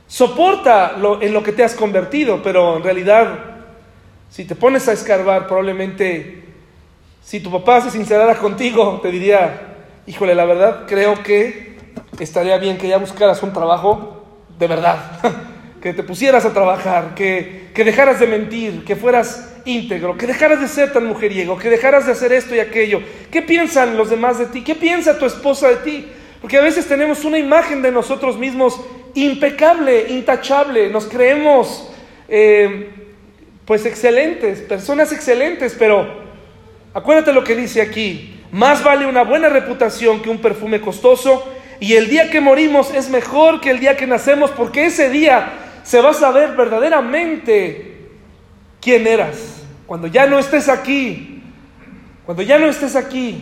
Soporta 0.07 0.93
lo, 0.93 1.21
en 1.21 1.33
lo 1.33 1.43
que 1.43 1.51
te 1.51 1.63
has 1.63 1.75
convertido, 1.75 2.41
pero 2.41 2.77
en 2.77 2.83
realidad 2.83 3.57
si 4.29 4.45
te 4.45 4.55
pones 4.55 4.87
a 4.87 4.93
escarbar, 4.93 5.47
probablemente 5.47 6.43
si 7.23 7.39
tu 7.39 7.51
papá 7.51 7.81
se 7.81 7.91
sincerara 7.91 8.35
contigo, 8.35 8.99
te 9.01 9.11
diría, 9.11 9.75
híjole, 10.05 10.35
la 10.35 10.45
verdad 10.45 10.83
creo 10.87 11.23
que 11.23 11.77
estaría 12.19 12.57
bien 12.57 12.77
que 12.77 12.87
ya 12.87 12.97
buscaras 12.97 13.41
un 13.43 13.53
trabajo 13.53 14.25
de 14.57 14.67
verdad, 14.67 14.97
que 15.81 15.93
te 15.93 16.03
pusieras 16.03 16.45
a 16.45 16.53
trabajar, 16.53 17.13
que, 17.15 17.69
que 17.73 17.83
dejaras 17.83 18.19
de 18.19 18.27
mentir, 18.27 18.83
que 18.83 18.95
fueras 18.95 19.55
íntegro, 19.65 20.17
que 20.17 20.27
dejaras 20.27 20.59
de 20.59 20.67
ser 20.67 20.91
tan 20.93 21.05
mujeriego, 21.05 21.57
que 21.57 21.69
dejaras 21.69 22.05
de 22.05 22.13
hacer 22.13 22.31
esto 22.33 22.55
y 22.55 22.59
aquello. 22.59 23.01
¿Qué 23.31 23.41
piensan 23.41 23.97
los 23.97 24.09
demás 24.09 24.39
de 24.39 24.45
ti? 24.47 24.63
¿Qué 24.63 24.75
piensa 24.75 25.17
tu 25.17 25.25
esposa 25.25 25.69
de 25.69 25.75
ti? 25.77 26.07
Porque 26.41 26.57
a 26.57 26.61
veces 26.61 26.87
tenemos 26.87 27.25
una 27.25 27.37
imagen 27.37 27.81
de 27.81 27.91
nosotros 27.91 28.37
mismos 28.37 28.79
impecable, 29.13 30.07
intachable, 30.09 30.89
nos 30.89 31.05
creemos... 31.05 31.91
Eh, 32.29 32.91
pues 33.67 33.85
excelentes, 33.85 34.61
personas 34.61 35.11
excelentes, 35.11 35.75
pero 35.77 36.07
acuérdate 36.93 37.33
lo 37.33 37.43
que 37.43 37.53
dice 37.53 37.81
aquí, 37.81 38.39
más 38.49 38.81
vale 38.81 39.05
una 39.05 39.23
buena 39.23 39.49
reputación 39.49 40.21
que 40.21 40.29
un 40.29 40.37
perfume 40.37 40.79
costoso, 40.79 41.45
y 41.81 41.95
el 41.95 42.07
día 42.07 42.31
que 42.31 42.39
morimos 42.39 42.93
es 42.93 43.09
mejor 43.09 43.59
que 43.59 43.71
el 43.71 43.81
día 43.81 43.97
que 43.97 44.07
nacemos 44.07 44.51
porque 44.51 44.85
ese 44.85 45.09
día 45.09 45.49
se 45.87 46.01
va 46.01 46.09
a 46.09 46.13
saber 46.13 46.53
verdaderamente 46.53 48.09
quién 48.81 49.07
eras. 49.07 49.63
Cuando 49.85 50.07
ya 50.07 50.27
no 50.27 50.37
estés 50.37 50.67
aquí, 50.67 51.41
cuando 52.25 52.43
ya 52.43 52.59
no 52.59 52.65
estés 52.65 52.97
aquí, 52.97 53.41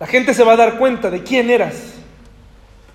la 0.00 0.06
gente 0.06 0.32
se 0.32 0.42
va 0.42 0.54
a 0.54 0.56
dar 0.56 0.78
cuenta 0.78 1.10
de 1.10 1.22
quién 1.22 1.50
eras. 1.50 1.96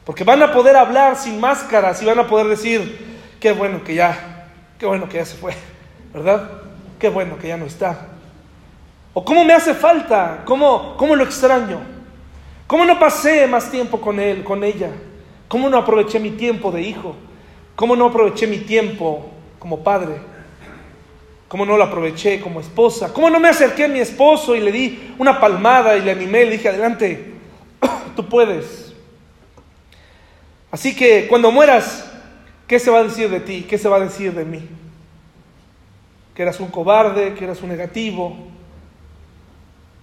Porque 0.06 0.24
van 0.24 0.42
a 0.42 0.52
poder 0.52 0.76
hablar 0.76 1.18
sin 1.18 1.39
máscaras 1.39 2.02
y 2.02 2.06
van 2.06 2.18
a 2.18 2.26
poder 2.26 2.48
decir, 2.48 2.98
qué 3.39 3.52
bueno 3.52 3.84
que 3.84 3.94
ya, 3.94 4.48
qué 4.80 4.88
bueno 4.88 5.08
que 5.08 5.18
ya 5.18 5.26
se 5.26 5.38
fue, 5.38 5.54
¿verdad? 6.12 6.50
Qué 6.98 7.10
bueno 7.10 7.38
que 7.38 7.50
ya 7.50 7.58
no 7.58 7.65
está. 7.65 8.08
O 9.13 9.24
cómo 9.24 9.46
me 9.46 9.54
hace 9.54 9.76
falta, 9.76 10.42
cómo, 10.46 10.98
cómo 10.98 11.15
lo 11.15 11.26
extraño. 11.26 11.80
¿Cómo 12.65 12.86
no 12.86 12.98
pasé 12.98 13.46
más 13.46 13.70
tiempo 13.70 14.02
con 14.02 14.20
él, 14.20 14.44
con 14.44 14.63
ella? 14.63 14.89
¿Cómo 15.50 15.68
no 15.68 15.78
aproveché 15.78 16.20
mi 16.20 16.32
tiempo 16.32 16.72
de 16.72 16.84
hijo? 16.84 17.16
¿Cómo 17.76 17.96
no 17.96 18.06
aproveché 18.06 18.48
mi 18.48 18.60
tiempo 18.60 19.32
como 19.58 19.84
padre? 19.84 20.16
¿Cómo 21.48 21.66
no 21.66 21.76
lo 21.76 21.84
aproveché 21.84 22.40
como 22.40 22.62
esposa? 22.62 23.12
¿Cómo 23.12 23.32
no 23.32 23.40
me 23.40 23.50
acerqué 23.50 23.86
a 23.86 23.88
mi 23.88 24.00
esposo 24.00 24.56
y 24.56 24.60
le 24.60 24.72
di 24.72 25.16
una 25.18 25.40
palmada 25.40 25.98
y 25.98 26.02
le 26.02 26.12
animé 26.12 26.44
y 26.44 26.46
le 26.46 26.52
dije, 26.52 26.70
adelante, 26.70 27.34
tú 28.16 28.30
puedes? 28.30 28.94
Así 30.70 30.96
que 30.96 31.28
cuando 31.28 31.52
mueras, 31.52 32.08
¿qué 32.68 32.78
se 32.78 32.92
va 32.92 33.00
a 33.00 33.04
decir 33.04 33.28
de 33.32 33.40
ti? 33.40 33.66
¿Qué 33.68 33.80
se 33.80 33.90
va 33.90 33.98
a 33.98 34.02
decir 34.02 34.32
de 34.34 34.46
mí? 34.46 34.62
Que 36.36 36.44
eras 36.44 36.60
un 36.60 36.68
cobarde, 36.68 37.34
que 37.34 37.46
eras 37.46 37.64
un 37.64 37.70
negativo, 37.70 38.38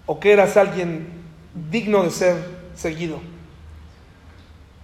o 0.07 0.19
que 0.19 0.33
eras 0.33 0.57
alguien 0.57 1.07
digno 1.71 2.03
de 2.03 2.11
ser 2.11 2.37
seguido. 2.75 3.21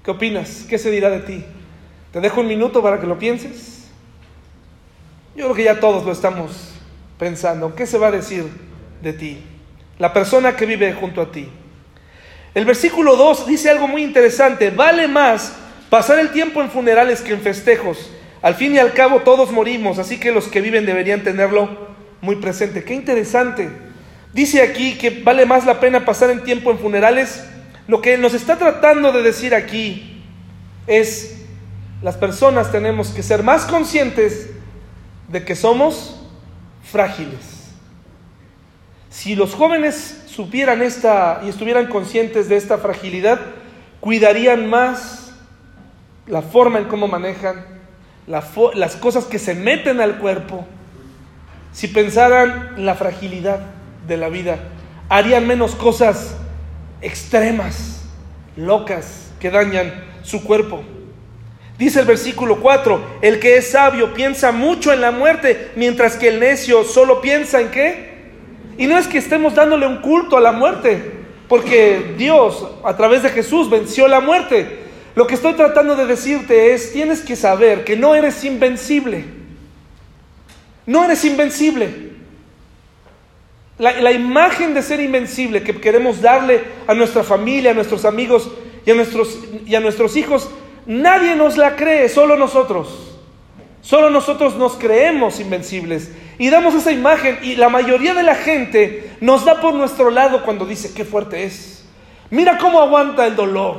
¿Qué 0.05 0.11
opinas? 0.11 0.65
¿Qué 0.69 0.79
se 0.79 0.91
dirá 0.91 1.11
de 1.11 1.21
ti? 1.21 1.45
Te 2.13 2.21
dejo 2.21 2.41
un 2.41 2.49
minuto 2.49 2.83
para 2.83 3.01
que 3.01 3.07
lo 3.07 3.19
pienses. 3.19 3.89
Yo 5.37 5.45
creo 5.45 5.55
que 5.55 5.65
ya 5.65 5.81
todos 5.81 6.05
lo 6.05 6.13
estamos 6.13 6.75
pensando. 7.19 7.75
¿Qué 7.75 7.87
se 7.87 7.99
va 7.99 8.09
a 8.09 8.11
decir 8.11 8.45
de 9.01 9.13
ti? 9.13 9.39
La 9.99 10.13
persona 10.13 10.57
que 10.57 10.67
vive 10.67 10.93
junto 10.93 11.23
a 11.23 11.31
ti. 11.31 11.49
El 12.55 12.65
versículo 12.65 13.17
2 13.17 13.47
dice 13.47 13.71
algo 13.71 13.89
muy 13.89 14.03
interesante. 14.03 14.71
Vale 14.71 15.09
más 15.09 15.55
pasar 15.89 16.19
el 16.19 16.33
tiempo 16.33 16.61
en 16.61 16.71
funerales 16.71 17.23
que 17.23 17.33
en 17.33 17.41
festejos. 17.41 18.11
Al 18.43 18.57
fin 18.57 18.75
y 18.75 18.79
al 18.79 18.93
cabo 18.93 19.21
todos 19.21 19.53
morimos, 19.53 19.99
así 20.01 20.19
que 20.19 20.33
los 20.33 20.49
que 20.49 20.61
viven 20.61 20.85
deberían 20.85 21.23
tenerlo 21.23 21.93
muy 22.21 22.37
presente. 22.37 22.83
Qué 22.83 22.93
interesante. 22.93 23.71
Dice 24.33 24.63
aquí 24.63 24.99
que 24.99 25.11
vale 25.11 25.47
más 25.47 25.65
la 25.65 25.79
pena 25.79 26.05
pasar 26.05 26.31
el 26.31 26.43
tiempo 26.43 26.73
en 26.73 26.79
funerales. 26.79 27.45
Lo 27.87 28.01
que 28.01 28.17
nos 28.17 28.35
está 28.35 28.59
tratando 28.59 29.13
de 29.13 29.23
decir 29.23 29.55
aquí 29.55 30.23
es, 30.87 31.43
las 32.03 32.17
personas 32.17 32.71
tenemos 32.71 33.09
que 33.09 33.23
ser 33.23 33.43
más 33.43 33.65
conscientes 33.65 34.51
de 35.29 35.45
que 35.45 35.57
somos 35.57 36.21
frágiles. 36.85 37.71
Si 39.11 39.35
los 39.35 39.55
jóvenes 39.55 40.23
supieran 40.27 40.83
esta 40.83 41.43
y 41.45 41.49
estuvieran 41.49 41.87
conscientes 41.87 42.49
de 42.49 42.57
esta 42.57 42.79
fragilidad, 42.79 43.41
cuidarían 44.01 44.69
más 44.71 45.33
la 46.27 46.43
forma 46.43 46.79
en 46.79 46.87
cómo 46.87 47.09
manejan, 47.09 47.67
las 48.27 48.97
cosas 48.97 49.25
que 49.25 49.39
se 49.39 49.55
meten 49.55 50.01
al 50.01 50.19
cuerpo, 50.19 50.65
si 51.73 51.89
pensaran 51.89 52.75
en 52.77 52.87
la 52.87 52.95
fragilidad 52.95 53.61
de 54.07 54.17
la 54.17 54.29
vida, 54.29 54.59
harían 55.09 55.47
menos 55.47 55.75
cosas 55.75 56.37
extremas, 57.03 58.03
locas, 58.57 59.33
que 59.41 59.51
dañan 59.51 59.93
su 60.23 60.43
cuerpo. 60.45 60.83
Dice 61.79 62.01
el 62.01 62.07
versículo 62.07 62.61
4, 62.61 63.19
el 63.23 63.41
que 63.41 63.57
es 63.57 63.73
sabio 63.73 64.15
piensa 64.15 64.53
mucho 64.53 64.93
en 64.93 65.01
la 65.01 65.11
muerte, 65.11 65.73
mientras 65.75 66.17
que 66.17 66.29
el 66.29 66.39
necio 66.39 66.85
solo 66.85 67.21
piensa 67.21 67.61
en 67.61 67.71
qué. 67.71 68.13
Y 68.79 68.87
no 68.87 68.97
es 68.97 69.09
que 69.09 69.19
estemos 69.19 69.55
dándole 69.55 69.87
un 69.87 69.97
culto 69.97 70.37
a 70.37 70.41
la 70.41 70.53
muerte, 70.53 71.13
porque 71.49 72.15
Dios 72.17 72.69
a 72.85 72.97
través 72.97 73.25
de 73.25 73.31
Jesús 73.31 73.69
venció 73.69 74.07
la 74.07 74.21
muerte. 74.21 74.83
Lo 75.15 75.27
que 75.27 75.35
estoy 75.35 75.55
tratando 75.55 75.97
de 75.97 76.07
decirte 76.07 76.73
es, 76.73 76.93
tienes 76.93 77.21
que 77.21 77.37
saber 77.37 77.85
que 77.85 77.97
no 77.97 78.15
eres 78.15 78.45
invencible. 78.45 79.25
No 80.87 81.05
eres 81.05 81.25
invencible. 81.25 82.12
La, 83.83 84.13
imagen 84.13 84.75
de 84.75 84.83
ser 84.83 85.01
invencible 85.01 85.65
que 85.65 85.75
queremos 85.81 86.23
darle 86.23 86.63
a 86.87 86.95
nuestra 86.95 87.25
familia, 87.25 87.73
a 87.73 87.75
nuestros 87.75 88.05
amigos 88.05 88.49
y 88.87 88.93
a 88.93 88.95
nuestros, 88.95 89.41
y 89.67 89.75
a 89.75 89.81
nuestros 89.81 90.15
hijos, 90.17 90.49
nadie 90.87 91.35
nos 91.35 91.57
la 91.57 91.75
cree, 91.75 92.09
solo 92.09 92.37
nosotros. 92.37 93.19
Solo 93.81 94.09
nosotros 94.09 94.55
nos 94.55 94.75
creemos 94.75 95.41
invencibles 95.41 96.13
y 96.39 96.49
damos 96.49 96.77
esa 96.77 96.93
imagen 96.93 97.41
y 97.43 97.57
la 97.57 97.69
mayoría 97.71 98.15
de 98.15 98.23
la 98.23 98.37
gente 98.37 99.17
nos 99.21 99.45
da 99.45 99.61
por 99.61 99.75
nuestro 99.75 100.11
lado 100.11 100.45
cuando 100.45 100.65
dice 100.65 100.95
qué 100.95 101.05
fuerte 101.05 101.43
es. 101.43 101.85
Mira 102.31 102.59
cómo 102.59 102.81
aguanta 102.81 103.27
el 103.27 103.35
dolor, 103.35 103.79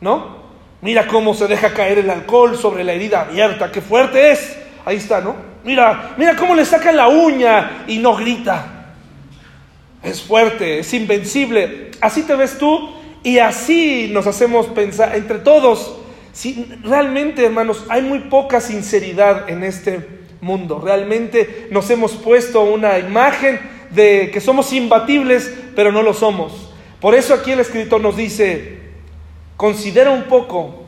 ¿no? 0.00 0.38
Mira 0.80 1.06
cómo 1.06 1.34
se 1.34 1.46
deja 1.46 1.72
caer 1.72 1.98
el 1.98 2.10
alcohol 2.10 2.56
sobre 2.56 2.82
la 2.82 2.94
herida 2.94 3.20
abierta, 3.20 3.70
qué 3.70 3.80
fuerte 3.80 4.32
es. 4.32 4.58
Ahí 4.84 4.96
está, 4.96 5.20
¿no? 5.20 5.36
Mira, 5.62 6.14
mira 6.16 6.34
cómo 6.34 6.52
le 6.52 6.64
sacan 6.64 6.96
la 6.96 7.06
uña 7.06 7.84
y 7.86 7.98
no 7.98 8.16
grita 8.16 8.72
es 10.06 10.22
fuerte, 10.22 10.78
es 10.78 10.94
invencible. 10.94 11.90
Así 12.00 12.22
te 12.22 12.36
ves 12.36 12.58
tú 12.58 12.90
y 13.22 13.38
así 13.38 14.08
nos 14.12 14.26
hacemos 14.26 14.66
pensar 14.66 15.16
entre 15.16 15.38
todos. 15.38 15.96
Si 16.32 16.66
realmente, 16.84 17.44
hermanos, 17.44 17.84
hay 17.88 18.02
muy 18.02 18.20
poca 18.20 18.60
sinceridad 18.60 19.48
en 19.48 19.64
este 19.64 20.06
mundo. 20.40 20.80
Realmente 20.82 21.66
nos 21.70 21.90
hemos 21.90 22.12
puesto 22.12 22.62
una 22.62 22.98
imagen 22.98 23.58
de 23.90 24.30
que 24.32 24.40
somos 24.40 24.72
imbatibles, 24.72 25.52
pero 25.74 25.90
no 25.90 26.02
lo 26.02 26.14
somos. 26.14 26.70
Por 27.00 27.14
eso 27.14 27.34
aquí 27.34 27.50
el 27.50 27.60
escritor 27.60 28.00
nos 28.00 28.16
dice, 28.16 28.78
considera 29.56 30.10
un 30.10 30.24
poco 30.24 30.84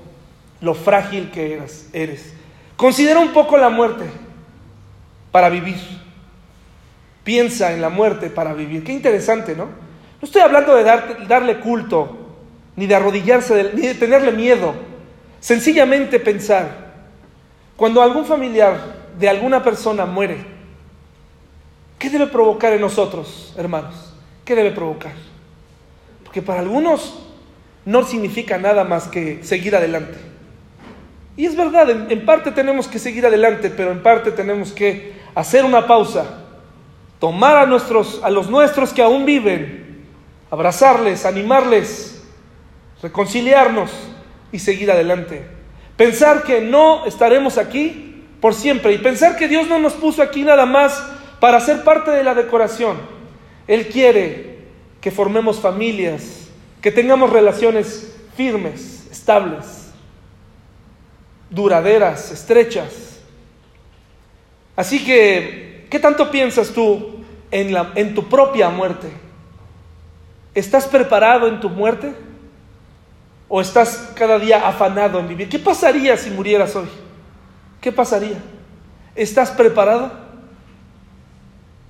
lo 0.61 0.75
frágil 0.75 1.31
que 1.31 1.55
eres. 1.55 1.89
eres. 1.93 2.35
Considera 2.77 3.19
un 3.19 3.33
poco 3.33 3.57
la 3.57 3.69
muerte 3.69 4.05
para 5.33 5.49
vivir 5.49 5.77
piensa 7.29 7.75
en 7.75 7.83
la 7.83 7.91
muerte 7.91 8.31
para 8.31 8.55
vivir. 8.55 8.83
Qué 8.83 8.91
interesante, 8.91 9.55
¿no? 9.55 9.67
No 9.67 10.23
estoy 10.23 10.41
hablando 10.41 10.75
de 10.75 10.83
darle 11.29 11.61
culto, 11.61 12.17
ni 12.75 12.87
de 12.87 12.95
arrodillarse, 12.95 13.73
ni 13.75 13.83
de 13.83 13.95
tenerle 13.97 14.33
miedo. 14.33 14.73
Sencillamente 15.39 16.21
pensar, 16.21 16.71
cuando 17.77 18.01
algún 18.01 18.25
familiar 18.25 18.79
de 19.19 19.29
alguna 19.29 19.63
persona 19.63 20.07
muere, 20.07 20.39
¿qué 21.99 22.09
debe 22.09 22.29
provocar 22.29 22.73
en 22.73 22.81
nosotros, 22.81 23.53
hermanos? 23.59 24.15
¿Qué 24.43 24.55
debe 24.55 24.71
provocar? 24.71 25.13
Porque 26.25 26.41
para 26.41 26.61
algunos 26.61 27.27
no 27.85 28.05
significa 28.05 28.57
nada 28.57 28.85
más 28.85 29.07
que 29.07 29.45
seguir 29.45 29.77
adelante. 29.77 30.17
Y 31.37 31.45
es 31.45 31.55
verdad, 31.55 31.91
en, 31.91 32.11
en 32.11 32.25
parte 32.25 32.53
tenemos 32.53 32.89
que 32.89 32.99
seguir 32.99 33.27
adelante, 33.27 33.69
pero 33.69 33.93
en 33.93 34.03
parte 34.03 34.33
tenemos 34.33 34.73
que 34.73 35.13
hacer 35.35 35.63
una 35.67 35.87
pausa 35.87 36.47
tomar 37.19 37.57
a, 37.57 37.67
nuestros, 37.67 38.21
a 38.23 38.31
los 38.31 38.49
nuestros 38.49 38.93
que 38.93 39.03
aún 39.03 39.25
viven, 39.25 40.07
abrazarles, 40.51 41.25
animarles, 41.27 42.23
reconciliarnos 43.03 43.91
y 44.53 44.59
seguir 44.59 44.91
adelante. 44.91 45.47
Pensar 45.97 46.45
que 46.45 46.61
no 46.61 47.07
estaremos 47.07 47.59
aquí 47.59 48.25
por 48.41 48.55
siempre 48.55 48.93
y 48.93 48.99
pensar 48.99 49.37
que 49.37 49.49
Dios 49.49 49.69
no 49.69 49.79
nos 49.79 49.95
puso 49.95 50.23
aquí 50.23 50.43
nada 50.43 50.65
más 50.65 51.03
para 51.41 51.61
ser 51.61 51.83
parte 51.83 52.11
de 52.11 52.25
la 52.25 52.35
decoración. 52.35 52.99
Él 53.67 53.89
quiere 53.89 54.59
que 55.01 55.11
formemos 55.11 55.61
familias, 55.61 56.49
que 56.81 56.93
tengamos 56.93 57.31
relaciones 57.31 58.17
firmes, 58.37 59.09
estables, 59.11 59.91
duraderas, 61.51 62.31
estrechas. 62.31 63.19
Así 64.77 65.05
que 65.05 65.68
¿Qué 65.91 65.99
tanto 65.99 66.31
piensas 66.31 66.71
tú 66.71 67.25
en, 67.51 68.15
tu 68.15 68.29
propia 68.29 68.69
muerte? 68.69 69.09
¿Estás 70.55 70.87
preparado 70.87 71.49
en 71.49 71.61
tu 71.61 71.71
muerte? 71.71 72.15
¿O 73.49 73.61
estás 73.61 74.13
cada 74.15 74.39
día 74.39 74.69
afanado 74.69 75.19
en 75.19 75.29
vivir? 75.29 75.49
¿Qué 75.49 75.59
pasaría 75.59 76.17
si 76.17 76.31
murieras 76.31 76.77
hoy? 76.77 76.89
¿Qué 77.81 77.91
pasaría? 77.91 78.37
¿Estás 79.15 79.51
preparado? 79.51 80.13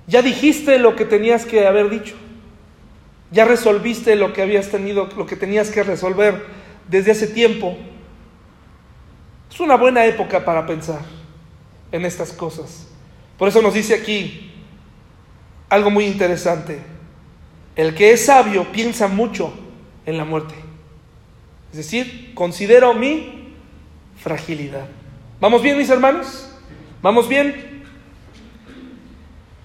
¿Ya 0.07 0.21
dijiste 0.21 0.79
lo 0.79 0.95
que 0.95 1.05
tenías 1.05 1.45
que 1.45 1.67
haber 1.67 1.89
dicho? 1.89 2.15
¿Ya 3.31 3.45
resolviste 3.45 4.15
lo 4.15 4.33
que 4.33 4.41
habías 4.41 4.69
tenido, 4.69 5.09
lo 5.17 5.25
que 5.25 5.35
tenías 5.35 5.69
que 5.69 5.83
resolver 5.83 6.45
desde 6.87 7.11
hace 7.11 7.27
tiempo? 7.27 7.77
Es 9.51 9.59
una 9.59 9.75
buena 9.75 10.05
época 10.05 10.45
para 10.45 10.65
pensar 10.65 11.01
en 11.91 12.05
estas 12.05 12.31
cosas. 12.31 12.88
Por 13.39 13.47
eso 13.47 13.61
nos 13.61 13.73
dice 13.73 13.95
aquí 13.95 14.51
algo 15.69 15.89
muy 15.89 16.05
interesante. 16.05 16.79
El 17.75 17.95
que 17.95 18.11
es 18.11 18.25
sabio 18.25 18.69
piensa 18.73 19.07
mucho 19.07 19.53
en 20.05 20.17
la 20.17 20.25
muerte. 20.25 20.53
Es 21.71 21.77
decir, 21.77 22.33
considero 22.35 22.93
mi 22.93 23.53
fragilidad. 24.21 24.85
¿Vamos 25.39 25.61
bien, 25.61 25.77
mis 25.77 25.89
hermanos? 25.89 26.53
¿Vamos 27.01 27.29
bien? 27.29 27.83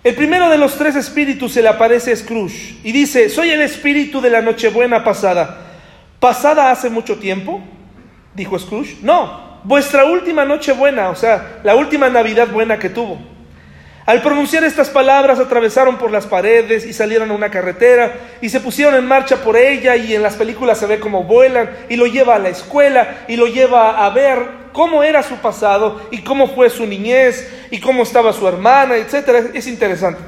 El 0.04 0.14
primero 0.14 0.48
de 0.50 0.58
los 0.58 0.76
tres 0.76 0.94
espíritus 0.94 1.52
se 1.52 1.62
le 1.62 1.68
aparece 1.68 2.12
a 2.12 2.16
Scrooge 2.16 2.76
y 2.84 2.92
dice, 2.92 3.28
soy 3.28 3.50
el 3.50 3.62
espíritu 3.62 4.20
de 4.20 4.30
la 4.30 4.40
Nochebuena 4.40 5.02
pasada. 5.02 5.62
¿Pasada 6.20 6.70
hace 6.70 6.90
mucho 6.90 7.18
tiempo? 7.18 7.60
Dijo 8.36 8.56
Scrooge. 8.56 8.98
No, 9.02 9.60
vuestra 9.64 10.04
última 10.04 10.44
Nochebuena, 10.44 11.08
o 11.08 11.16
sea, 11.16 11.60
la 11.64 11.74
última 11.74 12.08
Navidad 12.08 12.52
buena 12.52 12.78
que 12.78 12.90
tuvo. 12.90 13.33
Al 14.06 14.20
pronunciar 14.20 14.64
estas 14.64 14.90
palabras 14.90 15.38
atravesaron 15.38 15.96
por 15.96 16.10
las 16.10 16.26
paredes 16.26 16.84
y 16.84 16.92
salieron 16.92 17.30
a 17.30 17.34
una 17.34 17.50
carretera 17.50 18.12
y 18.42 18.50
se 18.50 18.60
pusieron 18.60 18.94
en 18.94 19.06
marcha 19.06 19.36
por 19.42 19.56
ella 19.56 19.96
y 19.96 20.14
en 20.14 20.22
las 20.22 20.34
películas 20.34 20.78
se 20.78 20.86
ve 20.86 21.00
cómo 21.00 21.24
vuelan 21.24 21.70
y 21.88 21.96
lo 21.96 22.06
lleva 22.06 22.34
a 22.34 22.38
la 22.38 22.50
escuela 22.50 23.24
y 23.28 23.36
lo 23.36 23.46
lleva 23.46 24.04
a 24.04 24.10
ver 24.10 24.64
cómo 24.74 25.02
era 25.02 25.22
su 25.22 25.36
pasado 25.36 26.02
y 26.10 26.18
cómo 26.18 26.48
fue 26.48 26.68
su 26.68 26.86
niñez 26.86 27.50
y 27.70 27.80
cómo 27.80 28.02
estaba 28.02 28.34
su 28.34 28.46
hermana, 28.46 28.96
etcétera. 28.96 29.44
Es 29.54 29.66
interesante. 29.66 30.20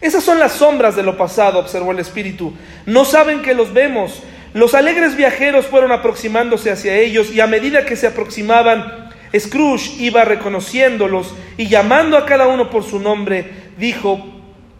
Esas 0.00 0.22
son 0.22 0.38
las 0.38 0.52
sombras 0.52 0.94
de 0.94 1.02
lo 1.02 1.16
pasado, 1.16 1.58
observó 1.58 1.90
el 1.90 1.98
espíritu. 1.98 2.54
No 2.86 3.04
saben 3.04 3.42
que 3.42 3.52
los 3.52 3.72
vemos. 3.72 4.22
Los 4.54 4.74
alegres 4.74 5.16
viajeros 5.16 5.66
fueron 5.66 5.90
aproximándose 5.90 6.70
hacia 6.70 6.94
ellos 6.94 7.32
y 7.32 7.40
a 7.40 7.48
medida 7.48 7.84
que 7.84 7.96
se 7.96 8.06
aproximaban 8.06 9.09
Scrooge 9.38 10.02
iba 10.02 10.24
reconociéndolos 10.24 11.34
y 11.56 11.68
llamando 11.68 12.16
a 12.16 12.26
cada 12.26 12.48
uno 12.48 12.70
por 12.70 12.82
su 12.82 12.98
nombre, 12.98 13.72
dijo 13.78 14.20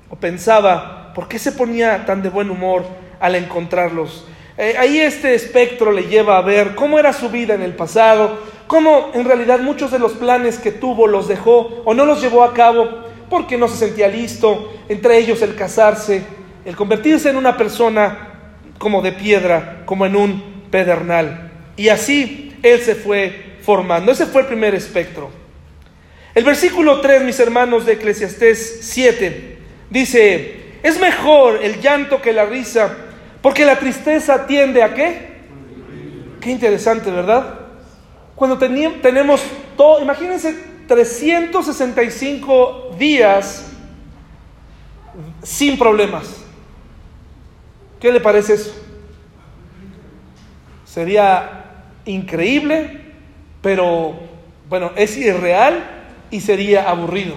o 0.08 0.16
pensaba, 0.16 1.12
¿por 1.14 1.28
qué 1.28 1.38
se 1.38 1.52
ponía 1.52 2.04
tan 2.04 2.22
de 2.22 2.28
buen 2.28 2.50
humor 2.50 2.84
al 3.20 3.36
encontrarlos? 3.36 4.26
Eh, 4.58 4.74
ahí 4.78 4.98
este 4.98 5.34
espectro 5.34 5.92
le 5.92 6.02
lleva 6.02 6.36
a 6.36 6.42
ver 6.42 6.74
cómo 6.74 6.98
era 6.98 7.12
su 7.12 7.30
vida 7.30 7.54
en 7.54 7.62
el 7.62 7.74
pasado, 7.74 8.38
cómo 8.66 9.10
en 9.14 9.24
realidad 9.24 9.60
muchos 9.60 9.90
de 9.90 9.98
los 9.98 10.12
planes 10.12 10.58
que 10.58 10.72
tuvo 10.72 11.06
los 11.06 11.28
dejó 11.28 11.82
o 11.84 11.94
no 11.94 12.04
los 12.04 12.20
llevó 12.20 12.44
a 12.44 12.52
cabo 12.52 13.04
porque 13.30 13.56
no 13.56 13.68
se 13.68 13.76
sentía 13.76 14.08
listo, 14.08 14.72
entre 14.88 15.16
ellos 15.16 15.40
el 15.42 15.54
casarse, 15.54 16.24
el 16.64 16.76
convertirse 16.76 17.30
en 17.30 17.36
una 17.36 17.56
persona 17.56 18.28
como 18.78 19.00
de 19.00 19.12
piedra, 19.12 19.82
como 19.86 20.04
en 20.04 20.16
un 20.16 20.64
pedernal. 20.70 21.52
Y 21.76 21.88
así 21.88 22.54
él 22.62 22.80
se 22.80 22.96
fue 22.96 23.49
formando. 23.62 24.12
Ese 24.12 24.26
fue 24.26 24.42
el 24.42 24.48
primer 24.48 24.74
espectro. 24.74 25.30
El 26.34 26.44
versículo 26.44 27.00
3, 27.00 27.22
mis 27.22 27.40
hermanos 27.40 27.86
de 27.86 27.94
Eclesiastés 27.94 28.80
7, 28.82 29.58
dice, 29.90 30.60
es 30.82 31.00
mejor 31.00 31.60
el 31.62 31.80
llanto 31.80 32.22
que 32.22 32.32
la 32.32 32.46
risa, 32.46 32.96
porque 33.42 33.64
la 33.64 33.78
tristeza 33.78 34.46
tiende 34.46 34.82
a 34.82 34.94
qué? 34.94 35.30
Qué 36.40 36.50
interesante, 36.50 37.10
¿verdad? 37.10 37.58
Cuando 38.36 38.56
tenemos 38.56 39.42
todo, 39.76 40.00
imagínense 40.00 40.56
365 40.86 42.96
días 42.98 43.66
sin 45.42 45.78
problemas. 45.78 46.44
¿Qué 48.00 48.10
le 48.10 48.20
parece 48.20 48.54
eso? 48.54 48.74
Sería 50.86 51.84
increíble 52.06 52.99
pero 53.62 54.14
bueno, 54.68 54.92
es 54.96 55.16
irreal 55.16 55.84
y 56.30 56.40
sería 56.40 56.88
aburrido. 56.88 57.34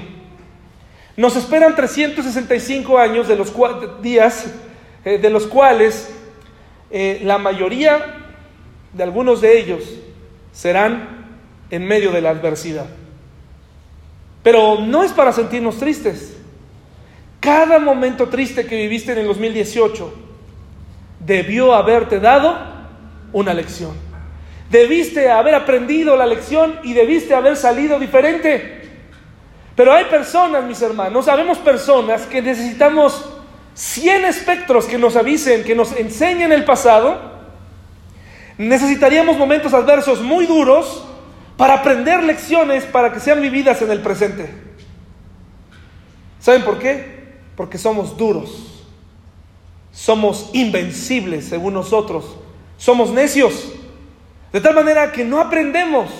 Nos 1.15 1.35
esperan 1.35 1.75
365 1.75 2.97
años 2.97 3.27
de 3.27 3.35
los 3.35 3.53
días, 4.01 4.51
eh, 5.05 5.17
de 5.17 5.29
los 5.29 5.45
cuales 5.47 6.11
eh, 6.89 7.21
la 7.23 7.37
mayoría 7.37 8.17
de 8.93 9.03
algunos 9.03 9.41
de 9.41 9.59
ellos 9.59 9.83
serán 10.51 11.27
en 11.69 11.85
medio 11.85 12.11
de 12.11 12.21
la 12.21 12.31
adversidad. 12.31 12.85
Pero 14.43 14.79
no 14.81 15.03
es 15.03 15.11
para 15.11 15.31
sentirnos 15.31 15.77
tristes. 15.77 16.37
Cada 17.39 17.79
momento 17.79 18.29
triste 18.29 18.65
que 18.65 18.77
viviste 18.77 19.11
en 19.11 19.19
el 19.19 19.27
2018 19.27 20.13
debió 21.19 21.73
haberte 21.73 22.19
dado 22.19 22.57
una 23.31 23.53
lección. 23.53 24.12
Debiste 24.73 25.29
haber 25.29 25.53
aprendido 25.53 26.17
la 26.17 26.25
lección 26.25 26.79
y 26.81 26.93
debiste 26.93 27.35
haber 27.35 27.55
salido 27.57 27.99
diferente. 27.99 28.89
Pero 29.75 29.93
hay 29.93 30.05
personas, 30.05 30.63
mis 30.63 30.81
hermanos, 30.81 31.25
sabemos 31.25 31.59
personas 31.59 32.23
que 32.23 32.41
necesitamos 32.41 33.23
100 33.75 34.25
espectros 34.25 34.85
que 34.85 34.97
nos 34.97 35.15
avisen, 35.15 35.63
que 35.63 35.75
nos 35.75 35.91
enseñen 35.95 36.51
el 36.51 36.65
pasado. 36.65 37.21
Necesitaríamos 38.57 39.37
momentos 39.37 39.75
adversos 39.75 40.21
muy 40.21 40.47
duros 40.47 41.05
para 41.55 41.75
aprender 41.75 42.23
lecciones 42.23 42.83
para 42.85 43.13
que 43.13 43.19
sean 43.19 43.43
vividas 43.43 43.79
en 43.83 43.91
el 43.91 43.99
presente. 43.99 44.49
¿Saben 46.39 46.63
por 46.63 46.79
qué? 46.79 47.35
Porque 47.55 47.77
somos 47.77 48.17
duros. 48.17 48.87
Somos 49.91 50.49
invencibles 50.53 51.45
según 51.45 51.75
nosotros. 51.75 52.37
Somos 52.77 53.11
necios. 53.11 53.73
De 54.53 54.61
tal 54.61 54.75
manera 54.75 55.11
que 55.11 55.25
no 55.25 55.41
aprendemos, 55.41 56.11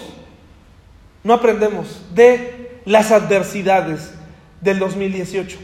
no 1.24 1.36
aprendemos 1.36 2.02
de 2.16 2.82
las 2.84 3.12
adversidades 3.12 4.12
del 4.60 4.80
2018. 4.80 5.60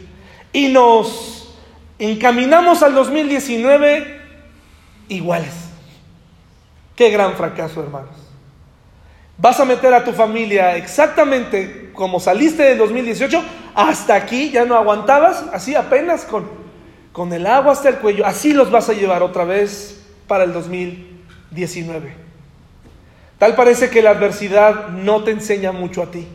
Y 0.54 0.68
nos 0.68 1.58
encaminamos 1.98 2.84
al 2.84 2.94
2019 2.94 4.22
iguales. 5.10 5.54
Qué 6.96 7.10
gran 7.10 7.34
fracaso, 7.34 7.82
hermanos. 7.82 8.16
Vas 9.40 9.60
a 9.60 9.66
meter 9.66 9.92
a 9.94 10.04
tu 10.04 10.14
familia 10.14 10.76
exactamente 10.76 11.90
como 11.94 12.20
saliste 12.20 12.64
del 12.64 12.78
2018, 12.78 13.44
hasta 13.74 14.14
aquí, 14.14 14.52
ya 14.52 14.66
no 14.66 14.76
aguantabas, 14.76 15.46
así 15.54 15.74
apenas 15.76 16.24
con, 16.24 16.48
con 17.12 17.34
el 17.34 17.48
agua 17.48 17.72
hasta 17.72 17.90
el 17.90 17.96
cuello. 17.96 18.28
Así 18.28 18.54
los 18.54 18.70
vas 18.70 18.90
a 18.90 18.94
llevar 18.94 19.24
otra 19.24 19.44
vez 19.44 20.06
para 20.28 20.44
el 20.44 20.54
2019. 20.54 22.29
Tal 23.40 23.56
parece 23.56 23.90
que 23.90 24.02
la 24.02 24.12
adversidad 24.12 24.90
no 24.90 25.24
te 25.24 25.32
enseña 25.32 25.72
mucho 25.72 26.04
a 26.04 26.12
ti. 26.12 26.28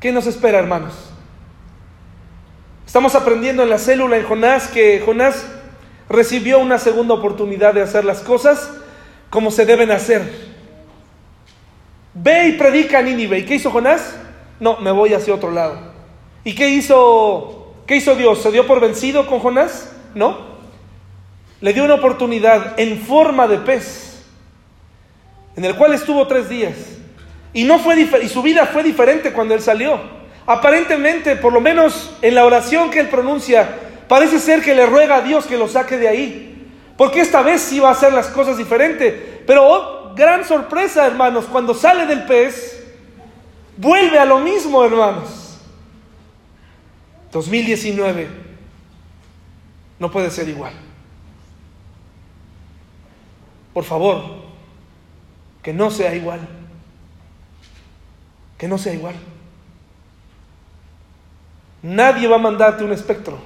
¿Qué 0.00 0.10
nos 0.10 0.26
espera, 0.26 0.58
hermanos? 0.58 0.92
Estamos 2.84 3.14
aprendiendo 3.14 3.62
en 3.62 3.70
la 3.70 3.78
célula 3.78 4.16
en 4.16 4.24
Jonás 4.24 4.66
que 4.66 5.00
Jonás 5.06 5.46
recibió 6.08 6.58
una 6.58 6.78
segunda 6.78 7.14
oportunidad 7.14 7.74
de 7.74 7.82
hacer 7.82 8.04
las 8.04 8.20
cosas 8.20 8.72
como 9.30 9.52
se 9.52 9.66
deben 9.66 9.92
hacer. 9.92 10.48
Ve 12.14 12.48
y 12.48 12.52
predica 12.52 12.98
a 12.98 13.02
Nínive. 13.02 13.38
¿Y 13.38 13.44
qué 13.44 13.54
hizo 13.54 13.70
Jonás? 13.70 14.16
No, 14.58 14.78
me 14.78 14.90
voy 14.90 15.14
hacia 15.14 15.34
otro 15.34 15.52
lado. 15.52 15.78
¿Y 16.42 16.56
qué 16.56 16.70
hizo, 16.70 17.74
qué 17.86 17.96
hizo 17.96 18.16
Dios? 18.16 18.42
¿Se 18.42 18.50
dio 18.50 18.66
por 18.66 18.80
vencido 18.80 19.28
con 19.28 19.38
Jonás? 19.38 19.92
No. 20.16 20.38
Le 21.60 21.72
dio 21.72 21.84
una 21.84 21.94
oportunidad 21.94 22.80
en 22.80 22.98
forma 22.98 23.46
de 23.46 23.58
pez 23.58 24.07
en 25.58 25.64
el 25.64 25.74
cual 25.74 25.92
estuvo 25.92 26.24
tres 26.28 26.48
días. 26.48 26.76
Y, 27.52 27.64
no 27.64 27.80
fue 27.80 28.00
y 28.00 28.28
su 28.28 28.42
vida 28.42 28.64
fue 28.66 28.84
diferente 28.84 29.32
cuando 29.32 29.54
él 29.54 29.60
salió. 29.60 29.98
Aparentemente, 30.46 31.34
por 31.34 31.52
lo 31.52 31.60
menos 31.60 32.14
en 32.22 32.36
la 32.36 32.44
oración 32.44 32.92
que 32.92 33.00
él 33.00 33.08
pronuncia, 33.08 33.68
parece 34.06 34.38
ser 34.38 34.62
que 34.62 34.72
le 34.72 34.86
ruega 34.86 35.16
a 35.16 35.20
Dios 35.20 35.46
que 35.46 35.58
lo 35.58 35.66
saque 35.66 35.98
de 35.98 36.06
ahí. 36.06 36.70
Porque 36.96 37.18
esta 37.18 37.42
vez 37.42 37.60
sí 37.60 37.80
va 37.80 37.88
a 37.88 37.92
hacer 37.92 38.12
las 38.12 38.28
cosas 38.28 38.56
diferente. 38.56 39.42
Pero 39.48 39.68
oh, 39.68 40.14
gran 40.14 40.44
sorpresa, 40.44 41.04
hermanos, 41.04 41.46
cuando 41.50 41.74
sale 41.74 42.06
del 42.06 42.22
pez, 42.22 42.80
vuelve 43.76 44.16
a 44.16 44.24
lo 44.24 44.38
mismo, 44.38 44.84
hermanos. 44.84 45.58
2019 47.32 48.28
no 49.98 50.08
puede 50.08 50.30
ser 50.30 50.48
igual. 50.48 50.72
Por 53.74 53.82
favor, 53.82 54.47
que 55.68 55.74
no 55.74 55.90
sea 55.90 56.14
igual. 56.14 56.40
Que 58.56 58.66
no 58.66 58.78
sea 58.78 58.94
igual. 58.94 59.14
Nadie 61.82 62.26
va 62.26 62.36
a 62.36 62.38
mandarte 62.38 62.84
un 62.84 62.92
espectro 62.92 63.38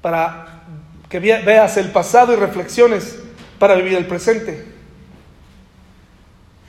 para 0.00 0.62
que 1.08 1.18
veas 1.18 1.76
el 1.76 1.90
pasado 1.90 2.32
y 2.32 2.36
reflexiones 2.36 3.18
para 3.58 3.74
vivir 3.74 3.94
el 3.94 4.06
presente. 4.06 4.64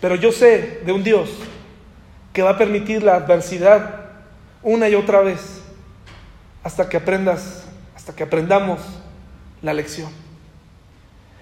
Pero 0.02 0.16
yo 0.16 0.32
sé 0.32 0.82
de 0.84 0.94
un 0.94 1.04
Dios 1.04 1.30
que 2.34 2.42
va 2.42 2.50
a 2.50 2.58
permitir 2.58 3.04
la 3.04 3.18
adversidad 3.18 4.14
una 4.64 4.90
y 4.90 4.96
otra 4.96 5.22
vez 5.22 5.62
hasta 6.64 6.90
que 6.90 6.98
aprendas, 6.98 7.66
hasta 7.96 8.16
que 8.16 8.24
aprendamos 8.24 8.80
la 9.62 9.76
lección. 9.76 10.10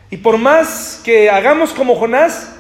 Y 0.10 0.18
por 0.18 0.38
más 0.38 1.00
que 1.06 1.30
hagamos 1.30 1.72
como 1.72 1.96
Jonás, 1.96 2.57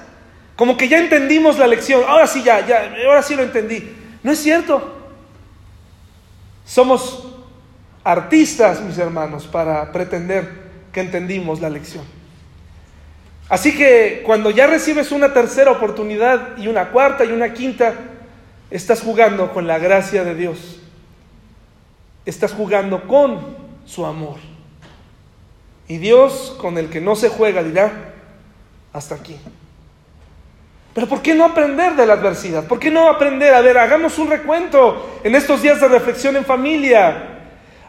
como 0.58 0.76
que 0.76 0.90
ya 0.90 0.98
entendimos 0.98 1.58
la 1.60 1.68
lección. 1.68 2.04
Ahora 2.06 2.28
sí, 2.28 2.44
ya, 2.44 2.66
ya, 2.66 2.92
ahora 3.06 3.22
sí 3.22 3.36
lo 3.36 3.44
entendí. 3.44 3.96
No 4.24 4.32
es 4.32 4.40
cierto. 4.40 4.96
Somos 6.66 7.28
artistas, 8.04 8.82
mis 8.82 8.98
hermanos, 8.98 9.46
para 9.46 9.92
pretender 9.92 10.68
que 10.92 11.00
entendimos 11.00 11.62
la 11.62 11.70
lección. 11.70 12.04
Así 13.48 13.78
que 13.78 14.24
cuando 14.26 14.50
ya 14.50 14.66
recibes 14.66 15.12
una 15.12 15.32
tercera 15.32 15.72
oportunidad 15.72 16.58
y 16.58 16.68
una 16.68 16.90
cuarta 16.90 17.24
y 17.24 17.32
una 17.32 17.54
quinta, 17.54 17.94
estás 18.72 19.02
jugando 19.02 19.54
con 19.54 19.68
la 19.68 19.78
gracia 19.78 20.24
de 20.24 20.34
Dios. 20.34 20.82
Estás 22.26 22.52
jugando 22.52 23.08
con 23.08 23.56
su 23.86 24.08
amor. 24.08 24.38
Y 25.88 26.00
Dios, 26.00 26.58
con 26.60 26.80
el 26.80 26.90
que 26.90 27.00
no 27.00 27.16
se 27.16 27.30
juega, 27.30 27.62
dirá, 27.62 28.16
hasta 28.92 29.14
aquí. 29.14 29.38
Pero 30.98 31.06
¿por 31.06 31.22
qué 31.22 31.36
no 31.36 31.46
aprender 31.46 31.96
de 31.96 32.08
la 32.08 32.14
adversidad? 32.14 32.66
¿Por 32.66 32.80
qué 32.80 32.90
no 32.90 33.08
aprender? 33.08 33.54
A 33.54 33.62
ver, 33.62 33.78
hagamos 33.78 34.18
un 34.18 34.32
recuento 34.32 35.20
en 35.24 35.36
estos 35.36 35.62
días 35.62 35.80
de 35.80 35.88
reflexión 35.88 36.36
en 36.36 36.44
familia. 36.44 37.38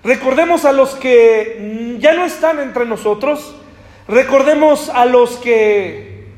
Recordemos 0.04 0.66
a 0.66 0.72
los 0.72 0.94
que 0.94 1.96
ya 2.00 2.12
no 2.12 2.26
están 2.26 2.60
entre 2.60 2.84
nosotros. 2.84 3.56
Recordemos 4.08 4.90
a 4.90 5.06
los 5.06 5.38
que 5.38 6.34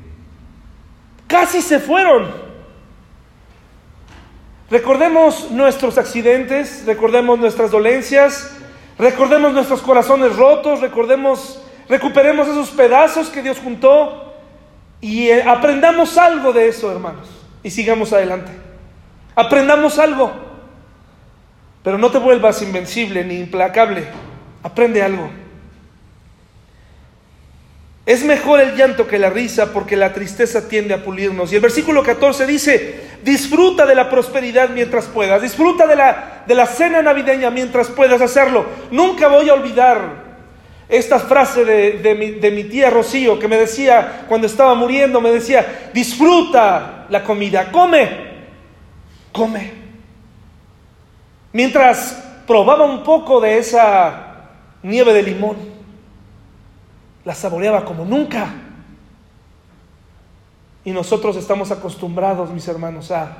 casi 1.26 1.60
se 1.60 1.80
fueron. 1.80 2.30
Recordemos 4.70 5.50
nuestros 5.50 5.98
accidentes, 5.98 6.86
recordemos 6.86 7.36
nuestras 7.40 7.72
dolencias, 7.72 8.56
recordemos 8.96 9.52
nuestros 9.52 9.82
corazones 9.82 10.36
rotos, 10.36 10.80
recordemos, 10.80 11.64
recuperemos 11.88 12.46
esos 12.46 12.70
pedazos 12.70 13.28
que 13.28 13.42
Dios 13.42 13.58
juntó 13.58 14.29
y 15.00 15.28
eh, 15.28 15.42
aprendamos 15.42 16.18
algo 16.18 16.52
de 16.52 16.68
eso, 16.68 16.90
hermanos, 16.90 17.28
y 17.62 17.70
sigamos 17.70 18.12
adelante. 18.12 18.50
Aprendamos 19.34 19.98
algo, 19.98 20.32
pero 21.82 21.96
no 21.96 22.10
te 22.10 22.18
vuelvas 22.18 22.60
invencible 22.62 23.24
ni 23.24 23.36
implacable. 23.36 24.04
Aprende 24.62 25.02
algo. 25.02 25.30
Es 28.04 28.24
mejor 28.24 28.60
el 28.60 28.76
llanto 28.76 29.06
que 29.06 29.18
la 29.18 29.30
risa 29.30 29.72
porque 29.72 29.96
la 29.96 30.12
tristeza 30.12 30.68
tiende 30.68 30.94
a 30.94 31.04
pulirnos. 31.04 31.52
Y 31.52 31.54
el 31.54 31.60
versículo 31.60 32.02
14 32.02 32.46
dice, 32.46 33.00
disfruta 33.22 33.86
de 33.86 33.94
la 33.94 34.10
prosperidad 34.10 34.70
mientras 34.70 35.06
puedas, 35.06 35.40
disfruta 35.40 35.86
de 35.86 35.96
la, 35.96 36.42
de 36.46 36.54
la 36.54 36.66
cena 36.66 37.02
navideña 37.02 37.50
mientras 37.50 37.88
puedas 37.88 38.20
hacerlo. 38.20 38.66
Nunca 38.90 39.28
voy 39.28 39.48
a 39.48 39.54
olvidar 39.54 40.29
esta 40.90 41.20
frase 41.20 41.64
de, 41.64 42.14
mi, 42.16 42.32
de 42.32 42.50
mi 42.50 42.64
tía 42.64 42.90
Rocío 42.90 43.38
que 43.38 43.46
me 43.46 43.56
decía 43.56 44.26
cuando 44.28 44.48
estaba 44.48 44.74
muriendo, 44.74 45.20
me 45.20 45.30
decía, 45.30 45.90
disfruta 45.94 47.06
la 47.08 47.22
comida, 47.22 47.70
come, 47.70 48.08
come. 49.32 49.72
Mientras 51.52 52.42
probaba 52.46 52.84
un 52.84 53.04
poco 53.04 53.40
de 53.40 53.58
esa 53.58 54.48
nieve 54.82 55.12
de 55.12 55.22
limón, 55.22 55.56
la 57.24 57.34
saboreaba 57.34 57.84
como 57.84 58.04
nunca. 58.04 58.52
Y 60.84 60.90
nosotros 60.90 61.36
estamos 61.36 61.70
acostumbrados, 61.70 62.50
mis 62.50 62.66
hermanos, 62.66 63.12
a, 63.12 63.36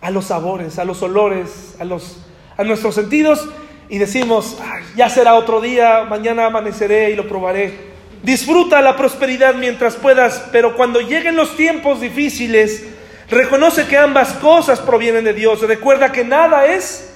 a 0.00 0.10
los 0.10 0.26
sabores, 0.26 0.78
a 0.78 0.84
los 0.84 1.02
olores, 1.02 1.74
a, 1.80 1.84
los, 1.84 2.18
a 2.56 2.62
nuestros 2.62 2.94
sentidos 2.94 3.48
y 3.88 3.98
decimos, 3.98 4.58
ya 4.96 5.08
será 5.08 5.34
otro 5.34 5.60
día, 5.60 6.04
mañana 6.04 6.46
amaneceré 6.46 7.10
y 7.10 7.16
lo 7.16 7.28
probaré. 7.28 7.94
Disfruta 8.22 8.80
la 8.80 8.96
prosperidad 8.96 9.54
mientras 9.54 9.96
puedas, 9.96 10.48
pero 10.50 10.76
cuando 10.76 11.00
lleguen 11.00 11.36
los 11.36 11.56
tiempos 11.56 12.00
difíciles, 12.00 12.86
reconoce 13.28 13.86
que 13.86 13.98
ambas 13.98 14.32
cosas 14.34 14.80
provienen 14.80 15.24
de 15.24 15.34
Dios. 15.34 15.60
Recuerda 15.60 16.10
que 16.10 16.24
nada 16.24 16.66
es 16.66 17.14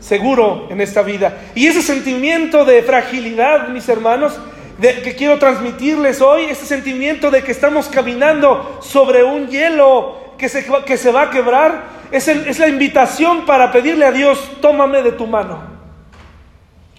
seguro 0.00 0.66
en 0.70 0.80
esta 0.80 1.02
vida. 1.02 1.36
Y 1.54 1.66
ese 1.66 1.82
sentimiento 1.82 2.64
de 2.64 2.82
fragilidad, 2.82 3.68
mis 3.68 3.86
hermanos, 3.88 4.38
que 4.80 5.14
quiero 5.14 5.38
transmitirles 5.38 6.22
hoy, 6.22 6.44
ese 6.44 6.64
sentimiento 6.64 7.30
de 7.30 7.42
que 7.42 7.52
estamos 7.52 7.88
caminando 7.88 8.78
sobre 8.82 9.24
un 9.24 9.48
hielo 9.48 10.34
que 10.38 10.48
se, 10.48 10.66
que 10.86 10.96
se 10.96 11.12
va 11.12 11.24
a 11.24 11.30
quebrar, 11.30 11.84
es, 12.10 12.26
es 12.28 12.58
la 12.58 12.68
invitación 12.68 13.44
para 13.44 13.70
pedirle 13.70 14.06
a 14.06 14.12
Dios, 14.12 14.38
tómame 14.62 15.02
de 15.02 15.12
tu 15.12 15.26
mano. 15.26 15.73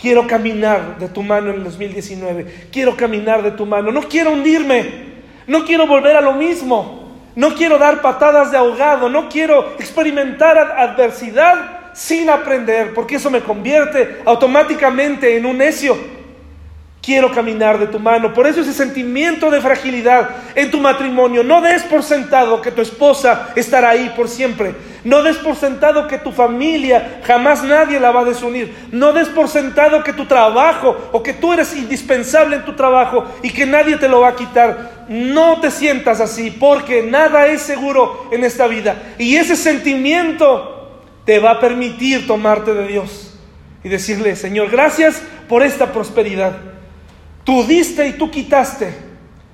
Quiero 0.05 0.27
caminar 0.27 0.99
de 0.99 1.09
tu 1.09 1.23
mano 1.23 1.49
en 1.49 1.55
el 1.55 1.63
2019. 1.63 2.67
Quiero 2.71 2.95
caminar 2.95 3.41
de 3.41 3.49
tu 3.49 3.65
mano. 3.65 3.91
No 3.91 4.03
quiero 4.03 4.33
hundirme. 4.33 4.85
No 5.47 5.65
quiero 5.65 5.87
volver 5.87 6.15
a 6.15 6.21
lo 6.21 6.33
mismo. 6.33 7.11
No 7.33 7.55
quiero 7.55 7.79
dar 7.79 8.03
patadas 8.03 8.51
de 8.51 8.57
ahogado. 8.57 9.09
No 9.09 9.27
quiero 9.29 9.73
experimentar 9.79 10.59
adversidad 10.59 11.91
sin 11.95 12.29
aprender, 12.29 12.93
porque 12.93 13.15
eso 13.15 13.31
me 13.31 13.39
convierte 13.39 14.21
automáticamente 14.25 15.37
en 15.37 15.47
un 15.47 15.57
necio. 15.57 15.97
Quiero 17.05 17.31
caminar 17.31 17.77
de 17.77 17.85
tu 17.85 17.99
mano. 17.99 18.33
Por 18.33 18.47
eso 18.47 18.61
ese 18.61 18.73
sentimiento 18.73 19.51
de 19.51 19.61
fragilidad 19.61 20.27
en 20.55 20.71
tu 20.71 20.79
matrimonio. 20.79 21.43
No 21.43 21.61
des 21.61 21.83
por 21.83 22.01
sentado 22.01 22.63
que 22.63 22.71
tu 22.71 22.81
esposa 22.81 23.49
estará 23.55 23.89
ahí 23.89 24.11
por 24.15 24.27
siempre. 24.27 24.73
No 25.03 25.21
des 25.21 25.37
por 25.37 25.55
sentado 25.55 26.07
que 26.07 26.17
tu 26.17 26.31
familia 26.31 27.21
jamás 27.23 27.63
nadie 27.63 27.99
la 27.99 28.09
va 28.09 28.21
a 28.21 28.25
desunir. 28.25 28.73
No 28.91 29.13
des 29.13 29.29
por 29.29 29.47
sentado 29.49 30.03
que 30.03 30.13
tu 30.13 30.25
trabajo 30.25 30.97
o 31.11 31.21
que 31.21 31.33
tú 31.33 31.53
eres 31.53 31.75
indispensable 31.75 32.55
en 32.55 32.65
tu 32.65 32.73
trabajo 32.73 33.25
y 33.43 33.51
que 33.51 33.67
nadie 33.67 33.97
te 33.97 34.09
lo 34.09 34.21
va 34.21 34.29
a 34.29 34.35
quitar. 34.35 35.05
No 35.07 35.59
te 35.61 35.69
sientas 35.69 36.19
así 36.19 36.49
porque 36.49 37.03
nada 37.03 37.45
es 37.45 37.61
seguro 37.61 38.29
en 38.31 38.43
esta 38.43 38.65
vida. 38.65 39.13
Y 39.19 39.35
ese 39.35 39.55
sentimiento 39.55 41.03
te 41.23 41.37
va 41.37 41.51
a 41.51 41.59
permitir 41.59 42.25
tomarte 42.25 42.73
de 42.73 42.87
Dios 42.87 43.37
y 43.83 43.89
decirle, 43.89 44.35
Señor, 44.35 44.71
gracias 44.71 45.21
por 45.47 45.61
esta 45.61 45.93
prosperidad. 45.93 46.74
Tú 47.45 47.63
diste 47.63 48.05
y 48.07 48.13
tú 48.13 48.29
quitaste. 48.29 48.93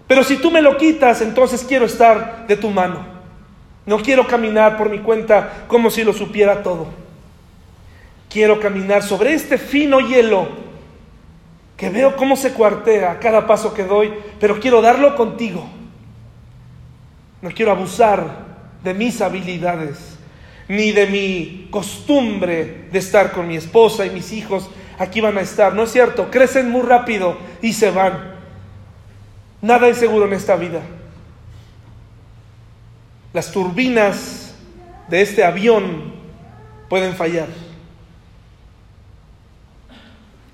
Pero 0.07 0.23
si 0.23 0.37
tú 0.37 0.49
me 0.49 0.61
lo 0.61 0.77
quitas, 0.77 1.21
entonces 1.21 1.63
quiero 1.63 1.85
estar 1.85 2.47
de 2.47 2.57
tu 2.57 2.71
mano. 2.71 3.05
No 3.85 3.99
quiero 3.99 4.25
caminar 4.27 4.77
por 4.77 4.89
mi 4.89 4.99
cuenta 4.99 5.65
como 5.67 5.91
si 5.91 6.03
lo 6.03 6.13
supiera 6.13 6.63
todo. 6.63 6.87
Quiero 8.29 8.59
caminar 8.59 9.03
sobre 9.03 9.33
este 9.33 9.57
fino 9.57 9.99
hielo 9.99 10.47
que 11.75 11.89
veo 11.89 12.15
cómo 12.15 12.35
se 12.35 12.53
cuartea 12.53 13.11
a 13.11 13.19
cada 13.19 13.47
paso 13.47 13.73
que 13.73 13.83
doy, 13.83 14.13
pero 14.39 14.59
quiero 14.59 14.81
darlo 14.81 15.15
contigo. 15.15 15.65
No 17.41 17.49
quiero 17.49 17.71
abusar 17.71 18.23
de 18.83 18.93
mis 18.93 19.19
habilidades, 19.19 20.17
ni 20.67 20.91
de 20.91 21.07
mi 21.07 21.67
costumbre 21.71 22.87
de 22.91 22.99
estar 22.99 23.31
con 23.31 23.47
mi 23.47 23.55
esposa 23.55 24.05
y 24.05 24.11
mis 24.11 24.31
hijos, 24.31 24.69
aquí 25.01 25.19
van 25.19 25.37
a 25.37 25.41
estar. 25.41 25.73
No 25.73 25.83
es 25.83 25.91
cierto, 25.91 26.29
crecen 26.29 26.69
muy 26.69 26.83
rápido 26.83 27.37
y 27.61 27.73
se 27.73 27.89
van. 27.89 28.35
Nada 29.61 29.87
es 29.87 29.97
seguro 29.97 30.27
en 30.27 30.33
esta 30.33 30.55
vida. 30.55 30.81
Las 33.33 33.51
turbinas 33.51 34.53
de 35.07 35.21
este 35.21 35.43
avión 35.43 36.13
pueden 36.87 37.15
fallar. 37.15 37.47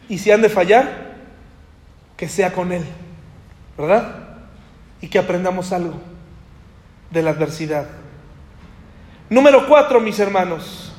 Y 0.08 0.18
si 0.18 0.32
han 0.32 0.42
de 0.42 0.50
fallar, 0.50 1.16
que 2.16 2.30
sea 2.30 2.54
con 2.54 2.72
Él, 2.72 2.86
¿verdad? 3.78 4.38
Y 5.02 5.10
que 5.10 5.20
aprendamos 5.20 5.74
algo 5.74 6.00
de 7.12 7.22
la 7.22 7.32
adversidad. 7.32 7.88
Número 9.30 9.68
cuatro, 9.68 10.00
mis 10.00 10.20
hermanos, 10.20 10.94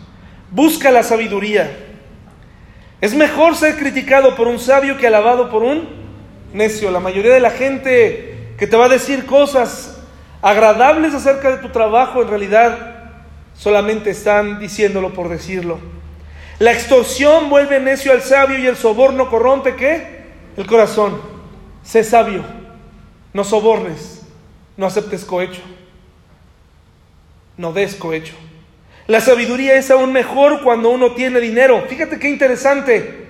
busca 0.51 0.91
la 0.91 1.03
sabiduría. 1.03 1.88
Es 3.01 3.15
mejor 3.15 3.55
ser 3.55 3.77
criticado 3.77 4.35
por 4.35 4.49
un 4.49 4.59
sabio 4.59 4.99
que 4.99 5.07
alabado 5.07 5.51
por 5.51 5.63
un 5.63 5.89
necio. 6.53 6.91
La 6.91 7.01
mayoría 7.01 7.33
de 7.33 7.41
la 7.41 7.51
gente 7.51 8.55
que 8.59 8.67
te 8.67 8.77
va 8.77 8.87
a 8.87 8.89
decir 8.89 9.25
cosas 9.25 10.01
agradables 10.43 11.15
acerca 11.15 11.51
de 11.51 11.59
tu 11.59 11.69
trabajo 11.69 12.23
en 12.23 12.29
realidad 12.29 13.13
solamente 13.55 14.11
están 14.11 14.59
diciéndolo 14.59 15.13
por 15.13 15.29
decirlo. 15.29 15.79
La 16.59 16.73
extorsión 16.73 17.51
vuelve 17.51 17.79
necio 17.79 18.11
al 18.13 18.23
sabio 18.23 18.59
y 18.59 18.67
el 18.67 18.77
soborno 18.77 19.31
corrompe 19.31 19.77
qué? 19.77 20.25
El 20.57 20.67
corazón. 20.67 21.21
Sé 21.85 22.03
sabio, 22.03 22.43
no 23.33 23.45
sobornes, 23.45 24.23
no 24.77 24.87
aceptes 24.87 25.25
cohecho, 25.25 25.63
no 27.57 27.73
des 27.73 27.95
cohecho. 27.95 28.35
La 29.09 29.23
sabiduría 29.23 29.75
es 29.77 29.91
aún 29.91 30.13
mejor 30.13 30.63
cuando 30.63 30.91
uno 30.91 31.13
tiene 31.13 31.41
dinero. 31.41 31.83
Fíjate 31.89 32.19
qué 32.19 32.29
interesante. 32.29 33.27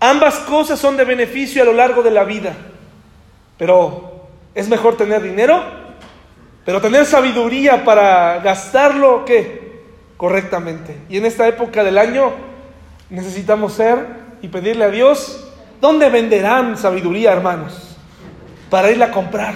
Ambas 0.00 0.40
cosas 0.40 0.80
son 0.80 0.96
de 0.96 1.04
beneficio 1.04 1.62
a 1.62 1.64
lo 1.64 1.72
largo 1.72 2.02
de 2.02 2.10
la 2.10 2.24
vida. 2.24 2.56
Pero 3.56 4.28
es 4.52 4.68
mejor 4.68 4.96
tener 4.96 5.22
dinero, 5.22 5.62
pero 6.64 6.80
tener 6.80 7.06
sabiduría 7.06 7.84
para 7.84 8.40
gastarlo 8.40 9.24
¿qué? 9.24 9.84
correctamente. 10.16 10.96
Y 11.08 11.18
en 11.18 11.26
esta 11.26 11.46
época 11.46 11.84
del 11.84 11.96
año 11.96 12.32
necesitamos 13.08 13.74
ser 13.74 14.04
y 14.42 14.48
pedirle 14.48 14.86
a 14.86 14.90
Dios, 14.90 15.48
¿dónde 15.80 16.10
venderán 16.10 16.76
sabiduría, 16.76 17.32
hermanos? 17.32 17.96
Para 18.68 18.90
irla 18.90 19.06
a 19.06 19.10
comprar. 19.12 19.54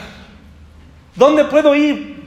¿Dónde 1.16 1.46
puedo 1.46 1.74
ir? 1.74 2.22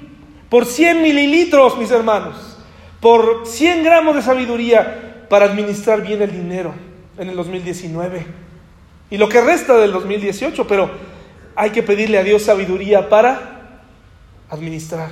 Por 0.49 0.65
100 0.65 1.01
mililitros, 1.01 1.77
mis 1.77 1.91
hermanos 1.91 2.56
por 2.99 3.45
100 3.45 3.83
gramos 3.83 4.15
de 4.15 4.21
sabiduría 4.21 5.25
para 5.29 5.45
administrar 5.45 6.01
bien 6.01 6.21
el 6.21 6.31
dinero 6.31 6.73
en 7.17 7.29
el 7.29 7.35
2019 7.35 8.25
y 9.09 9.17
lo 9.17 9.29
que 9.29 9.41
resta 9.41 9.77
del 9.77 9.91
2018, 9.91 10.67
pero 10.67 10.89
hay 11.55 11.69
que 11.71 11.83
pedirle 11.83 12.17
a 12.17 12.23
Dios 12.23 12.43
sabiduría 12.43 13.09
para 13.09 13.81
administrar. 14.49 15.09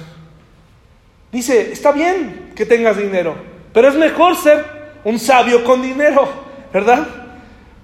Dice, 1.31 1.71
está 1.71 1.91
bien 1.91 2.51
que 2.55 2.65
tengas 2.65 2.97
dinero, 2.97 3.35
pero 3.73 3.89
es 3.89 3.95
mejor 3.95 4.35
ser 4.35 4.65
un 5.03 5.19
sabio 5.19 5.63
con 5.63 5.81
dinero, 5.81 6.27
¿verdad? 6.73 7.07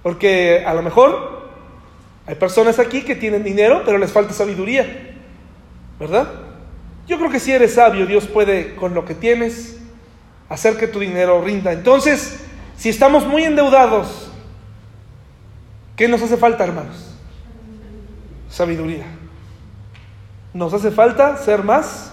Porque 0.02 0.64
a 0.66 0.74
lo 0.74 0.82
mejor 0.82 1.48
hay 2.26 2.34
personas 2.34 2.78
aquí 2.78 3.02
que 3.02 3.14
tienen 3.14 3.42
dinero, 3.42 3.82
pero 3.84 3.98
les 3.98 4.12
falta 4.12 4.32
sabiduría, 4.32 5.16
¿verdad? 5.98 6.28
Yo 7.06 7.18
creo 7.18 7.30
que 7.30 7.40
si 7.40 7.52
eres 7.52 7.74
sabio, 7.74 8.06
Dios 8.06 8.26
puede 8.26 8.74
con 8.74 8.94
lo 8.94 9.04
que 9.04 9.14
tienes 9.14 9.81
hacer 10.52 10.76
que 10.76 10.86
tu 10.86 11.00
dinero 11.00 11.42
rinda. 11.42 11.72
Entonces, 11.72 12.40
si 12.76 12.88
estamos 12.88 13.26
muy 13.26 13.44
endeudados, 13.44 14.30
¿qué 15.96 16.08
nos 16.08 16.22
hace 16.22 16.36
falta, 16.36 16.64
hermanos? 16.64 17.14
Sabiduría. 18.50 19.06
Nos 20.52 20.74
hace 20.74 20.90
falta 20.90 21.38
ser 21.38 21.62
más 21.62 22.12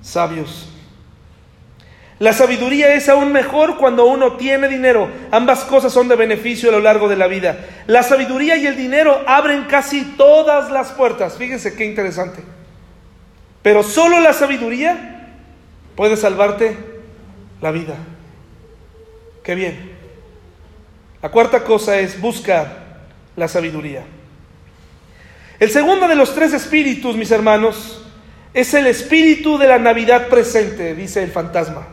sabios. 0.00 0.68
La 2.18 2.32
sabiduría 2.32 2.94
es 2.94 3.08
aún 3.08 3.32
mejor 3.32 3.76
cuando 3.76 4.06
uno 4.06 4.36
tiene 4.36 4.68
dinero. 4.68 5.10
Ambas 5.32 5.64
cosas 5.64 5.92
son 5.92 6.08
de 6.08 6.16
beneficio 6.16 6.68
a 6.68 6.72
lo 6.72 6.80
largo 6.80 7.08
de 7.08 7.16
la 7.16 7.26
vida. 7.26 7.66
La 7.86 8.02
sabiduría 8.02 8.56
y 8.56 8.66
el 8.66 8.76
dinero 8.76 9.22
abren 9.26 9.64
casi 9.64 10.02
todas 10.16 10.70
las 10.70 10.92
puertas. 10.92 11.36
Fíjense 11.36 11.74
qué 11.74 11.84
interesante. 11.84 12.42
Pero 13.60 13.82
solo 13.82 14.20
la 14.20 14.32
sabiduría 14.32 15.34
puede 15.96 16.16
salvarte 16.16 16.95
la 17.60 17.70
vida. 17.70 17.96
Qué 19.42 19.54
bien. 19.54 19.92
La 21.22 21.30
cuarta 21.30 21.64
cosa 21.64 21.98
es 21.98 22.20
busca 22.20 22.84
la 23.36 23.48
sabiduría. 23.48 24.04
El 25.58 25.70
segundo 25.70 26.06
de 26.06 26.14
los 26.14 26.34
tres 26.34 26.52
espíritus, 26.52 27.16
mis 27.16 27.30
hermanos, 27.30 28.02
es 28.52 28.74
el 28.74 28.86
espíritu 28.86 29.58
de 29.58 29.68
la 29.68 29.78
Navidad 29.78 30.28
presente, 30.28 30.94
dice 30.94 31.22
el 31.22 31.30
fantasma. 31.30 31.86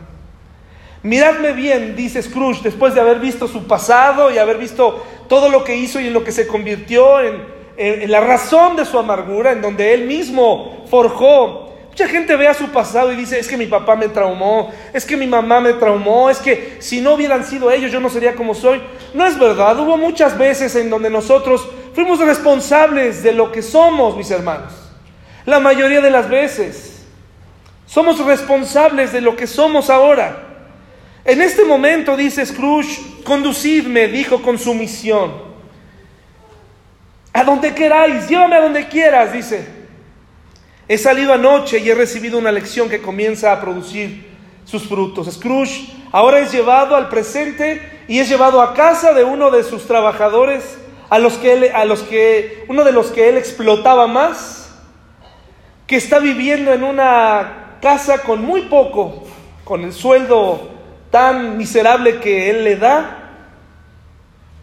Miradme 1.02 1.52
bien, 1.52 1.94
dice 1.94 2.22
Scrooge, 2.22 2.62
después 2.62 2.94
de 2.94 3.00
haber 3.00 3.18
visto 3.18 3.46
su 3.46 3.66
pasado 3.66 4.30
y 4.30 4.38
haber 4.38 4.56
visto 4.56 5.04
todo 5.28 5.50
lo 5.50 5.62
que 5.62 5.76
hizo 5.76 6.00
y 6.00 6.06
en 6.06 6.14
lo 6.14 6.24
que 6.24 6.32
se 6.32 6.46
convirtió 6.46 7.20
en, 7.20 8.10
la 8.10 8.20
razón 8.20 8.76
de 8.76 8.86
su 8.86 8.98
amargura, 8.98 9.52
en 9.52 9.60
donde 9.60 9.92
él 9.92 10.06
mismo 10.06 10.86
forjó. 10.90 11.63
Mucha 11.94 12.08
gente 12.08 12.34
ve 12.34 12.48
a 12.48 12.54
su 12.54 12.70
pasado 12.70 13.12
y 13.12 13.16
dice, 13.16 13.38
es 13.38 13.46
que 13.46 13.56
mi 13.56 13.66
papá 13.66 13.94
me 13.94 14.08
traumó, 14.08 14.72
es 14.92 15.04
que 15.04 15.16
mi 15.16 15.28
mamá 15.28 15.60
me 15.60 15.74
traumó, 15.74 16.28
es 16.28 16.38
que 16.38 16.78
si 16.80 17.00
no 17.00 17.14
hubieran 17.14 17.44
sido 17.44 17.70
ellos 17.70 17.92
yo 17.92 18.00
no 18.00 18.10
sería 18.10 18.34
como 18.34 18.52
soy. 18.52 18.82
No 19.14 19.24
es 19.24 19.38
verdad, 19.38 19.78
hubo 19.78 19.96
muchas 19.96 20.36
veces 20.36 20.74
en 20.74 20.90
donde 20.90 21.08
nosotros 21.08 21.64
fuimos 21.94 22.18
responsables 22.18 23.22
de 23.22 23.32
lo 23.32 23.52
que 23.52 23.62
somos, 23.62 24.16
mis 24.16 24.28
hermanos. 24.32 24.72
La 25.46 25.60
mayoría 25.60 26.00
de 26.00 26.10
las 26.10 26.28
veces 26.28 27.04
somos 27.86 28.18
responsables 28.26 29.12
de 29.12 29.20
lo 29.20 29.36
que 29.36 29.46
somos 29.46 29.88
ahora. 29.88 30.64
En 31.24 31.40
este 31.40 31.62
momento, 31.64 32.16
dice 32.16 32.44
Scrooge, 32.44 33.22
conducidme, 33.22 34.08
dijo 34.08 34.42
con 34.42 34.58
sumisión. 34.58 35.32
A 37.32 37.44
donde 37.44 37.72
queráis, 37.72 38.26
llévame 38.28 38.56
a 38.56 38.62
donde 38.62 38.88
quieras, 38.88 39.32
dice. 39.32 39.73
He 40.86 40.98
salido 40.98 41.32
anoche 41.32 41.78
y 41.78 41.90
he 41.90 41.94
recibido 41.94 42.38
una 42.38 42.52
lección 42.52 42.88
que 42.88 43.00
comienza 43.00 43.52
a 43.52 43.60
producir 43.60 44.26
sus 44.64 44.86
frutos. 44.86 45.32
Scrooge 45.32 45.88
ahora 46.12 46.40
es 46.40 46.52
llevado 46.52 46.94
al 46.96 47.08
presente 47.08 48.04
y 48.06 48.18
es 48.18 48.28
llevado 48.28 48.60
a 48.60 48.74
casa 48.74 49.12
de 49.14 49.24
uno 49.24 49.50
de 49.50 49.62
sus 49.62 49.86
trabajadores, 49.86 50.78
a 51.08 51.18
los 51.18 51.34
que, 51.34 51.70
a 51.72 51.84
los 51.84 52.02
que 52.02 52.64
uno 52.68 52.84
de 52.84 52.92
los 52.92 53.08
que 53.08 53.28
él 53.28 53.36
explotaba 53.36 54.06
más, 54.06 54.74
que 55.86 55.96
está 55.96 56.18
viviendo 56.18 56.72
en 56.72 56.82
una 56.82 57.78
casa 57.80 58.18
con 58.18 58.42
muy 58.42 58.62
poco, 58.62 59.24
con 59.64 59.84
el 59.84 59.92
sueldo 59.92 60.70
tan 61.10 61.56
miserable 61.56 62.18
que 62.20 62.50
él 62.50 62.64
le 62.64 62.76
da 62.76 63.20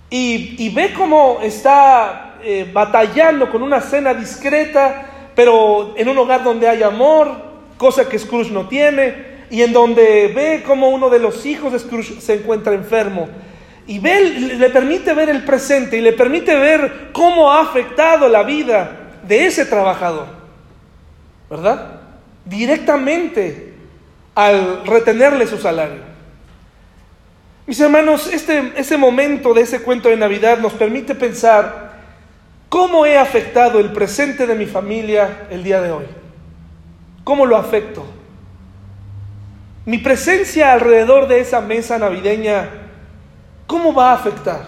y, 0.09 0.69
ve 0.73 0.93
cómo 0.93 1.39
está 1.41 2.35
eh, 2.43 2.69
batallando 2.71 3.49
con 3.49 3.63
una 3.63 3.79
cena 3.79 4.13
discreta, 4.13 5.10
pero 5.35 5.93
en 5.97 6.09
un 6.09 6.17
hogar 6.17 6.43
donde 6.43 6.67
hay 6.67 6.83
amor, 6.83 7.31
cosa 7.77 8.07
que 8.07 8.19
Scrooge 8.19 8.51
no 8.51 8.67
tiene, 8.67 9.31
y 9.49 9.61
en 9.61 9.73
donde 9.73 10.31
ve 10.33 10.63
cómo 10.65 10.89
uno 10.89 11.09
de 11.09 11.19
los 11.19 11.45
hijos 11.45 11.73
de 11.73 11.79
Scrooge 11.79 12.21
se 12.21 12.35
encuentra 12.35 12.73
enfermo. 12.73 13.27
Y 13.85 13.99
ve, 13.99 14.21
le 14.57 14.69
permite 14.69 15.13
ver 15.13 15.29
el 15.29 15.43
presente 15.43 15.97
y 15.97 16.01
le 16.01 16.13
permite 16.13 16.55
ver 16.55 17.09
cómo 17.11 17.51
ha 17.51 17.61
afectado 17.61 18.29
la 18.29 18.43
vida 18.43 19.09
de 19.27 19.45
ese 19.47 19.65
trabajador, 19.65 20.27
¿verdad? 21.49 21.99
Directamente 22.45 23.73
al 24.35 24.85
retenerle 24.85 25.47
su 25.47 25.57
salario. 25.57 26.11
Mis 27.67 27.79
hermanos, 27.79 28.27
este, 28.31 28.73
ese 28.75 28.97
momento 28.97 29.53
de 29.53 29.61
ese 29.61 29.81
cuento 29.81 30.09
de 30.09 30.15
Navidad 30.15 30.59
nos 30.59 30.73
permite 30.73 31.15
pensar 31.15 31.90
cómo 32.71 33.05
he 33.05 33.17
afectado 33.17 33.81
el 33.81 33.91
presente 33.91 34.47
de 34.47 34.55
mi 34.55 34.65
familia 34.65 35.45
el 35.49 35.61
día 35.61 35.81
de 35.81 35.91
hoy. 35.91 36.05
¿Cómo 37.25 37.45
lo 37.45 37.57
afecto? 37.57 38.05
Mi 39.85 39.97
presencia 39.97 40.71
alrededor 40.71 41.27
de 41.27 41.41
esa 41.41 41.59
mesa 41.59 41.99
navideña, 41.99 42.69
¿cómo 43.67 43.93
va 43.93 44.11
a 44.11 44.13
afectar? 44.13 44.67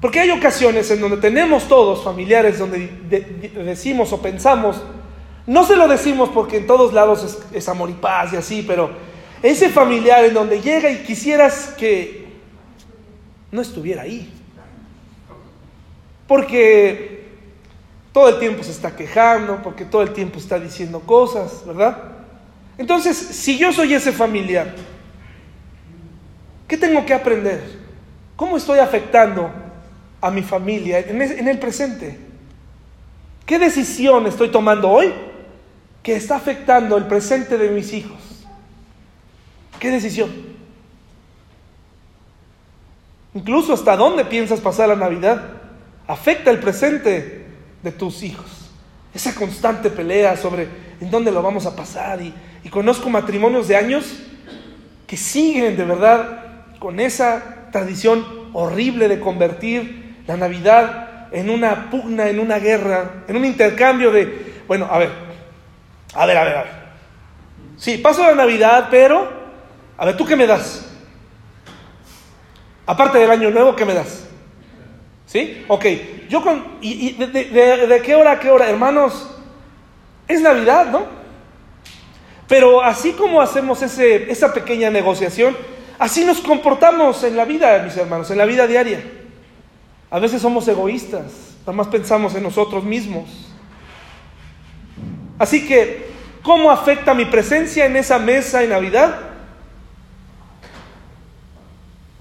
Porque 0.00 0.20
hay 0.20 0.30
ocasiones 0.30 0.88
en 0.92 1.00
donde 1.00 1.16
tenemos 1.16 1.66
todos 1.66 2.04
familiares 2.04 2.56
donde 2.60 2.88
decimos 3.64 4.12
o 4.12 4.22
pensamos, 4.22 4.80
no 5.48 5.64
se 5.64 5.74
lo 5.74 5.88
decimos 5.88 6.28
porque 6.28 6.58
en 6.58 6.68
todos 6.68 6.92
lados 6.92 7.24
es, 7.24 7.38
es 7.52 7.68
amor 7.68 7.90
y 7.90 7.94
paz 7.94 8.32
y 8.32 8.36
así, 8.36 8.62
pero 8.64 8.90
ese 9.42 9.70
familiar 9.70 10.24
en 10.24 10.34
donde 10.34 10.60
llega 10.60 10.88
y 10.88 10.98
quisieras 10.98 11.74
que 11.76 12.28
no 13.50 13.60
estuviera 13.60 14.02
ahí. 14.02 14.33
Porque 16.26 17.24
todo 18.12 18.28
el 18.28 18.38
tiempo 18.38 18.62
se 18.62 18.70
está 18.70 18.94
quejando, 18.94 19.60
porque 19.62 19.84
todo 19.84 20.02
el 20.02 20.12
tiempo 20.12 20.38
está 20.38 20.58
diciendo 20.58 21.00
cosas, 21.00 21.66
¿verdad? 21.66 21.98
Entonces, 22.78 23.16
si 23.16 23.58
yo 23.58 23.72
soy 23.72 23.92
ese 23.94 24.12
familiar, 24.12 24.74
¿qué 26.68 26.76
tengo 26.76 27.04
que 27.04 27.12
aprender? 27.12 27.62
¿Cómo 28.36 28.56
estoy 28.56 28.78
afectando 28.78 29.50
a 30.20 30.30
mi 30.30 30.42
familia 30.42 31.00
en 31.00 31.48
el 31.48 31.58
presente? 31.58 32.18
¿Qué 33.44 33.58
decisión 33.58 34.26
estoy 34.26 34.48
tomando 34.50 34.90
hoy 34.90 35.12
que 36.02 36.16
está 36.16 36.36
afectando 36.36 36.96
el 36.96 37.06
presente 37.06 37.58
de 37.58 37.70
mis 37.70 37.92
hijos? 37.92 38.18
¿Qué 39.78 39.90
decisión? 39.90 40.30
Incluso 43.34 43.72
hasta 43.74 43.96
dónde 43.96 44.24
piensas 44.24 44.60
pasar 44.60 44.88
la 44.88 44.96
Navidad 44.96 45.63
afecta 46.06 46.50
el 46.50 46.58
presente 46.58 47.46
de 47.82 47.92
tus 47.92 48.22
hijos. 48.22 48.70
Esa 49.14 49.34
constante 49.34 49.90
pelea 49.90 50.36
sobre 50.36 50.68
en 51.00 51.10
dónde 51.10 51.30
lo 51.30 51.42
vamos 51.42 51.66
a 51.66 51.76
pasar. 51.76 52.20
Y, 52.20 52.34
conozco 52.70 53.10
matrimonios 53.10 53.68
de 53.68 53.76
años 53.76 54.20
que 55.06 55.16
siguen 55.16 55.76
de 55.76 55.84
verdad 55.84 56.40
con 56.78 56.98
esa 56.98 57.68
tradición 57.70 58.24
horrible 58.52 59.06
de 59.06 59.20
convertir 59.20 60.22
la 60.26 60.36
Navidad 60.36 61.28
en 61.30 61.50
una 61.50 61.90
pugna, 61.90 62.28
en 62.28 62.40
una 62.40 62.58
guerra, 62.58 63.24
en 63.28 63.36
un 63.36 63.44
intercambio 63.44 64.10
de, 64.10 64.62
bueno, 64.66 64.88
a 64.90 64.98
ver, 64.98 65.10
a 66.14 66.26
ver, 66.26 66.38
a 66.38 66.44
ver, 66.44 66.56
a 66.56 66.62
ver. 66.62 66.72
Sí, 67.76 67.98
paso 67.98 68.22
la 68.22 68.34
Navidad, 68.34 68.88
pero 68.90 69.30
a 69.96 70.06
ver, 70.06 70.16
¿tú 70.16 70.24
qué 70.24 70.36
me 70.36 70.46
das? 70.46 70.90
Aparte 72.86 73.18
del 73.18 73.30
año 73.30 73.50
nuevo, 73.50 73.76
¿qué 73.76 73.84
me 73.84 73.94
das? 73.94 74.23
¿Sí? 75.34 75.64
Ok, 75.66 75.84
yo 76.28 76.40
con... 76.44 76.64
¿Y, 76.80 77.14
de, 77.14 78.00
qué 78.04 78.14
hora 78.14 78.30
a 78.30 78.38
qué 78.38 78.52
hora? 78.52 78.70
Hermanos, 78.70 79.30
es 80.28 80.40
Navidad, 80.40 80.92
¿no? 80.92 81.06
Pero 82.46 82.80
así 82.80 83.14
como 83.14 83.40
hacemos 83.40 83.82
ese, 83.82 84.30
esa 84.30 84.54
pequeña 84.54 84.90
negociación, 84.90 85.56
así 85.98 86.24
nos 86.24 86.40
comportamos 86.40 87.24
en 87.24 87.36
la 87.36 87.44
vida, 87.46 87.82
mis 87.82 87.96
hermanos, 87.96 88.30
en 88.30 88.38
la 88.38 88.44
vida 88.44 88.68
diaria. 88.68 89.02
A 90.08 90.20
veces 90.20 90.40
somos 90.40 90.68
egoístas, 90.68 91.56
nada 91.62 91.72
más 91.72 91.88
pensamos 91.88 92.36
en 92.36 92.44
nosotros 92.44 92.84
mismos. 92.84 93.28
Así 95.36 95.66
que, 95.66 96.12
¿cómo 96.44 96.70
afecta 96.70 97.12
mi 97.12 97.24
presencia 97.24 97.86
en 97.86 97.96
esa 97.96 98.20
mesa 98.20 98.62
en 98.62 98.70
Navidad? 98.70 99.18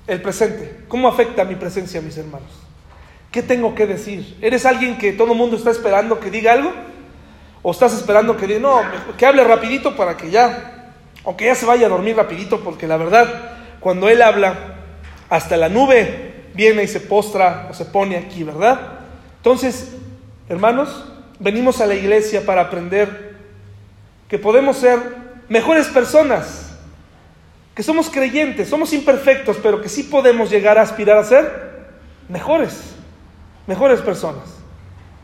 el 0.08 0.22
presente. 0.22 0.84
¿Cómo 0.88 1.08
afecta 1.08 1.46
mi 1.46 1.56
presencia, 1.56 2.02
mis 2.02 2.18
hermanos? 2.18 2.63
¿Qué 3.34 3.42
tengo 3.42 3.76
que 3.76 3.86
decir? 3.86 4.38
¿Eres 4.40 4.66
alguien 4.66 4.98
que 4.98 5.12
todo 5.12 5.34
el 5.34 5.38
mundo 5.38 5.58
está 5.58 5.72
esperando 5.72 6.22
que 6.22 6.32
diga 6.32 6.54
algo? 6.54 6.72
¿O 7.62 7.72
estás 7.72 7.94
esperando 7.94 8.38
que 8.38 8.48
diga, 8.48 8.62
no, 8.62 8.80
que 9.18 9.26
hable 9.26 9.44
rapidito 9.44 9.98
para 9.98 10.16
que 10.16 10.32
ya, 10.32 10.94
o 11.26 11.36
que 11.36 11.48
ya 11.48 11.56
se 11.56 11.66
vaya 11.66 11.88
a 11.88 11.90
dormir 11.90 12.16
rapidito? 12.16 12.62
Porque 12.62 12.88
la 12.88 12.96
verdad, 12.96 13.28
cuando 13.82 14.08
Él 14.08 14.22
habla, 14.22 14.76
hasta 15.30 15.58
la 15.58 15.68
nube 15.68 16.46
viene 16.54 16.84
y 16.84 16.88
se 16.88 17.02
postra 17.02 17.68
o 17.70 17.74
se 17.74 17.84
pone 17.84 18.16
aquí, 18.16 18.46
¿verdad? 18.46 18.80
Entonces, 19.38 19.94
Hermanos, 20.50 21.06
venimos 21.40 21.80
a 21.80 21.86
la 21.86 21.96
iglesia 21.96 22.46
para 22.46 22.62
aprender 22.62 23.34
que 24.28 24.38
podemos 24.38 24.78
ser 24.78 25.00
mejores 25.48 25.88
personas, 25.88 26.76
que 27.74 27.82
somos 27.82 28.10
creyentes, 28.10 28.68
somos 28.68 28.92
imperfectos, 28.92 29.58
pero 29.64 29.82
que 29.82 29.88
sí 29.88 30.04
podemos 30.04 30.50
llegar 30.50 30.78
a 30.78 30.82
aspirar 30.82 31.18
a 31.18 31.24
ser 31.24 31.74
mejores, 32.28 32.93
mejores 33.68 34.02
personas. 34.02 34.44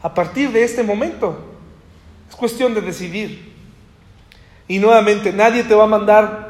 A 0.02 0.14
partir 0.14 0.52
de 0.52 0.64
este 0.64 0.84
momento, 0.84 1.38
es 2.30 2.36
cuestión 2.36 2.74
de 2.74 2.82
decidir. 2.82 3.54
Y 4.68 4.80
nuevamente, 4.80 5.34
nadie 5.34 5.64
te 5.64 5.76
va 5.76 5.86
a 5.86 5.88
mandar 5.88 6.50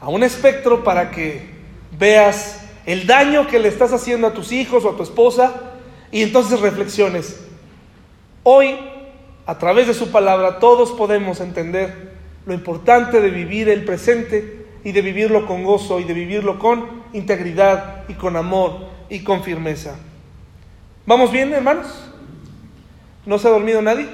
a 0.00 0.08
un 0.08 0.22
espectro 0.22 0.84
para 0.84 1.10
que 1.10 1.50
veas 1.98 2.62
el 2.84 3.06
daño 3.06 3.46
que 3.46 3.58
le 3.58 3.68
estás 3.68 3.92
haciendo 3.92 4.26
a 4.26 4.34
tus 4.34 4.52
hijos 4.52 4.84
o 4.84 4.90
a 4.90 4.96
tu 4.96 5.02
esposa 5.02 5.54
y 6.12 6.22
entonces 6.22 6.60
reflexiones. 6.60 7.40
Hoy, 8.42 8.76
a 9.46 9.58
través 9.58 9.88
de 9.88 9.94
su 9.94 10.12
palabra, 10.12 10.60
todos 10.60 10.92
podemos 10.92 11.40
entender 11.40 12.14
lo 12.44 12.54
importante 12.54 13.20
de 13.20 13.30
vivir 13.30 13.68
el 13.68 13.84
presente 13.84 14.66
y 14.84 14.92
de 14.92 15.02
vivirlo 15.02 15.46
con 15.46 15.64
gozo 15.64 15.98
y 15.98 16.04
de 16.04 16.14
vivirlo 16.14 16.60
con 16.60 17.02
integridad 17.12 18.04
y 18.08 18.14
con 18.14 18.36
amor 18.36 18.86
y 19.08 19.24
con 19.24 19.42
firmeza. 19.42 19.96
¿Vamos 21.06 21.30
bien, 21.30 21.52
hermanos? 21.52 21.86
¿No 23.24 23.38
se 23.38 23.46
ha 23.46 23.52
dormido 23.52 23.80
nadie? 23.80 24.08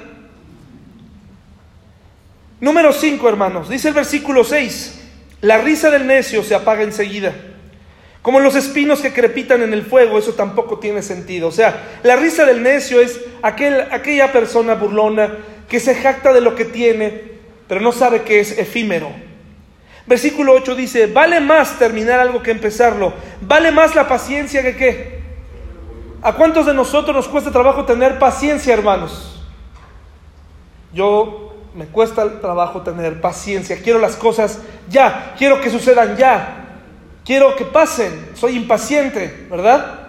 Número 2.61 2.93
5, 2.93 3.27
hermanos. 3.27 3.67
Dice 3.67 3.87
el 3.87 3.95
versículo 3.95 4.43
6. 4.43 5.01
La 5.41 5.57
risa 5.57 5.89
del 5.89 6.05
necio 6.05 6.43
se 6.43 6.53
apaga 6.53 6.83
enseguida. 6.83 7.33
Como 8.21 8.39
los 8.39 8.55
espinos 8.55 9.01
que 9.01 9.11
crepitan 9.11 9.63
en 9.63 9.73
el 9.73 9.81
fuego, 9.81 10.19
eso 10.19 10.33
tampoco 10.33 10.77
tiene 10.77 11.01
sentido. 11.01 11.47
O 11.47 11.51
sea, 11.51 11.99
la 12.03 12.15
risa 12.15 12.45
del 12.45 12.61
necio 12.61 13.01
es 13.01 13.19
aquel, 13.41 13.81
aquella 13.91 14.31
persona 14.31 14.75
burlona 14.75 15.39
que 15.67 15.79
se 15.79 15.95
jacta 15.95 16.31
de 16.31 16.41
lo 16.41 16.53
que 16.53 16.65
tiene, 16.65 17.23
pero 17.67 17.81
no 17.81 17.91
sabe 17.91 18.21
que 18.21 18.39
es 18.39 18.57
efímero. 18.57 19.09
Versículo 20.05 20.53
8 20.53 20.75
dice, 20.75 21.07
vale 21.07 21.39
más 21.39 21.79
terminar 21.79 22.19
algo 22.19 22.43
que 22.43 22.51
empezarlo, 22.51 23.13
vale 23.41 23.71
más 23.71 23.95
la 23.95 24.07
paciencia 24.07 24.61
que 24.61 24.75
qué. 24.75 25.22
¿A 26.23 26.31
cuántos 26.31 26.65
de 26.65 26.73
nosotros 26.73 27.13
nos 27.13 27.27
cuesta 27.27 27.51
trabajo 27.51 27.83
tener 27.83 28.17
paciencia, 28.17 28.73
hermanos? 28.73 29.41
Yo 30.93 31.53
me 31.75 31.85
cuesta 31.85 32.21
el 32.21 32.39
trabajo 32.39 32.81
tener 32.81 33.19
paciencia, 33.19 33.81
quiero 33.83 33.99
las 33.99 34.15
cosas 34.15 34.59
ya, 34.89 35.35
quiero 35.37 35.59
que 35.59 35.69
sucedan 35.69 36.15
ya, 36.15 36.79
quiero 37.25 37.57
que 37.57 37.65
pasen, 37.65 38.29
soy 38.35 38.55
impaciente, 38.55 39.47
¿verdad? 39.49 39.99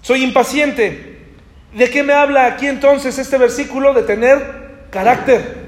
Soy 0.00 0.24
impaciente. 0.24 1.26
¿De 1.74 1.90
qué 1.90 2.02
me 2.02 2.14
habla 2.14 2.46
aquí 2.46 2.66
entonces 2.66 3.18
este 3.18 3.36
versículo? 3.36 3.92
De 3.92 4.02
tener 4.02 4.86
carácter. 4.90 5.62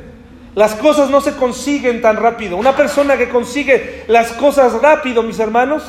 Las 0.54 0.74
cosas 0.74 1.10
no 1.10 1.20
se 1.20 1.34
consiguen 1.36 2.00
tan 2.00 2.16
rápido. 2.16 2.56
Una 2.56 2.76
persona 2.76 3.16
que 3.16 3.28
consigue 3.28 4.04
las 4.06 4.32
cosas 4.32 4.80
rápido, 4.80 5.22
mis 5.22 5.38
hermanos, 5.38 5.82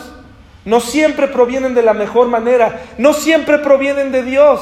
no 0.66 0.80
siempre 0.80 1.28
provienen 1.28 1.76
de 1.76 1.84
la 1.84 1.94
mejor 1.94 2.28
manera, 2.28 2.82
no 2.98 3.14
siempre 3.14 3.60
provienen 3.60 4.12
de 4.12 4.24
Dios, 4.24 4.62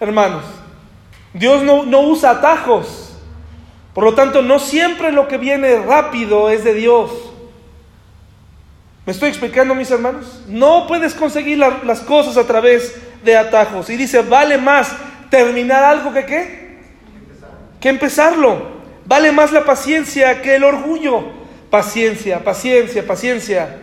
hermanos. 0.00 0.42
Dios 1.32 1.62
no, 1.62 1.84
no 1.84 2.00
usa 2.00 2.30
atajos. 2.30 3.16
Por 3.94 4.04
lo 4.04 4.14
tanto, 4.14 4.42
no 4.42 4.58
siempre 4.58 5.12
lo 5.12 5.28
que 5.28 5.38
viene 5.38 5.76
rápido 5.76 6.50
es 6.50 6.64
de 6.64 6.74
Dios. 6.74 7.10
¿Me 9.06 9.12
estoy 9.12 9.28
explicando, 9.28 9.74
mis 9.74 9.90
hermanos? 9.90 10.42
No 10.48 10.86
puedes 10.86 11.14
conseguir 11.14 11.58
las 11.58 12.00
cosas 12.00 12.36
a 12.36 12.46
través 12.46 12.94
de 13.24 13.36
atajos. 13.36 13.90
Y 13.90 13.96
dice, 13.96 14.22
vale 14.22 14.58
más 14.58 14.94
terminar 15.30 15.84
algo 15.84 16.12
que 16.12 16.24
qué? 16.24 16.78
Que 17.80 17.88
empezarlo. 17.88 18.82
Vale 19.04 19.32
más 19.32 19.52
la 19.52 19.64
paciencia 19.64 20.40
que 20.40 20.56
el 20.56 20.64
orgullo. 20.64 21.24
Paciencia, 21.70 22.44
paciencia, 22.44 23.06
paciencia. 23.06 23.81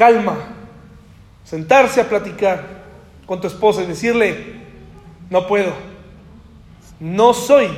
Calma. 0.00 0.34
Sentarse 1.44 2.00
a 2.00 2.08
platicar 2.08 2.64
con 3.26 3.38
tu 3.38 3.46
esposa 3.46 3.82
y 3.82 3.86
decirle, 3.86 4.54
no 5.28 5.46
puedo. 5.46 5.74
No 6.98 7.34
soy 7.34 7.68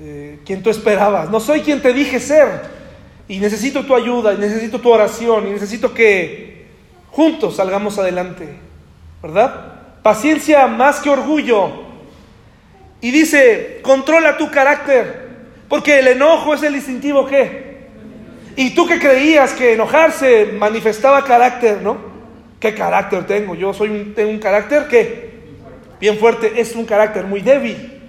eh, 0.00 0.40
quien 0.46 0.62
tú 0.62 0.70
esperabas. 0.70 1.28
No 1.28 1.40
soy 1.40 1.60
quien 1.60 1.82
te 1.82 1.92
dije 1.92 2.20
ser. 2.20 2.62
Y 3.28 3.38
necesito 3.38 3.84
tu 3.84 3.94
ayuda, 3.94 4.32
y 4.32 4.38
necesito 4.38 4.80
tu 4.80 4.90
oración, 4.90 5.46
y 5.46 5.50
necesito 5.50 5.92
que 5.92 6.68
juntos 7.10 7.56
salgamos 7.56 7.98
adelante. 7.98 8.48
¿Verdad? 9.22 10.00
Paciencia 10.02 10.66
más 10.68 11.00
que 11.00 11.10
orgullo 11.10 11.70
y 13.02 13.10
dice, 13.10 13.80
controla 13.82 14.38
tu 14.38 14.50
carácter, 14.50 15.28
porque 15.68 15.98
el 15.98 16.08
enojo 16.08 16.54
es 16.54 16.62
el 16.62 16.72
distintivo 16.72 17.26
que. 17.26 17.73
Y 18.56 18.70
tú 18.70 18.86
que 18.86 18.98
creías 18.98 19.52
que 19.52 19.72
enojarse 19.72 20.50
manifestaba 20.58 21.24
carácter, 21.24 21.82
¿no? 21.82 21.96
¿Qué 22.60 22.74
carácter 22.74 23.26
tengo? 23.26 23.54
Yo 23.54 23.74
soy 23.74 23.88
un, 23.90 24.14
tengo 24.14 24.30
un 24.30 24.38
carácter 24.38 24.86
que, 24.88 25.32
bien 26.00 26.18
fuerte, 26.18 26.60
es 26.60 26.74
un 26.74 26.84
carácter 26.84 27.24
muy 27.24 27.40
débil. 27.40 28.02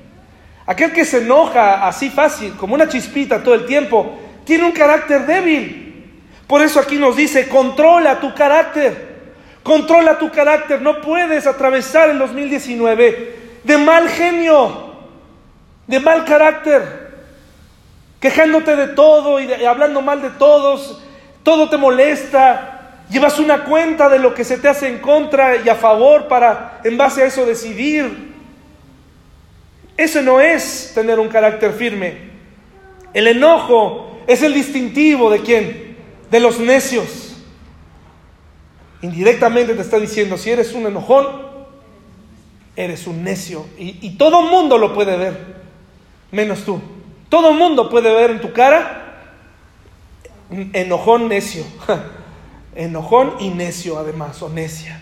Aquel 0.65 0.91
que 0.91 1.05
se 1.05 1.19
enoja 1.19 1.87
así 1.87 2.09
fácil, 2.09 2.53
como 2.55 2.75
una 2.75 2.87
chispita 2.87 3.43
todo 3.43 3.55
el 3.55 3.65
tiempo, 3.65 4.17
tiene 4.43 4.65
un 4.65 4.71
carácter 4.71 5.25
débil. 5.25 6.13
Por 6.47 6.61
eso 6.61 6.79
aquí 6.79 6.97
nos 6.97 7.15
dice, 7.15 7.47
controla 7.49 8.19
tu 8.19 8.33
carácter. 8.33 9.15
Controla 9.63 10.17
tu 10.17 10.31
carácter. 10.31 10.81
No 10.81 11.01
puedes 11.01 11.47
atravesar 11.47 12.09
el 12.09 12.19
2019 12.19 13.35
de 13.63 13.77
mal 13.77 14.07
genio 14.09 14.85
de 15.87 15.99
mal 15.99 16.25
carácter, 16.25 17.04
quejándote 18.19 18.75
de 18.75 18.87
todo 18.89 19.39
y, 19.39 19.51
hablando 19.65 20.01
mal 20.01 20.21
de 20.21 20.31
todos, 20.31 21.01
todo 21.43 21.69
te 21.69 21.77
molesta, 21.77 23.03
llevas 23.09 23.39
una 23.39 23.65
cuenta 23.65 24.09
de 24.09 24.19
lo 24.19 24.33
que 24.33 24.43
se 24.43 24.57
te 24.57 24.67
hace 24.67 24.87
en 24.87 24.99
contra 24.99 25.57
y 25.57 25.69
a 25.69 25.75
favor 25.75 26.27
para 26.27 26.81
en 26.83 26.97
base 26.97 27.23
a 27.23 27.25
eso 27.27 27.45
decidir. 27.45 28.33
Ese 29.97 30.21
no 30.21 30.41
es 30.41 30.91
tener 30.93 31.19
un 31.19 31.29
carácter 31.29 31.71
firme. 31.73 32.35
El 33.13 33.27
enojo 33.27 34.19
es 34.27 34.41
el 34.41 34.53
distintivo 34.53 35.29
de 35.29 35.39
quién? 35.41 35.97
De 36.29 36.39
los 36.39 36.59
necios. 36.59 37.37
Indirectamente 39.01 39.73
te 39.73 39.81
está 39.81 39.99
diciendo, 39.99 40.37
si 40.37 40.49
eres 40.49 40.73
un 40.73 40.87
enojón, 40.87 41.27
eres 42.75 43.07
un 43.07 43.23
necio. 43.23 43.65
Y, 43.77 43.99
y 44.01 44.17
todo 44.17 44.41
mundo 44.41 44.77
lo 44.77 44.93
puede 44.93 45.15
ver 45.15 45.55
menos 46.31 46.65
tú. 46.65 46.81
Todo 47.29 47.51
el 47.51 47.57
mundo 47.57 47.89
puede 47.89 48.13
ver 48.13 48.31
en 48.31 48.41
tu 48.41 48.53
cara 48.53 49.05
enojón 50.49 51.27
necio. 51.27 51.63
Enojón 52.75 53.35
y 53.39 53.49
necio 53.49 53.97
además, 53.97 54.41
o 54.41 54.49
necia. 54.49 54.99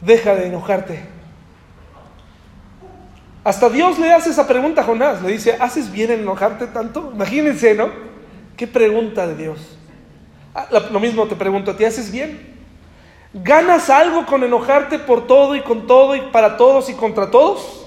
Deja 0.00 0.34
de 0.34 0.48
enojarte. 0.48 1.04
Hasta 3.44 3.68
Dios 3.70 3.96
le 4.00 4.12
hace 4.12 4.30
esa 4.30 4.48
pregunta 4.48 4.80
a 4.80 4.84
Jonás. 4.84 5.22
Le 5.22 5.30
dice, 5.30 5.56
¿haces 5.60 5.90
bien 5.92 6.10
en 6.10 6.20
enojarte 6.20 6.66
tanto? 6.66 7.12
Imagínense, 7.14 7.74
¿no? 7.74 7.90
¿Qué 8.56 8.66
pregunta 8.66 9.26
de 9.28 9.36
Dios? 9.36 9.78
Ah, 10.52 10.66
lo 10.90 10.98
mismo 10.98 11.26
te 11.26 11.36
pregunto 11.36 11.76
ti, 11.76 11.84
¿haces 11.84 12.10
bien? 12.10 12.56
¿Ganas 13.32 13.90
algo 13.90 14.26
con 14.26 14.42
enojarte 14.42 14.98
por 14.98 15.26
todo 15.26 15.54
y 15.54 15.60
con 15.60 15.86
todo 15.86 16.16
y 16.16 16.22
para 16.22 16.56
todos 16.56 16.88
y 16.88 16.94
contra 16.94 17.30
todos? 17.30 17.86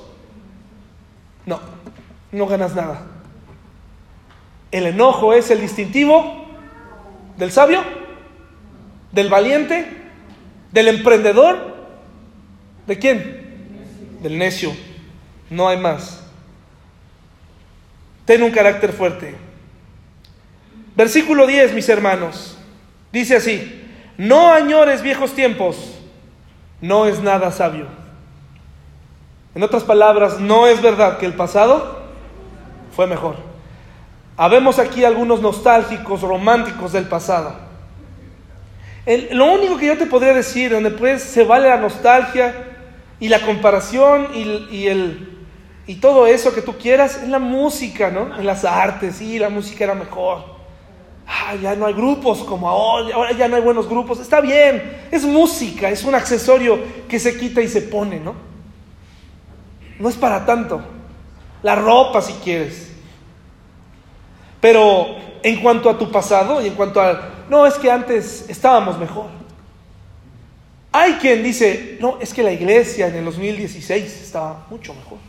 No, 1.46 1.60
no 2.32 2.48
ganas 2.48 2.76
nada. 2.76 3.02
El 4.72 4.86
enojo 4.86 5.34
es 5.34 5.50
el 5.50 5.62
distintivo 5.62 6.46
del 7.38 7.52
sabio, 7.52 7.84
del 9.12 9.30
valiente, 9.30 9.88
del 10.72 10.90
emprendedor. 10.90 11.76
¿De 12.86 13.00
quién? 13.00 14.20
Del 14.22 14.38
necio. 14.38 14.72
No 15.50 15.68
hay 15.68 15.78
más. 15.78 16.24
Ten 18.26 18.44
un 18.44 18.52
carácter 18.52 18.94
fuerte. 18.94 19.36
Versículo 20.96 21.48
10, 21.48 21.74
mis 21.74 21.90
hermanos. 21.90 22.58
Dice 23.12 23.38
así, 23.38 23.88
no 24.18 24.52
añores 24.52 25.02
viejos 25.02 25.34
tiempos, 25.34 25.96
no 26.82 27.08
es 27.08 27.22
nada 27.22 27.52
sabio. 27.52 27.88
En 29.56 29.64
otras 29.64 29.84
palabras, 29.84 30.40
no 30.40 30.68
es 30.68 30.82
verdad 30.82 31.18
que 31.18 31.26
el 31.26 31.34
pasado 31.34 31.99
fue 33.00 33.08
mejor. 33.08 33.38
Habemos 34.36 34.78
aquí 34.78 35.06
algunos 35.06 35.40
nostálgicos, 35.40 36.20
románticos 36.20 36.92
del 36.92 37.06
pasado. 37.06 37.56
lo 39.32 39.54
único 39.54 39.78
que 39.78 39.86
yo 39.86 39.98
te 39.98 40.06
podría 40.06 40.34
decir, 40.34 40.74
donde 40.74 40.92
pues 40.92 41.24
se 41.24 41.46
vale 41.46 41.70
la 41.70 41.78
nostalgia 41.78 42.54
y 43.18 43.30
la 43.30 43.40
comparación 43.40 44.28
y, 44.34 44.88
el, 44.88 45.46
y 45.88 45.96
todo 45.96 46.28
eso 46.28 46.54
que 46.54 46.62
tú 46.62 46.78
quieras, 46.78 47.24
es 47.24 47.30
la 47.30 47.40
música, 47.40 48.12
¿no? 48.12 48.38
En 48.38 48.46
las 48.46 48.66
artes, 48.66 49.16
sí, 49.16 49.40
la 49.40 49.48
música 49.48 49.86
era 49.86 49.96
mejor. 49.96 50.44
ah, 51.26 51.56
ya 51.56 51.78
no 51.78 51.86
hay 51.86 51.94
grupos 51.94 52.40
como 52.40 52.68
ahora, 52.68 53.16
ahora 53.16 53.32
ya 53.32 53.48
no 53.48 53.56
hay 53.56 53.62
buenos 53.62 53.88
grupos. 53.88 54.20
Está 54.20 54.42
bien, 54.42 55.08
es 55.10 55.24
música, 55.24 55.90
es 55.90 56.04
un 56.04 56.16
accesorio 56.16 56.78
que 57.08 57.18
se 57.18 57.40
quita 57.40 57.62
y 57.62 57.70
se 57.70 57.82
pone, 57.82 58.20
¿no? 58.20 58.36
No 59.98 60.10
es 60.10 60.18
para 60.18 60.46
tanto. 60.46 60.82
La 61.64 61.76
ropa 61.76 62.22
si 62.22 62.34
quieres. 62.44 62.89
Pero 64.60 65.16
en 65.42 65.62
cuanto 65.62 65.90
a 65.90 65.98
tu 65.98 66.12
pasado 66.12 66.62
y 66.62 66.68
en 66.68 66.74
cuanto 66.74 67.02
a, 67.02 67.30
no, 67.50 67.66
es 67.66 67.76
que 67.76 67.90
antes 67.90 68.50
estábamos 68.50 68.98
mejor. 68.98 69.28
Hay 70.92 71.14
quien 71.14 71.44
dice, 71.44 71.98
no, 72.02 72.18
es 72.20 72.34
que 72.34 72.44
la 72.44 72.52
iglesia 72.52 73.08
en 73.08 73.16
el 73.16 73.26
2016 73.26 74.22
estaba 74.22 74.66
mucho 74.70 74.94
mejor. 74.94 75.20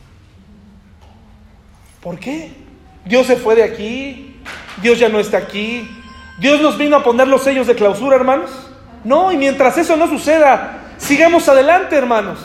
¿Por 2.03 2.19
qué? 2.19 2.51
Dios 3.05 3.27
se 3.27 3.37
fue 3.37 3.55
de 3.55 3.63
aquí, 3.63 4.37
Dios 4.81 4.99
ya 4.99 5.09
no 5.09 5.21
está 5.21 5.39
aquí, 5.39 5.89
Dios 6.39 6.61
nos 6.63 6.79
vino 6.79 6.97
a 6.97 7.03
poner 7.03 7.29
los 7.29 7.43
sellos 7.43 7.67
de 7.67 7.75
clausura, 7.75 8.17
hermanos. 8.17 8.51
No, 9.05 9.31
y 9.33 9.37
mientras 9.37 9.77
eso 9.77 9.97
no 9.97 10.09
suceda, 10.09 10.95
sigamos 10.97 11.49
adelante, 11.49 11.97
hermanos. 11.97 12.39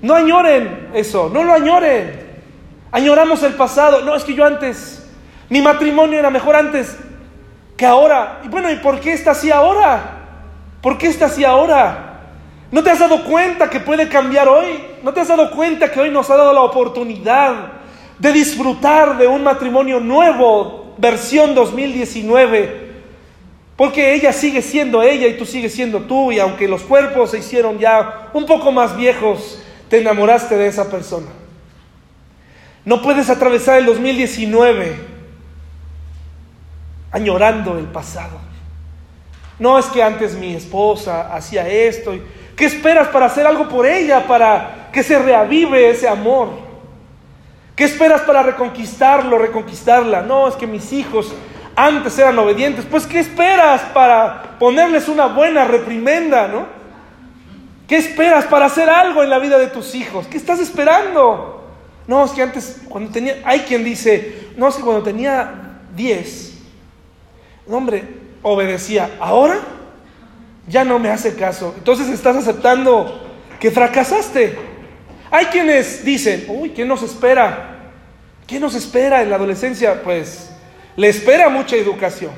No 0.00 0.14
añoren 0.14 0.90
eso, 0.94 1.28
no 1.32 1.42
lo 1.44 1.52
añoren. 1.52 2.20
Añoramos 2.90 3.42
el 3.42 3.54
pasado. 3.54 4.02
No, 4.02 4.14
es 4.14 4.24
que 4.24 4.34
yo 4.34 4.44
antes, 4.44 5.01
mi 5.52 5.60
matrimonio 5.60 6.18
era 6.18 6.30
mejor 6.30 6.56
antes 6.56 6.96
que 7.76 7.84
ahora. 7.84 8.40
Y 8.42 8.48
bueno, 8.48 8.70
¿y 8.70 8.76
por 8.76 8.98
qué 9.00 9.12
está 9.12 9.32
así 9.32 9.50
ahora? 9.50 10.00
¿Por 10.80 10.96
qué 10.96 11.08
está 11.08 11.26
así 11.26 11.44
ahora? 11.44 12.20
¿No 12.70 12.82
te 12.82 12.88
has 12.88 12.98
dado 12.98 13.22
cuenta 13.22 13.68
que 13.68 13.78
puede 13.78 14.08
cambiar 14.08 14.48
hoy? 14.48 14.82
¿No 15.02 15.12
te 15.12 15.20
has 15.20 15.28
dado 15.28 15.50
cuenta 15.50 15.90
que 15.92 16.00
hoy 16.00 16.08
nos 16.08 16.30
ha 16.30 16.38
dado 16.38 16.54
la 16.54 16.62
oportunidad 16.62 17.54
de 18.18 18.32
disfrutar 18.32 19.18
de 19.18 19.26
un 19.26 19.44
matrimonio 19.44 20.00
nuevo, 20.00 20.94
versión 20.96 21.54
2019? 21.54 22.90
Porque 23.76 24.14
ella 24.14 24.32
sigue 24.32 24.62
siendo 24.62 25.02
ella 25.02 25.26
y 25.26 25.36
tú 25.36 25.44
sigues 25.44 25.74
siendo 25.74 26.00
tú 26.00 26.32
y 26.32 26.38
aunque 26.38 26.66
los 26.66 26.80
cuerpos 26.80 27.32
se 27.32 27.40
hicieron 27.40 27.78
ya 27.78 28.30
un 28.32 28.46
poco 28.46 28.72
más 28.72 28.96
viejos, 28.96 29.62
te 29.90 29.98
enamoraste 29.98 30.56
de 30.56 30.68
esa 30.68 30.90
persona. 30.90 31.28
No 32.86 33.02
puedes 33.02 33.28
atravesar 33.28 33.80
el 33.80 33.84
2019 33.84 35.11
añorando 37.12 37.78
el 37.78 37.84
pasado. 37.84 38.38
No 39.58 39.78
es 39.78 39.86
que 39.86 40.02
antes 40.02 40.34
mi 40.34 40.54
esposa 40.54 41.32
hacía 41.32 41.68
esto. 41.68 42.14
¿Qué 42.56 42.64
esperas 42.64 43.08
para 43.08 43.26
hacer 43.26 43.46
algo 43.46 43.68
por 43.68 43.86
ella, 43.86 44.26
para 44.26 44.88
que 44.92 45.02
se 45.02 45.18
reavive 45.18 45.90
ese 45.90 46.08
amor? 46.08 46.48
¿Qué 47.76 47.84
esperas 47.84 48.22
para 48.22 48.42
reconquistarlo, 48.42 49.38
reconquistarla? 49.38 50.22
No, 50.22 50.48
es 50.48 50.54
que 50.56 50.66
mis 50.66 50.92
hijos 50.92 51.32
antes 51.76 52.18
eran 52.18 52.38
obedientes. 52.38 52.84
Pues 52.84 53.06
¿qué 53.06 53.20
esperas 53.20 53.82
para 53.94 54.58
ponerles 54.58 55.08
una 55.08 55.26
buena 55.26 55.64
reprimenda, 55.64 56.48
no? 56.48 56.66
¿Qué 57.86 57.96
esperas 57.96 58.46
para 58.46 58.66
hacer 58.66 58.88
algo 58.88 59.22
en 59.22 59.30
la 59.30 59.38
vida 59.38 59.58
de 59.58 59.66
tus 59.66 59.94
hijos? 59.94 60.26
¿Qué 60.26 60.38
estás 60.38 60.60
esperando? 60.60 61.62
No, 62.06 62.24
es 62.24 62.32
que 62.32 62.42
antes, 62.42 62.82
cuando 62.88 63.10
tenía, 63.10 63.36
hay 63.44 63.60
quien 63.60 63.84
dice, 63.84 64.48
no, 64.56 64.68
es 64.68 64.76
que 64.76 64.82
cuando 64.82 65.02
tenía 65.02 65.78
10, 65.94 66.51
no, 66.51 66.51
hombre, 67.68 68.04
obedecía. 68.42 69.10
Ahora 69.20 69.58
ya 70.66 70.84
no 70.84 70.98
me 70.98 71.10
hace 71.10 71.34
caso. 71.34 71.74
Entonces 71.76 72.08
estás 72.08 72.36
aceptando 72.36 73.20
que 73.60 73.70
fracasaste. 73.70 74.56
Hay 75.30 75.46
quienes 75.46 76.04
dicen, 76.04 76.46
uy, 76.48 76.70
¿qué 76.70 76.84
nos 76.84 77.02
espera? 77.02 77.90
¿Qué 78.46 78.60
nos 78.60 78.74
espera 78.74 79.22
en 79.22 79.30
la 79.30 79.36
adolescencia? 79.36 80.02
Pues 80.02 80.50
le 80.96 81.08
espera 81.08 81.48
mucha 81.48 81.76
educación. 81.76 82.32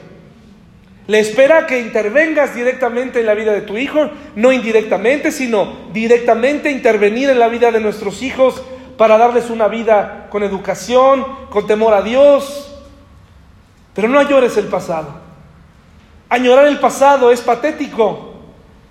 Le 1.06 1.18
espera 1.18 1.66
que 1.66 1.80
intervengas 1.80 2.54
directamente 2.54 3.20
en 3.20 3.26
la 3.26 3.34
vida 3.34 3.52
de 3.52 3.60
tu 3.60 3.76
hijo, 3.76 4.10
no 4.36 4.52
indirectamente, 4.52 5.32
sino 5.32 5.90
directamente 5.92 6.70
intervenir 6.70 7.28
en 7.28 7.38
la 7.38 7.48
vida 7.48 7.70
de 7.70 7.80
nuestros 7.80 8.22
hijos 8.22 8.62
para 8.96 9.18
darles 9.18 9.50
una 9.50 9.68
vida 9.68 10.28
con 10.30 10.42
educación, 10.42 11.26
con 11.50 11.66
temor 11.66 11.92
a 11.92 12.00
Dios. 12.00 12.63
Pero 13.94 14.08
no 14.08 14.18
añores 14.18 14.56
el 14.56 14.66
pasado. 14.66 15.08
Añorar 16.28 16.66
el 16.66 16.78
pasado 16.78 17.30
es 17.30 17.40
patético. 17.40 18.32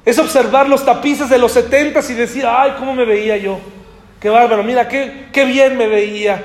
Es 0.06 0.20
observar 0.20 0.68
los 0.68 0.86
tapices 0.86 1.30
de 1.30 1.38
los 1.38 1.52
setentas 1.52 2.10
y 2.10 2.14
decir, 2.14 2.46
ay, 2.46 2.74
¿cómo 2.78 2.94
me 2.94 3.06
veía 3.06 3.38
yo? 3.38 3.60
Qué 4.20 4.30
bárbaro, 4.30 4.64
mira, 4.64 4.88
qué, 4.88 5.28
qué 5.32 5.46
bien 5.46 5.78
me 5.78 5.88
veía. 5.88 6.44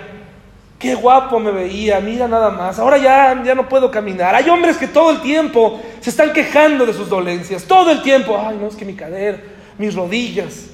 Qué 0.78 0.94
guapo 0.94 1.40
me 1.40 1.50
veía, 1.50 1.98
mira 1.98 2.28
nada 2.28 2.50
más. 2.50 2.78
Ahora 2.78 2.98
ya, 2.98 3.42
ya 3.42 3.54
no 3.54 3.68
puedo 3.68 3.90
caminar. 3.90 4.34
Hay 4.34 4.48
hombres 4.48 4.76
que 4.76 4.86
todo 4.86 5.10
el 5.10 5.20
tiempo 5.20 5.80
se 6.00 6.10
están 6.10 6.32
quejando 6.32 6.86
de 6.86 6.92
sus 6.92 7.08
dolencias. 7.08 7.64
Todo 7.64 7.90
el 7.90 8.00
tiempo. 8.00 8.40
Ay, 8.40 8.58
no, 8.60 8.68
es 8.68 8.76
que 8.76 8.84
mi 8.84 8.94
cadera, 8.94 9.38
mis 9.76 9.94
rodillas. 9.94 10.70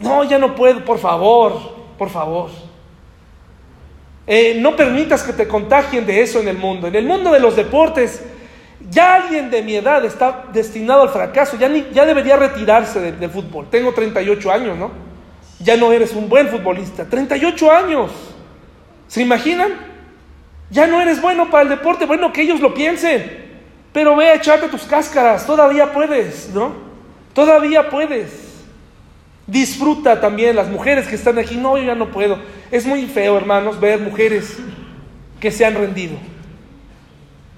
No, 0.00 0.22
ya 0.22 0.38
no 0.38 0.54
puedo, 0.54 0.84
por 0.84 0.98
favor, 0.98 1.54
por 1.98 2.08
favor. 2.08 2.50
Eh, 4.26 4.56
no 4.60 4.76
permitas 4.76 5.22
que 5.22 5.32
te 5.32 5.48
contagien 5.48 6.06
de 6.06 6.22
eso 6.22 6.40
en 6.40 6.48
el 6.48 6.56
mundo. 6.56 6.86
En 6.86 6.94
el 6.94 7.04
mundo 7.04 7.32
de 7.32 7.40
los 7.40 7.56
deportes, 7.56 8.22
ya 8.90 9.14
alguien 9.14 9.50
de 9.50 9.62
mi 9.62 9.76
edad 9.76 10.04
está 10.04 10.44
destinado 10.52 11.02
al 11.02 11.08
fracaso. 11.08 11.56
Ya, 11.56 11.68
ni, 11.68 11.86
ya 11.92 12.06
debería 12.06 12.36
retirarse 12.36 13.12
del 13.12 13.30
fútbol. 13.30 13.68
Tengo 13.70 13.92
38 13.92 14.52
años, 14.52 14.78
¿no? 14.78 14.90
Ya 15.60 15.76
no 15.76 15.92
eres 15.92 16.12
un 16.12 16.28
buen 16.28 16.48
futbolista. 16.48 17.04
38 17.04 17.70
años. 17.70 18.10
¿Se 19.08 19.22
imaginan? 19.22 19.72
Ya 20.70 20.86
no 20.86 21.00
eres 21.00 21.20
bueno 21.20 21.50
para 21.50 21.64
el 21.64 21.68
deporte, 21.68 22.06
bueno, 22.06 22.32
que 22.32 22.42
ellos 22.42 22.60
lo 22.60 22.72
piensen. 22.72 23.42
Pero 23.92 24.16
ve 24.16 24.28
a 24.28 24.34
echarte 24.34 24.68
tus 24.68 24.84
cáscaras, 24.84 25.46
todavía 25.46 25.92
puedes, 25.92 26.48
¿no? 26.54 26.72
Todavía 27.34 27.90
puedes. 27.90 28.51
Disfruta 29.52 30.18
también 30.18 30.56
las 30.56 30.68
mujeres 30.68 31.06
que 31.06 31.14
están 31.14 31.38
aquí. 31.38 31.56
No, 31.56 31.76
yo 31.76 31.84
ya 31.84 31.94
no 31.94 32.10
puedo. 32.10 32.38
Es 32.70 32.86
muy 32.86 33.04
feo, 33.04 33.36
hermanos, 33.36 33.78
ver 33.78 34.00
mujeres 34.00 34.56
que 35.40 35.50
se 35.50 35.66
han 35.66 35.74
rendido. 35.74 36.16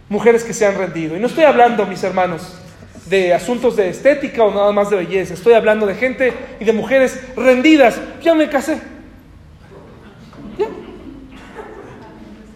Mujeres 0.08 0.42
que 0.42 0.52
se 0.52 0.66
han 0.66 0.76
rendido. 0.76 1.16
Y 1.16 1.20
no 1.20 1.28
estoy 1.28 1.44
hablando, 1.44 1.86
mis 1.86 2.02
hermanos, 2.02 2.58
de 3.06 3.32
asuntos 3.32 3.76
de 3.76 3.90
estética 3.90 4.42
o 4.42 4.52
nada 4.52 4.72
más 4.72 4.90
de 4.90 4.96
belleza. 4.96 5.34
Estoy 5.34 5.52
hablando 5.52 5.86
de 5.86 5.94
gente 5.94 6.32
y 6.58 6.64
de 6.64 6.72
mujeres 6.72 7.22
rendidas. 7.36 8.00
Ya 8.20 8.34
me 8.34 8.50
casé. 8.50 8.80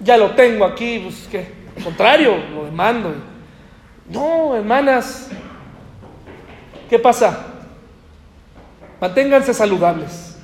ya 0.00 0.16
lo 0.16 0.32
tengo 0.32 0.64
aquí, 0.64 0.98
pues 1.04 1.28
que, 1.30 1.46
al 1.76 1.84
contrario, 1.84 2.38
lo 2.52 2.64
demando. 2.64 3.14
No, 4.10 4.56
hermanas, 4.56 5.28
¿qué 6.90 6.98
pasa? 6.98 7.47
Manténganse 9.00 9.54
saludables. 9.54 10.36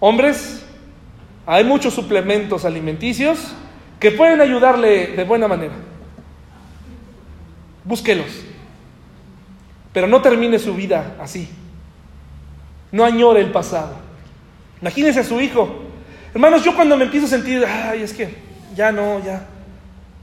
Hombres, 0.00 0.64
hay 1.46 1.64
muchos 1.64 1.94
suplementos 1.94 2.64
alimenticios 2.64 3.54
que 3.98 4.10
pueden 4.10 4.40
ayudarle 4.40 5.08
de 5.08 5.24
buena 5.24 5.46
manera. 5.46 5.74
Búsquelos. 7.84 8.28
Pero 9.92 10.06
no 10.06 10.22
termine 10.22 10.58
su 10.58 10.74
vida 10.74 11.16
así. 11.20 11.48
No 12.92 13.04
añore 13.04 13.40
el 13.40 13.50
pasado. 13.50 13.96
Imagínese 14.80 15.20
a 15.20 15.24
su 15.24 15.40
hijo 15.40 15.90
Hermanos, 16.32 16.62
yo 16.62 16.74
cuando 16.74 16.96
me 16.96 17.04
empiezo 17.04 17.26
a 17.26 17.30
sentir, 17.30 17.64
ay, 17.64 18.02
es 18.02 18.12
que 18.12 18.34
ya 18.74 18.92
no, 18.92 19.22
ya. 19.24 19.46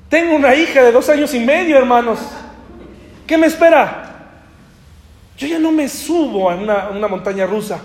Tengo 0.10 0.36
una 0.36 0.56
hija 0.56 0.82
de 0.82 0.92
dos 0.92 1.10
años 1.10 1.34
y 1.34 1.40
medio, 1.40 1.78
hermanos. 1.78 2.20
¿Qué 3.26 3.38
me 3.38 3.48
espera? 3.48 4.07
Yo 5.38 5.48
ya 5.48 5.60
no 5.60 5.72
me 5.72 5.88
subo 5.88 6.50
a 6.50 6.56
una, 6.56 7.08
montaña 7.08 7.46
rusa. 7.46 7.80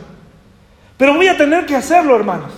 Pero 0.97 1.15
voy 1.15 1.29
a 1.29 1.37
tener 1.37 1.67
que 1.67 1.77
hacerlo, 1.77 2.17
hermanos. 2.17 2.53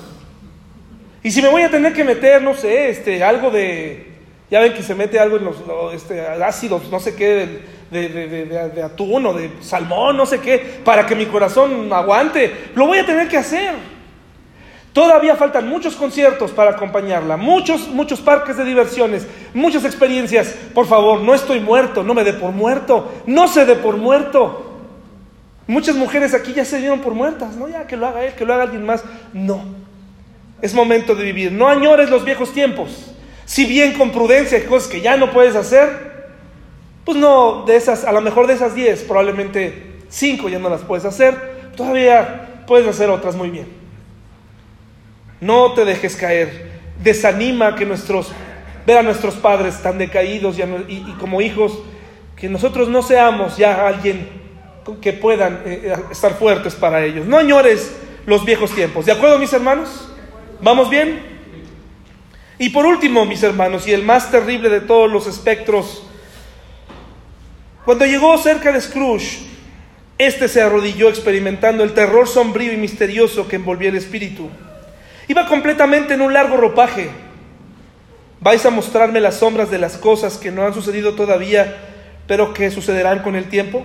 Y 1.22 1.30
si 1.30 1.42
me 1.42 1.48
voy 1.48 1.62
a 1.62 1.70
tener 1.70 1.92
que 1.92 2.04
meter, 2.04 2.40
no 2.40 2.54
sé, 2.54 2.90
este, 2.90 3.24
algo 3.24 3.50
de, 3.50 4.12
ya 4.50 4.60
ven 4.60 4.72
que 4.72 4.82
se 4.82 4.94
mete 4.94 5.18
algo 5.18 5.38
en 5.38 5.44
los, 5.44 5.56
este, 5.94 6.20
ácidos, 6.20 6.88
no 6.90 7.00
sé 7.00 7.16
qué, 7.16 7.62
de, 7.90 8.08
de, 8.08 8.68
de, 8.68 8.82
atún 8.82 9.26
o 9.26 9.32
de 9.32 9.50
salmón, 9.60 10.16
no 10.16 10.26
sé 10.26 10.40
qué, 10.40 10.80
para 10.84 11.06
que 11.06 11.14
mi 11.14 11.26
corazón 11.26 11.92
aguante, 11.92 12.70
lo 12.74 12.86
voy 12.86 12.98
a 12.98 13.06
tener 13.06 13.26
que 13.28 13.38
hacer. 13.38 13.74
Todavía 14.92 15.34
faltan 15.34 15.68
muchos 15.68 15.96
conciertos 15.96 16.52
para 16.52 16.70
acompañarla, 16.70 17.36
muchos, 17.36 17.88
muchos 17.88 18.20
parques 18.20 18.56
de 18.56 18.64
diversiones, 18.64 19.26
muchas 19.52 19.84
experiencias. 19.84 20.54
Por 20.72 20.86
favor, 20.86 21.20
no 21.20 21.34
estoy 21.34 21.58
muerto, 21.58 22.04
no 22.04 22.14
me 22.14 22.22
dé 22.22 22.32
por 22.32 22.52
muerto, 22.52 23.10
no 23.26 23.48
se 23.48 23.66
dé 23.66 23.74
por 23.74 23.96
muerto. 23.96 24.63
Muchas 25.66 25.96
mujeres 25.96 26.34
aquí 26.34 26.52
ya 26.52 26.64
se 26.64 26.78
dieron 26.78 27.00
por 27.00 27.14
muertas, 27.14 27.56
no, 27.56 27.68
ya 27.68 27.86
que 27.86 27.96
lo 27.96 28.06
haga 28.06 28.24
él, 28.24 28.34
que 28.34 28.44
lo 28.44 28.52
haga 28.52 28.64
alguien 28.64 28.84
más. 28.84 29.02
No, 29.32 29.64
es 30.60 30.74
momento 30.74 31.14
de 31.14 31.24
vivir. 31.24 31.52
No 31.52 31.68
añores 31.68 32.10
los 32.10 32.24
viejos 32.24 32.52
tiempos. 32.52 33.12
Si 33.46 33.64
bien 33.66 33.94
con 33.94 34.10
prudencia 34.10 34.58
hay 34.58 34.64
cosas 34.64 34.88
que 34.88 35.00
ya 35.00 35.16
no 35.16 35.30
puedes 35.30 35.56
hacer, 35.56 36.14
pues 37.04 37.18
no, 37.18 37.64
de 37.66 37.76
esas, 37.76 38.04
a 38.04 38.12
lo 38.12 38.20
mejor 38.20 38.46
de 38.46 38.54
esas 38.54 38.74
10, 38.74 39.04
probablemente 39.04 40.00
5 40.08 40.48
ya 40.48 40.58
no 40.58 40.70
las 40.70 40.82
puedes 40.82 41.04
hacer, 41.04 41.72
todavía 41.76 42.64
puedes 42.66 42.86
hacer 42.88 43.10
otras 43.10 43.36
muy 43.36 43.50
bien. 43.50 43.66
No 45.40 45.72
te 45.72 45.84
dejes 45.84 46.16
caer. 46.16 46.72
Desanima 47.02 47.74
que 47.74 47.84
nuestros 47.84 48.32
ver 48.86 48.98
a 48.98 49.02
nuestros 49.02 49.34
padres 49.34 49.80
tan 49.82 49.98
decaídos 49.98 50.58
y, 50.88 51.12
como 51.18 51.40
hijos, 51.40 51.78
que 52.36 52.48
nosotros 52.48 52.88
no 52.88 53.02
seamos 53.02 53.56
ya 53.56 53.86
alguien 53.86 54.43
que 55.00 55.12
puedan 55.12 55.62
eh, 55.64 55.82
eh, 55.84 55.96
estar 56.10 56.34
fuertes 56.38 56.74
para 56.74 57.04
ellos. 57.04 57.26
No 57.26 57.38
añores 57.38 57.94
los 58.26 58.44
viejos 58.44 58.70
tiempos. 58.74 59.06
¿De 59.06 59.12
acuerdo, 59.12 59.38
mis 59.38 59.52
hermanos? 59.52 60.08
¿Vamos 60.60 60.90
bien? 60.90 61.20
Y 62.58 62.70
por 62.70 62.86
último, 62.86 63.24
mis 63.24 63.42
hermanos, 63.42 63.86
y 63.88 63.92
el 63.92 64.02
más 64.02 64.30
terrible 64.30 64.68
de 64.68 64.80
todos 64.80 65.10
los 65.10 65.26
espectros, 65.26 66.04
cuando 67.84 68.06
llegó 68.06 68.36
cerca 68.38 68.72
de 68.72 68.80
Scrooge, 68.80 69.40
este 70.16 70.48
se 70.48 70.62
arrodilló 70.62 71.08
experimentando 71.08 71.82
el 71.82 71.92
terror 71.92 72.28
sombrío 72.28 72.72
y 72.72 72.76
misterioso 72.76 73.48
que 73.48 73.56
envolvía 73.56 73.88
el 73.88 73.96
espíritu. 73.96 74.48
Iba 75.26 75.46
completamente 75.46 76.14
en 76.14 76.20
un 76.20 76.32
largo 76.32 76.56
ropaje. 76.56 77.10
Vais 78.40 78.64
a 78.64 78.70
mostrarme 78.70 79.20
las 79.20 79.36
sombras 79.36 79.70
de 79.70 79.78
las 79.78 79.96
cosas 79.96 80.38
que 80.38 80.52
no 80.52 80.64
han 80.64 80.74
sucedido 80.74 81.14
todavía, 81.14 81.76
pero 82.26 82.54
que 82.54 82.70
sucederán 82.70 83.20
con 83.20 83.34
el 83.34 83.48
tiempo. 83.48 83.84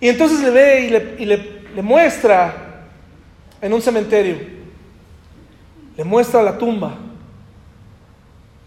Y 0.00 0.08
entonces 0.08 0.40
le 0.40 0.50
ve 0.50 0.80
y 0.80 0.90
le, 0.90 1.16
y 1.18 1.24
le, 1.24 1.82
muestra 1.82 2.86
en 3.60 3.72
un 3.72 3.80
cementerio, 3.80 4.36
le 5.96 6.04
muestra 6.04 6.42
la 6.42 6.56
tumba, 6.56 6.96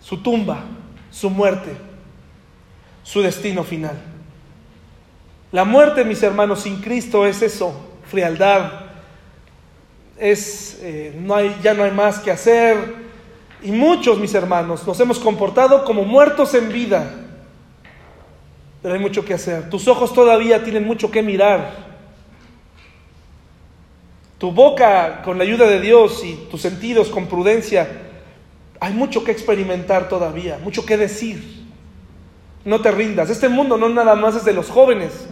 su 0.01 0.17
tumba, 0.17 0.63
su 1.09 1.29
muerte, 1.29 1.71
su 3.03 3.21
destino 3.21 3.63
final. 3.63 3.97
La 5.51 5.65
muerte, 5.65 6.05
mis 6.05 6.23
hermanos, 6.23 6.61
sin 6.61 6.81
Cristo 6.81 7.25
es 7.25 7.41
eso, 7.41 7.73
frialdad, 8.09 8.71
es, 10.17 10.79
eh, 10.81 11.17
no 11.19 11.35
hay, 11.35 11.57
ya 11.61 11.73
no 11.73 11.83
hay 11.83 11.91
más 11.91 12.19
que 12.19 12.31
hacer. 12.31 13.01
Y 13.63 13.71
muchos, 13.71 14.19
mis 14.19 14.33
hermanos, 14.33 14.85
nos 14.87 14.99
hemos 14.99 15.19
comportado 15.19 15.83
como 15.83 16.03
muertos 16.03 16.53
en 16.53 16.69
vida. 16.69 17.11
Pero 18.81 18.93
hay 18.95 18.99
mucho 18.99 19.23
que 19.23 19.33
hacer. 19.33 19.69
Tus 19.69 19.87
ojos 19.87 20.13
todavía 20.13 20.63
tienen 20.63 20.85
mucho 20.85 21.11
que 21.11 21.21
mirar. 21.21 21.91
Tu 24.37 24.51
boca, 24.51 25.21
con 25.23 25.37
la 25.37 25.43
ayuda 25.43 25.67
de 25.67 25.79
Dios, 25.79 26.23
y 26.23 26.47
tus 26.49 26.61
sentidos, 26.61 27.09
con 27.09 27.27
prudencia, 27.27 27.87
hay 28.79 28.93
mucho 28.93 29.23
que 29.23 29.31
experimentar 29.31 30.09
todavía, 30.09 30.57
mucho 30.63 30.83
que 30.83 30.97
decir. 30.97 31.61
No 32.65 32.81
te 32.81 32.91
rindas. 32.91 33.29
Este 33.29 33.49
mundo 33.49 33.77
no 33.77 33.89
nada 33.89 34.15
más 34.15 34.35
es 34.35 34.45
de 34.45 34.53
los 34.53 34.69
jóvenes. 34.69 35.27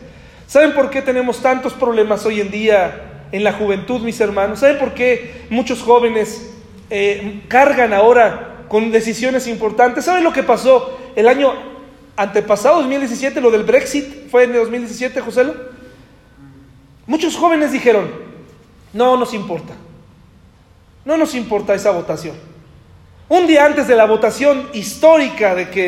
¿Saben 0.46 0.74
por 0.74 0.92
qué 0.92 1.02
tenemos 1.02 1.42
tantos 1.42 1.74
problemas 1.74 2.26
hoy 2.26 2.42
en 2.42 2.52
día 2.52 3.28
en 3.32 3.44
la 3.44 3.54
juventud, 3.54 4.02
mis 4.02 4.20
hermanos? 4.20 4.60
¿Saben 4.60 4.78
por 4.78 4.94
qué 4.94 5.46
muchos 5.50 5.82
jóvenes 5.82 6.56
eh, 6.92 7.42
cargan 7.48 7.94
ahora 7.94 8.66
con 8.68 8.92
decisiones 8.92 9.48
importantes? 9.48 10.06
¿Saben 10.06 10.24
lo 10.24 10.34
que 10.34 10.44
pasó 10.44 11.00
el 11.16 11.28
año 11.28 11.79
antepasado, 12.20 12.80
2017, 12.80 13.40
lo 13.40 13.50
del 13.50 13.64
Brexit? 13.64 14.30
¿Fue 14.30 14.44
en 14.44 14.54
2017, 14.54 15.22
José? 15.22 15.54
Muchos 17.08 17.38
jóvenes 17.38 17.72
dijeron, 17.72 18.12
no 18.92 19.16
nos 19.16 19.34
importa. 19.34 19.74
No 21.06 21.16
nos 21.16 21.34
importa 21.34 21.74
esa 21.74 21.92
votación. 21.92 22.36
Un 23.30 23.48
día 23.48 23.66
antes 23.66 23.88
de 23.88 23.96
la 23.96 24.06
votación 24.06 24.68
histórica 24.74 25.56
de 25.56 25.70
que 25.70 25.88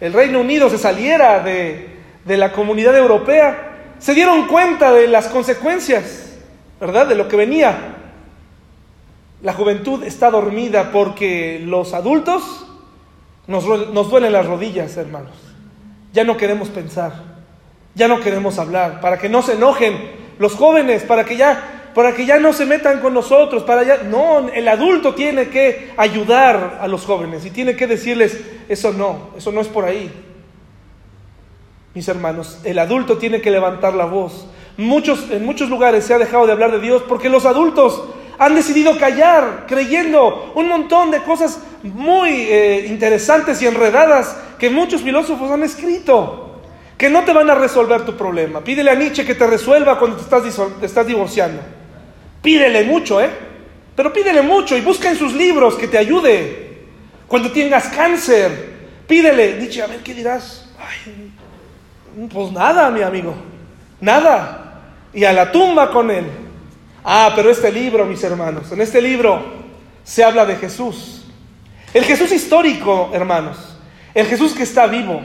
el 0.00 0.12
Reino 0.12 0.40
Unido 0.40 0.68
se 0.68 0.76
saliera 0.76 1.40
de, 1.40 2.00
de 2.26 2.36
la 2.36 2.52
comunidad 2.52 2.94
europea, 2.94 3.94
se 3.98 4.12
dieron 4.12 4.46
cuenta 4.48 4.92
de 4.92 5.08
las 5.08 5.28
consecuencias, 5.28 6.36
¿verdad? 6.78 7.06
De 7.06 7.14
lo 7.14 7.28
que 7.28 7.36
venía. 7.36 7.94
La 9.42 9.54
juventud 9.54 10.02
está 10.02 10.30
dormida 10.30 10.90
porque 10.92 11.62
los 11.64 11.94
adultos 11.94 12.66
nos, 13.46 13.64
nos 13.90 14.10
duelen 14.10 14.32
las 14.32 14.44
rodillas, 14.44 14.96
hermanos. 14.98 15.45
Ya 16.16 16.24
no 16.24 16.38
queremos 16.38 16.70
pensar, 16.70 17.12
ya 17.94 18.08
no 18.08 18.20
queremos 18.20 18.58
hablar, 18.58 19.02
para 19.02 19.18
que 19.18 19.28
no 19.28 19.42
se 19.42 19.52
enojen 19.52 19.96
los 20.38 20.54
jóvenes, 20.54 21.02
para 21.02 21.24
que 21.24 21.36
ya 21.36 21.72
para 21.94 22.14
que 22.14 22.24
ya 22.24 22.38
no 22.38 22.52
se 22.52 22.64
metan 22.66 23.00
con 23.00 23.12
nosotros, 23.12 23.62
para 23.64 23.82
ya 23.82 24.02
no, 24.02 24.48
el 24.48 24.68
adulto 24.68 25.14
tiene 25.14 25.48
que 25.48 25.92
ayudar 25.96 26.78
a 26.80 26.88
los 26.88 27.04
jóvenes 27.04 27.44
y 27.44 27.50
tiene 27.50 27.74
que 27.76 27.86
decirles, 27.86 28.38
eso 28.68 28.92
no, 28.92 29.30
eso 29.36 29.52
no 29.52 29.60
es 29.60 29.68
por 29.68 29.84
ahí 29.84 30.10
mis 31.96 32.08
hermanos, 32.08 32.58
el 32.64 32.78
adulto 32.78 33.16
tiene 33.16 33.40
que 33.40 33.50
levantar 33.50 33.94
la 33.94 34.04
voz. 34.04 34.46
Muchos, 34.76 35.30
en 35.30 35.46
muchos 35.46 35.70
lugares 35.70 36.04
se 36.04 36.12
ha 36.12 36.18
dejado 36.18 36.44
de 36.44 36.52
hablar 36.52 36.70
de 36.70 36.78
Dios 36.78 37.02
porque 37.08 37.30
los 37.30 37.46
adultos 37.46 38.04
han 38.38 38.54
decidido 38.54 38.98
callar, 38.98 39.64
creyendo 39.66 40.52
un 40.54 40.68
montón 40.68 41.10
de 41.10 41.22
cosas 41.22 41.60
muy 41.82 42.30
eh, 42.30 42.86
interesantes 42.88 43.60
y 43.62 43.66
enredadas 43.66 44.36
que 44.58 44.70
muchos 44.70 45.02
filósofos 45.02 45.50
han 45.50 45.62
escrito, 45.62 46.60
que 46.98 47.08
no 47.08 47.24
te 47.24 47.32
van 47.32 47.48
a 47.50 47.54
resolver 47.54 48.04
tu 48.04 48.16
problema. 48.16 48.60
Pídele 48.60 48.90
a 48.90 48.94
Nietzsche 48.94 49.24
que 49.24 49.34
te 49.34 49.46
resuelva 49.46 49.98
cuando 49.98 50.16
te 50.16 50.22
estás, 50.22 50.42
te 50.80 50.86
estás 50.86 51.06
divorciando. 51.06 51.62
Pídele 52.42 52.84
mucho, 52.84 53.20
¿eh? 53.20 53.30
Pero 53.94 54.12
pídele 54.12 54.42
mucho 54.42 54.76
y 54.76 54.82
busca 54.82 55.10
en 55.10 55.16
sus 55.16 55.32
libros 55.32 55.74
que 55.76 55.88
te 55.88 55.98
ayude. 55.98 56.84
Cuando 57.26 57.50
tengas 57.50 57.88
cáncer, 57.88 58.74
pídele, 59.06 59.56
Nietzsche, 59.58 59.82
a 59.82 59.86
ver 59.86 60.00
qué 60.00 60.14
dirás. 60.14 60.68
Ay, 60.78 61.32
pues 62.32 62.52
nada, 62.52 62.90
mi 62.90 63.02
amigo, 63.02 63.34
nada. 64.00 64.82
Y 65.12 65.24
a 65.24 65.32
la 65.32 65.50
tumba 65.50 65.90
con 65.90 66.10
él. 66.10 66.45
Ah, 67.08 67.32
pero 67.36 67.52
este 67.52 67.70
libro, 67.70 68.04
mis 68.04 68.24
hermanos, 68.24 68.72
en 68.72 68.80
este 68.80 69.00
libro 69.00 69.40
se 70.02 70.24
habla 70.24 70.44
de 70.44 70.56
Jesús. 70.56 71.24
El 71.94 72.02
Jesús 72.02 72.32
histórico, 72.32 73.10
hermanos. 73.12 73.78
El 74.12 74.26
Jesús 74.26 74.54
que 74.54 74.64
está 74.64 74.88
vivo. 74.88 75.22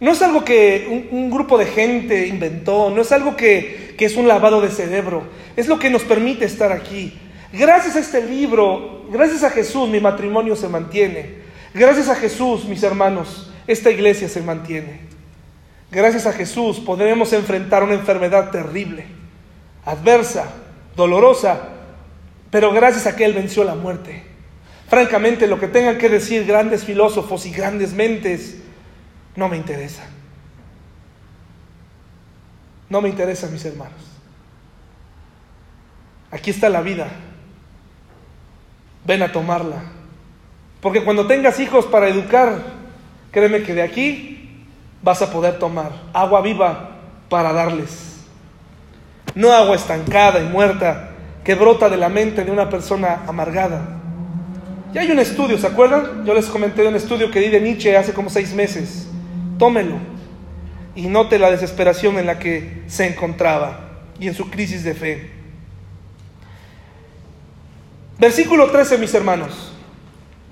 No 0.00 0.10
es 0.10 0.20
algo 0.22 0.44
que 0.44 1.08
un, 1.12 1.30
grupo 1.30 1.56
de 1.56 1.66
gente 1.66 2.26
inventó, 2.26 2.90
no 2.90 3.00
es 3.00 3.12
algo 3.12 3.36
que, 3.36 3.94
que 3.96 4.06
es 4.06 4.16
un 4.16 4.26
lavado 4.26 4.60
de 4.60 4.70
cerebro, 4.70 5.22
es 5.54 5.68
lo 5.68 5.78
que 5.78 5.88
nos 5.88 6.02
permite 6.02 6.46
estar 6.46 6.72
aquí. 6.72 7.16
Gracias 7.52 7.94
a 7.94 8.00
este 8.00 8.26
libro, 8.26 9.04
gracias 9.08 9.44
a 9.44 9.50
Jesús, 9.50 9.88
mi 9.88 10.00
matrimonio 10.00 10.56
se 10.56 10.66
mantiene. 10.66 11.42
Gracias 11.74 12.08
a 12.08 12.16
Jesús, 12.16 12.64
mis 12.64 12.82
hermanos, 12.82 13.52
esta 13.68 13.92
iglesia 13.92 14.28
se 14.28 14.42
mantiene. 14.42 15.00
Gracias 15.92 16.26
a 16.26 16.32
Jesús 16.32 16.80
podremos 16.80 17.32
enfrentar 17.32 17.84
una 17.84 17.94
enfermedad 17.94 18.50
terrible, 18.50 19.19
adversa, 19.84 20.52
dolorosa, 20.96 21.60
pero 22.50 22.72
gracias 22.72 23.06
a 23.06 23.16
que 23.16 23.24
Él 23.24 23.32
venció 23.32 23.64
la 23.64 23.74
muerte. 23.74 24.24
Francamente, 24.88 25.46
lo 25.46 25.60
que 25.60 25.68
tengan 25.68 25.98
que 25.98 26.08
decir 26.08 26.44
grandes 26.44 26.84
filósofos 26.84 27.46
y 27.46 27.52
grandes 27.52 27.92
mentes 27.92 28.58
no 29.36 29.48
me 29.48 29.56
interesa. 29.56 30.02
No 32.88 33.00
me 33.00 33.08
interesa, 33.08 33.46
mis 33.46 33.64
hermanos. 33.64 34.02
Aquí 36.32 36.50
está 36.50 36.68
la 36.68 36.80
vida. 36.80 37.08
Ven 39.04 39.22
a 39.22 39.30
tomarla. 39.30 39.82
Porque 40.80 41.04
cuando 41.04 41.26
tengas 41.26 41.60
hijos 41.60 41.86
para 41.86 42.08
educar, 42.08 42.60
créeme 43.30 43.62
que 43.62 43.74
de 43.74 43.82
aquí 43.82 44.66
vas 45.02 45.22
a 45.22 45.30
poder 45.30 45.58
tomar 45.58 45.92
agua 46.12 46.40
viva 46.40 46.96
para 47.28 47.52
darles. 47.52 48.09
No 49.34 49.52
agua 49.52 49.76
estancada 49.76 50.40
y 50.40 50.44
muerta 50.44 51.10
que 51.44 51.54
brota 51.54 51.88
de 51.88 51.96
la 51.96 52.08
mente 52.08 52.44
de 52.44 52.50
una 52.50 52.68
persona 52.68 53.22
amargada. 53.26 54.00
Y 54.92 54.98
hay 54.98 55.10
un 55.10 55.18
estudio, 55.18 55.56
¿se 55.58 55.66
acuerdan? 55.66 56.24
Yo 56.24 56.34
les 56.34 56.46
comenté 56.46 56.82
de 56.82 56.88
un 56.88 56.96
estudio 56.96 57.30
que 57.30 57.40
di 57.40 57.48
de 57.48 57.60
Nietzsche 57.60 57.96
hace 57.96 58.12
como 58.12 58.28
seis 58.28 58.52
meses. 58.52 59.08
Tómelo 59.58 59.96
y 60.94 61.06
note 61.06 61.38
la 61.38 61.50
desesperación 61.50 62.18
en 62.18 62.26
la 62.26 62.38
que 62.38 62.82
se 62.88 63.06
encontraba 63.06 64.00
y 64.18 64.26
en 64.28 64.34
su 64.34 64.50
crisis 64.50 64.82
de 64.82 64.94
fe. 64.94 65.30
Versículo 68.18 68.70
13, 68.70 68.98
mis 68.98 69.14
hermanos. 69.14 69.72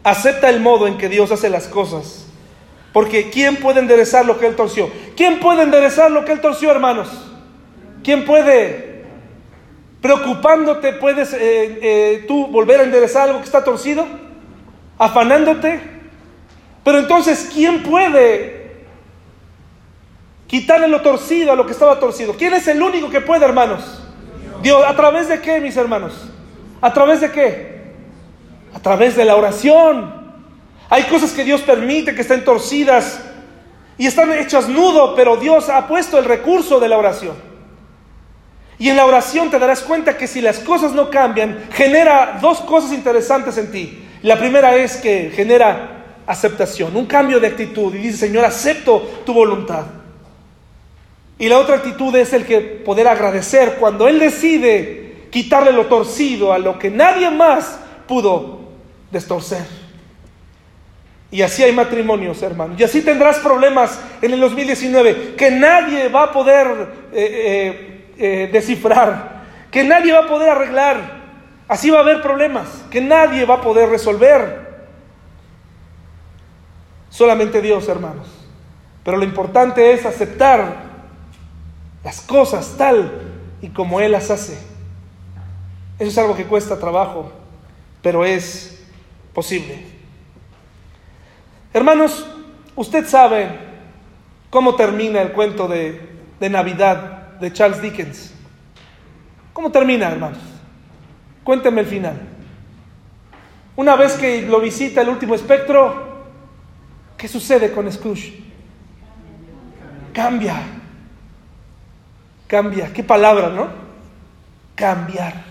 Acepta 0.05 0.49
el 0.49 0.61
modo 0.61 0.87
en 0.87 0.97
que 0.97 1.09
Dios 1.09 1.33
hace 1.33 1.51
las 1.51 1.67
cosas 1.67 2.29
porque 2.93 3.31
¿quién 3.31 3.57
puede 3.57 3.81
enderezar 3.81 4.25
lo 4.25 4.39
que 4.39 4.47
él 4.47 4.57
torció? 4.57 4.91
¿Quién 5.17 5.41
puede 5.41 5.63
enderezar 5.63 6.11
lo 6.11 6.25
que 6.25 6.33
él 6.33 6.41
torció, 6.41 6.71
hermanos? 6.71 7.09
¿Quién 8.03 8.25
puede, 8.25 9.05
preocupándote, 10.01 10.93
puedes 10.95 11.33
eh, 11.33 11.39
eh, 11.41 12.25
tú 12.27 12.47
volver 12.47 12.81
a 12.81 12.85
enderezar 12.85 13.29
algo 13.29 13.41
que 13.41 13.47
está 13.47 13.65
torcido? 13.65 14.07
¿Afanándote? 14.99 15.81
Pero 16.85 16.99
entonces, 16.99 17.51
¿quién 17.53 17.83
puede 17.83 18.87
quitarle 20.47 20.89
lo 20.89 21.03
torcido 21.03 21.53
a 21.53 21.57
lo 21.57 21.67
que 21.67 21.73
estaba 21.73 22.01
torcido? 22.01 22.35
¿Quién 22.35 22.55
es 22.55 22.67
el 22.69 22.83
único 22.83 23.11
que 23.11 23.21
puede, 23.21 23.45
hermanos? 23.45 24.03
Dios. 24.63 24.83
¿A 24.87 24.95
través 24.95 25.29
de 25.29 25.41
qué, 25.41 25.61
mis 25.61 25.77
hermanos? 25.77 26.15
¿A 26.81 26.93
través 26.93 27.21
de 27.21 27.31
qué? 27.31 27.93
A 28.75 28.81
través 28.81 29.17
de 29.17 29.25
la 29.25 29.37
oración. 29.37 30.19
Hay 30.91 31.05
cosas 31.05 31.33
que 31.33 31.45
Dios 31.45 31.61
permite 31.61 32.15
que 32.15 32.23
estén 32.23 32.45
torcidas 32.45 33.21
y 33.99 34.07
están 34.07 34.33
hechas 34.33 34.69
nudo, 34.69 35.15
pero 35.15 35.37
Dios 35.37 35.69
ha 35.69 35.87
puesto 35.87 36.19
el 36.19 36.25
recurso 36.25 36.81
de 36.81 36.89
la 36.89 36.97
oración. 36.97 37.35
Y 38.79 38.89
en 38.89 38.97
la 38.97 39.07
oración 39.07 39.51
te 39.51 39.59
darás 39.59 39.81
cuenta 39.81 40.17
que 40.17 40.27
si 40.27 40.41
las 40.41 40.61
cosas 40.61 40.93
no 40.93 41.11
cambian, 41.11 41.65
genera 41.73 42.39
dos 42.41 42.61
cosas 42.61 42.93
interesantes 42.93 43.59
en 43.59 43.73
ti. 43.73 44.05
La 44.23 44.39
primera 44.39 44.77
es 44.77 44.97
que 44.97 45.33
genera 45.35 45.99
aceptación, 46.27 46.95
un 46.97 47.07
cambio 47.07 47.41
de 47.41 47.49
actitud 47.49 47.95
y 47.95 47.99
dice, 47.99 48.19
Señor, 48.19 48.45
acepto 48.45 49.23
tu 49.25 49.33
voluntad. 49.33 49.87
Y 51.39 51.49
la 51.49 51.59
otra 51.59 51.77
actitud 51.77 52.15
es 52.17 52.33
el 52.33 52.45
que 52.45 52.61
poder 52.61 53.09
agradecer 53.09 53.77
cuando 53.81 54.09
Él 54.09 54.19
decide 54.19 55.29
quitarle 55.31 55.73
lo 55.73 55.87
torcido 55.87 56.53
a 56.53 56.59
lo 56.59 56.79
que 56.79 56.91
nadie 56.91 57.31
más 57.31 57.79
pudo 58.07 58.61
destorcer. 59.11 59.65
Y 61.31 61.43
así 61.43 61.63
hay 61.63 61.73
matrimonios, 61.73 62.43
hermanos. 62.43 62.81
Y 62.81 62.85
así 62.85 63.03
tendrás 63.03 63.39
problemas 63.39 64.01
en 64.23 64.33
el 64.33 64.41
2019 64.41 65.35
que 65.37 65.51
nadie 65.51 66.09
va 66.09 66.25
a 66.25 66.33
poder 66.33 66.67
eh, 67.13 67.15
eh, 67.15 67.98
eh, 68.19 68.51
descifrar, 68.53 69.45
que 69.71 69.85
nadie 69.85 70.13
va 70.13 70.25
a 70.25 70.27
poder 70.27 70.51
arreglar. 70.51 71.19
Así 71.69 71.91
va 71.91 71.99
a 71.99 72.03
haber 72.03 72.21
problemas 72.21 72.67
que 72.91 73.01
nadie 73.01 73.45
va 73.45 73.57
a 73.57 73.61
poder 73.61 73.89
resolver. 73.89 74.69
Solamente 77.11 77.63
Dios, 77.63 77.89
hermanos. 77.89 78.27
Pero 79.05 79.19
lo 79.19 79.25
importante 79.25 79.93
es 79.93 80.05
aceptar 80.05 80.89
las 82.03 82.21
cosas 82.21 82.75
tal 82.77 83.23
y 83.63 83.69
como 83.69 84.01
Él 84.01 84.13
las 84.13 84.31
hace. 84.31 84.59
Eso 85.99 86.11
es 86.11 86.19
algo 86.19 86.37
que 86.37 86.45
cuesta 86.45 86.79
trabajo, 86.79 87.31
pero 88.03 88.25
es 88.25 88.85
posible. 89.33 89.85
Hermanos, 91.73 92.27
usted 92.77 93.07
sabe 93.07 93.49
cómo 94.51 94.75
termina 94.75 95.21
el 95.23 95.33
cuento 95.33 95.69
de, 95.69 96.01
de 96.41 96.51
Navidad 96.51 97.18
de 97.41 97.53
Charles 97.53 97.81
Dickens. 97.81 98.33
¿Cómo 99.53 99.71
termina, 99.71 100.09
hermanos? 100.09 100.39
Cuénteme 101.45 101.81
el 101.81 101.87
final. 101.87 102.21
Una 103.77 103.97
vez 103.97 104.15
que 104.15 104.43
lo 104.43 104.61
visita 104.61 105.03
el 105.03 105.09
último 105.09 105.35
espectro, 105.35 106.27
¿qué 107.17 107.29
sucede 107.29 107.73
con 107.73 107.91
Scrooge? 107.91 108.43
Cambia. 110.13 110.61
Cambia. 112.47 112.93
Qué 112.93 113.05
palabra, 113.05 113.49
¿no? 113.51 113.69
Cambiar. 114.75 115.45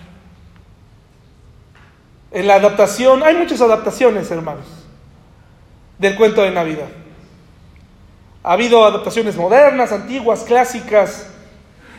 En 2.30 2.46
la 2.46 2.56
adaptación, 2.56 3.22
hay 3.22 3.34
muchas 3.36 3.60
adaptaciones, 3.60 4.30
hermanos, 4.30 4.66
del 5.98 6.14
cuento 6.16 6.42
de 6.42 6.50
Navidad. 6.50 6.88
Ha 8.42 8.52
habido 8.52 8.84
adaptaciones 8.84 9.36
modernas, 9.36 9.92
antiguas, 9.92 10.44
clásicas. 10.44 11.30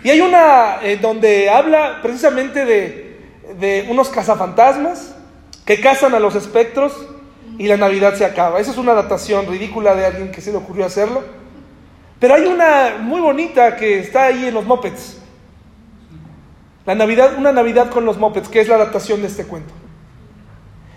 Y 0.03 0.09
hay 0.09 0.21
una 0.21 0.77
eh, 0.81 0.97
donde 1.01 1.49
habla 1.49 1.99
precisamente 2.01 2.65
de, 2.65 3.19
de 3.59 3.87
unos 3.89 4.09
cazafantasmas 4.09 5.15
que 5.65 5.81
cazan 5.81 6.13
a 6.15 6.19
los 6.19 6.35
espectros 6.35 6.93
y 7.57 7.67
la 7.67 7.77
Navidad 7.77 8.15
se 8.15 8.25
acaba. 8.25 8.59
Esa 8.59 8.71
es 8.71 8.77
una 8.77 8.93
adaptación 8.93 9.45
ridícula 9.47 9.93
de 9.95 10.05
alguien 10.05 10.31
que 10.31 10.41
se 10.41 10.51
le 10.51 10.57
ocurrió 10.57 10.85
hacerlo. 10.85 11.23
Pero 12.19 12.35
hay 12.35 12.45
una 12.45 12.97
muy 12.99 13.21
bonita 13.21 13.75
que 13.75 13.99
está 13.99 14.25
ahí 14.25 14.45
en 14.45 14.53
los 14.53 14.65
mopeds. 14.65 15.17
La 16.85 16.95
Navidad, 16.95 17.35
una 17.37 17.51
Navidad 17.51 17.89
con 17.89 18.05
los 18.05 18.17
mopeds, 18.17 18.49
que 18.49 18.61
es 18.61 18.67
la 18.67 18.75
adaptación 18.75 19.21
de 19.21 19.27
este 19.27 19.45
cuento. 19.45 19.73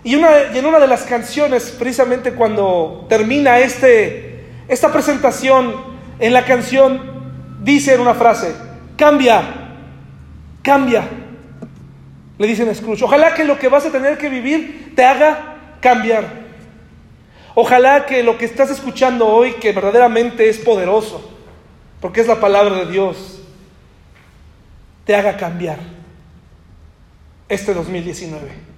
Y, 0.03 0.15
una, 0.15 0.29
y 0.53 0.57
en 0.57 0.65
una 0.65 0.79
de 0.79 0.87
las 0.87 1.03
canciones, 1.03 1.71
precisamente 1.77 2.33
cuando 2.33 3.05
termina 3.07 3.59
este, 3.59 4.45
esta 4.67 4.91
presentación, 4.91 5.75
en 6.19 6.33
la 6.33 6.45
canción 6.45 6.99
dice 7.61 7.93
en 7.93 8.01
una 8.01 8.13
frase, 8.13 8.53
cambia, 8.97 9.41
cambia. 10.61 11.07
Le 12.37 12.47
dicen 12.47 12.73
Scrooge, 12.73 13.03
ojalá 13.03 13.33
que 13.33 13.43
lo 13.43 13.57
que 13.59 13.69
vas 13.69 13.85
a 13.85 13.91
tener 13.91 14.17
que 14.17 14.29
vivir 14.29 14.93
te 14.95 15.05
haga 15.05 15.55
cambiar. 15.79 16.43
Ojalá 17.55 18.05
que 18.05 18.23
lo 18.23 18.37
que 18.37 18.45
estás 18.45 18.71
escuchando 18.71 19.27
hoy, 19.27 19.53
que 19.53 19.71
verdaderamente 19.71 20.49
es 20.49 20.57
poderoso, 20.57 21.31
porque 22.01 22.21
es 22.21 22.27
la 22.27 22.39
palabra 22.39 22.75
de 22.77 22.91
Dios, 22.91 23.41
te 25.05 25.15
haga 25.15 25.37
cambiar 25.37 25.77
este 27.47 27.73
2019. 27.73 28.73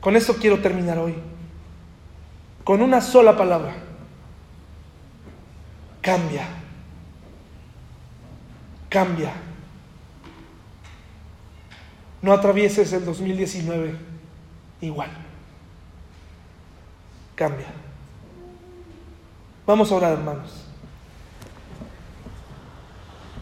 Con 0.00 0.16
esto 0.16 0.34
quiero 0.34 0.60
terminar 0.60 0.98
hoy. 0.98 1.14
Con 2.64 2.82
una 2.82 3.00
sola 3.00 3.36
palabra. 3.36 3.74
Cambia. 6.00 6.57
Cambia. 8.88 9.32
No 12.22 12.32
atravieses 12.32 12.92
el 12.92 13.04
2019 13.04 13.96
igual 14.80 15.10
cambia. 17.38 17.68
Vamos 19.64 19.92
a 19.92 19.94
orar, 19.94 20.12
hermanos. 20.14 20.67